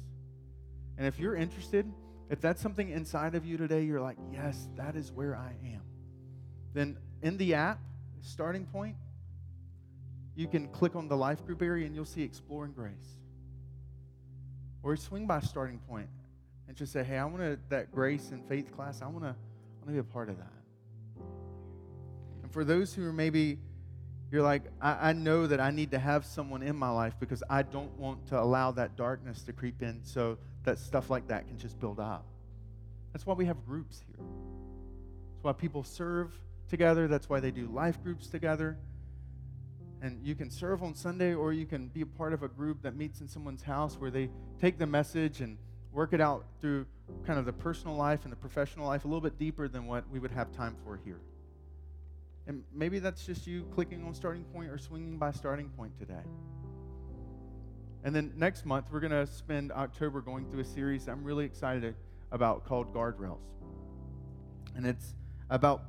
And 0.96 1.06
if 1.06 1.18
you're 1.18 1.36
interested, 1.36 1.92
if 2.30 2.40
that's 2.40 2.62
something 2.62 2.88
inside 2.88 3.34
of 3.34 3.44
you 3.44 3.58
today, 3.58 3.82
you're 3.82 4.00
like, 4.00 4.16
yes, 4.32 4.66
that 4.76 4.96
is 4.96 5.12
where 5.12 5.36
I 5.36 5.52
am, 5.66 5.82
then 6.72 6.96
in 7.20 7.36
the 7.36 7.52
app, 7.52 7.80
starting 8.22 8.64
point, 8.64 8.96
you 10.36 10.48
can 10.48 10.68
click 10.68 10.96
on 10.96 11.08
the 11.08 11.16
life 11.18 11.44
group 11.44 11.60
area 11.60 11.84
and 11.84 11.94
you'll 11.94 12.06
see 12.06 12.22
Exploring 12.22 12.72
Grace. 12.72 13.21
Or 14.82 14.96
swing 14.96 15.26
by 15.26 15.40
starting 15.40 15.78
point 15.88 16.08
and 16.68 16.76
just 16.76 16.92
say, 16.92 17.04
hey, 17.04 17.18
I 17.18 17.24
want 17.24 17.38
to, 17.38 17.58
that 17.68 17.92
grace 17.92 18.30
and 18.30 18.44
faith 18.48 18.74
class, 18.74 19.02
I 19.02 19.06
want 19.06 19.24
to, 19.24 19.30
I 19.30 19.84
want 19.84 19.86
to 19.86 19.92
be 19.92 19.98
a 19.98 20.04
part 20.04 20.28
of 20.28 20.38
that 20.38 20.52
And 22.42 22.52
for 22.52 22.64
those 22.64 22.94
who 22.94 23.06
are 23.06 23.12
maybe, 23.12 23.58
you're 24.30 24.42
like, 24.42 24.62
I, 24.80 25.10
I 25.10 25.12
know 25.12 25.46
that 25.46 25.60
I 25.60 25.70
need 25.70 25.90
to 25.90 25.98
have 25.98 26.24
someone 26.24 26.62
in 26.62 26.74
my 26.76 26.90
life 26.90 27.14
because 27.20 27.42
I 27.50 27.62
don't 27.62 27.96
want 27.98 28.26
to 28.28 28.40
allow 28.40 28.70
that 28.72 28.96
darkness 28.96 29.42
to 29.42 29.52
creep 29.52 29.82
in 29.82 30.00
so 30.02 30.38
that 30.64 30.78
stuff 30.78 31.10
like 31.10 31.28
that 31.28 31.46
can 31.46 31.58
just 31.58 31.78
build 31.78 32.00
up. 32.00 32.24
That's 33.12 33.26
why 33.26 33.34
we 33.34 33.44
have 33.44 33.64
groups 33.66 34.02
here. 34.06 34.24
That's 34.24 35.44
why 35.44 35.52
people 35.52 35.84
serve 35.84 36.32
together. 36.68 37.08
That's 37.08 37.28
why 37.28 37.40
they 37.40 37.50
do 37.50 37.66
life 37.66 38.02
groups 38.02 38.26
together. 38.26 38.78
And 40.02 40.20
you 40.26 40.34
can 40.34 40.50
serve 40.50 40.82
on 40.82 40.96
Sunday, 40.96 41.32
or 41.32 41.52
you 41.52 41.64
can 41.64 41.86
be 41.86 42.00
a 42.00 42.06
part 42.06 42.32
of 42.32 42.42
a 42.42 42.48
group 42.48 42.82
that 42.82 42.96
meets 42.96 43.20
in 43.20 43.28
someone's 43.28 43.62
house 43.62 43.94
where 44.00 44.10
they 44.10 44.28
take 44.60 44.76
the 44.76 44.86
message 44.86 45.40
and 45.40 45.56
work 45.92 46.12
it 46.12 46.20
out 46.20 46.44
through 46.60 46.86
kind 47.24 47.38
of 47.38 47.44
the 47.44 47.52
personal 47.52 47.94
life 47.94 48.24
and 48.24 48.32
the 48.32 48.36
professional 48.36 48.86
life 48.86 49.04
a 49.04 49.08
little 49.08 49.20
bit 49.20 49.38
deeper 49.38 49.68
than 49.68 49.86
what 49.86 50.08
we 50.10 50.18
would 50.18 50.32
have 50.32 50.50
time 50.50 50.74
for 50.84 50.98
here. 51.04 51.20
And 52.48 52.64
maybe 52.74 52.98
that's 52.98 53.24
just 53.24 53.46
you 53.46 53.64
clicking 53.74 54.04
on 54.04 54.12
starting 54.12 54.42
point 54.44 54.70
or 54.70 54.76
swinging 54.76 55.18
by 55.18 55.30
starting 55.30 55.68
point 55.68 55.96
today. 55.98 56.24
And 58.02 58.12
then 58.12 58.32
next 58.36 58.66
month, 58.66 58.86
we're 58.90 58.98
going 58.98 59.12
to 59.12 59.26
spend 59.28 59.70
October 59.70 60.20
going 60.20 60.50
through 60.50 60.60
a 60.60 60.64
series 60.64 61.08
I'm 61.08 61.22
really 61.22 61.44
excited 61.44 61.94
about 62.32 62.64
called 62.64 62.92
Guardrails. 62.92 63.38
And 64.74 64.84
it's 64.84 65.14
about 65.48 65.84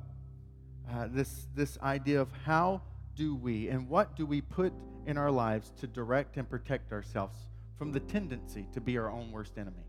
uh, 0.88 1.08
this, 1.10 1.48
this 1.56 1.76
idea 1.82 2.20
of 2.20 2.28
how 2.44 2.82
do 3.14 3.34
we 3.34 3.68
and 3.68 3.88
what 3.88 4.16
do 4.16 4.26
we 4.26 4.40
put 4.40 4.72
in 5.06 5.18
our 5.18 5.30
lives 5.30 5.72
to 5.80 5.86
direct 5.86 6.36
and 6.36 6.48
protect 6.48 6.92
ourselves 6.92 7.36
from 7.76 7.92
the 7.92 8.00
tendency 8.00 8.66
to 8.72 8.80
be 8.80 8.96
our 8.98 9.10
own 9.10 9.32
worst 9.32 9.58
enemy. 9.58 9.84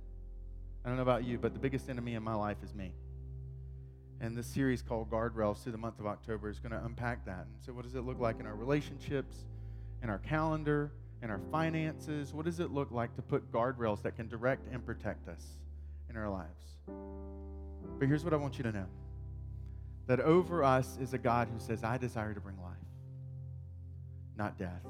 I 0.83 0.89
don't 0.89 0.97
know 0.97 1.03
about 1.03 1.23
you, 1.23 1.37
but 1.37 1.53
the 1.53 1.59
biggest 1.59 1.89
enemy 1.89 2.15
in 2.15 2.23
my 2.23 2.35
life 2.35 2.57
is 2.63 2.73
me. 2.73 2.93
And 4.21 4.35
this 4.35 4.47
series 4.47 4.81
called 4.81 5.09
Guardrails 5.09 5.61
through 5.61 5.73
the 5.73 5.77
month 5.77 5.99
of 5.99 6.07
October 6.07 6.49
is 6.49 6.59
going 6.59 6.71
to 6.71 6.83
unpack 6.85 7.25
that. 7.25 7.45
And 7.45 7.55
so, 7.65 7.73
what 7.73 7.83
does 7.83 7.95
it 7.95 8.01
look 8.01 8.19
like 8.19 8.39
in 8.39 8.45
our 8.45 8.55
relationships, 8.55 9.35
in 10.01 10.09
our 10.09 10.19
calendar, 10.19 10.91
in 11.21 11.29
our 11.29 11.39
finances? 11.51 12.33
What 12.33 12.45
does 12.45 12.59
it 12.59 12.71
look 12.71 12.91
like 12.91 13.15
to 13.15 13.21
put 13.21 13.51
guardrails 13.51 14.01
that 14.03 14.15
can 14.15 14.27
direct 14.27 14.67
and 14.71 14.85
protect 14.85 15.27
us 15.27 15.43
in 16.09 16.15
our 16.15 16.29
lives? 16.29 16.65
But 17.99 18.07
here's 18.07 18.23
what 18.23 18.33
I 18.33 18.37
want 18.37 18.57
you 18.57 18.63
to 18.63 18.71
know 18.71 18.87
that 20.07 20.19
over 20.19 20.63
us 20.63 20.97
is 21.01 21.13
a 21.13 21.17
God 21.17 21.47
who 21.51 21.59
says, 21.59 21.83
I 21.83 21.97
desire 21.97 22.33
to 22.33 22.39
bring 22.39 22.61
life, 22.61 22.75
not 24.37 24.57
death. 24.57 24.85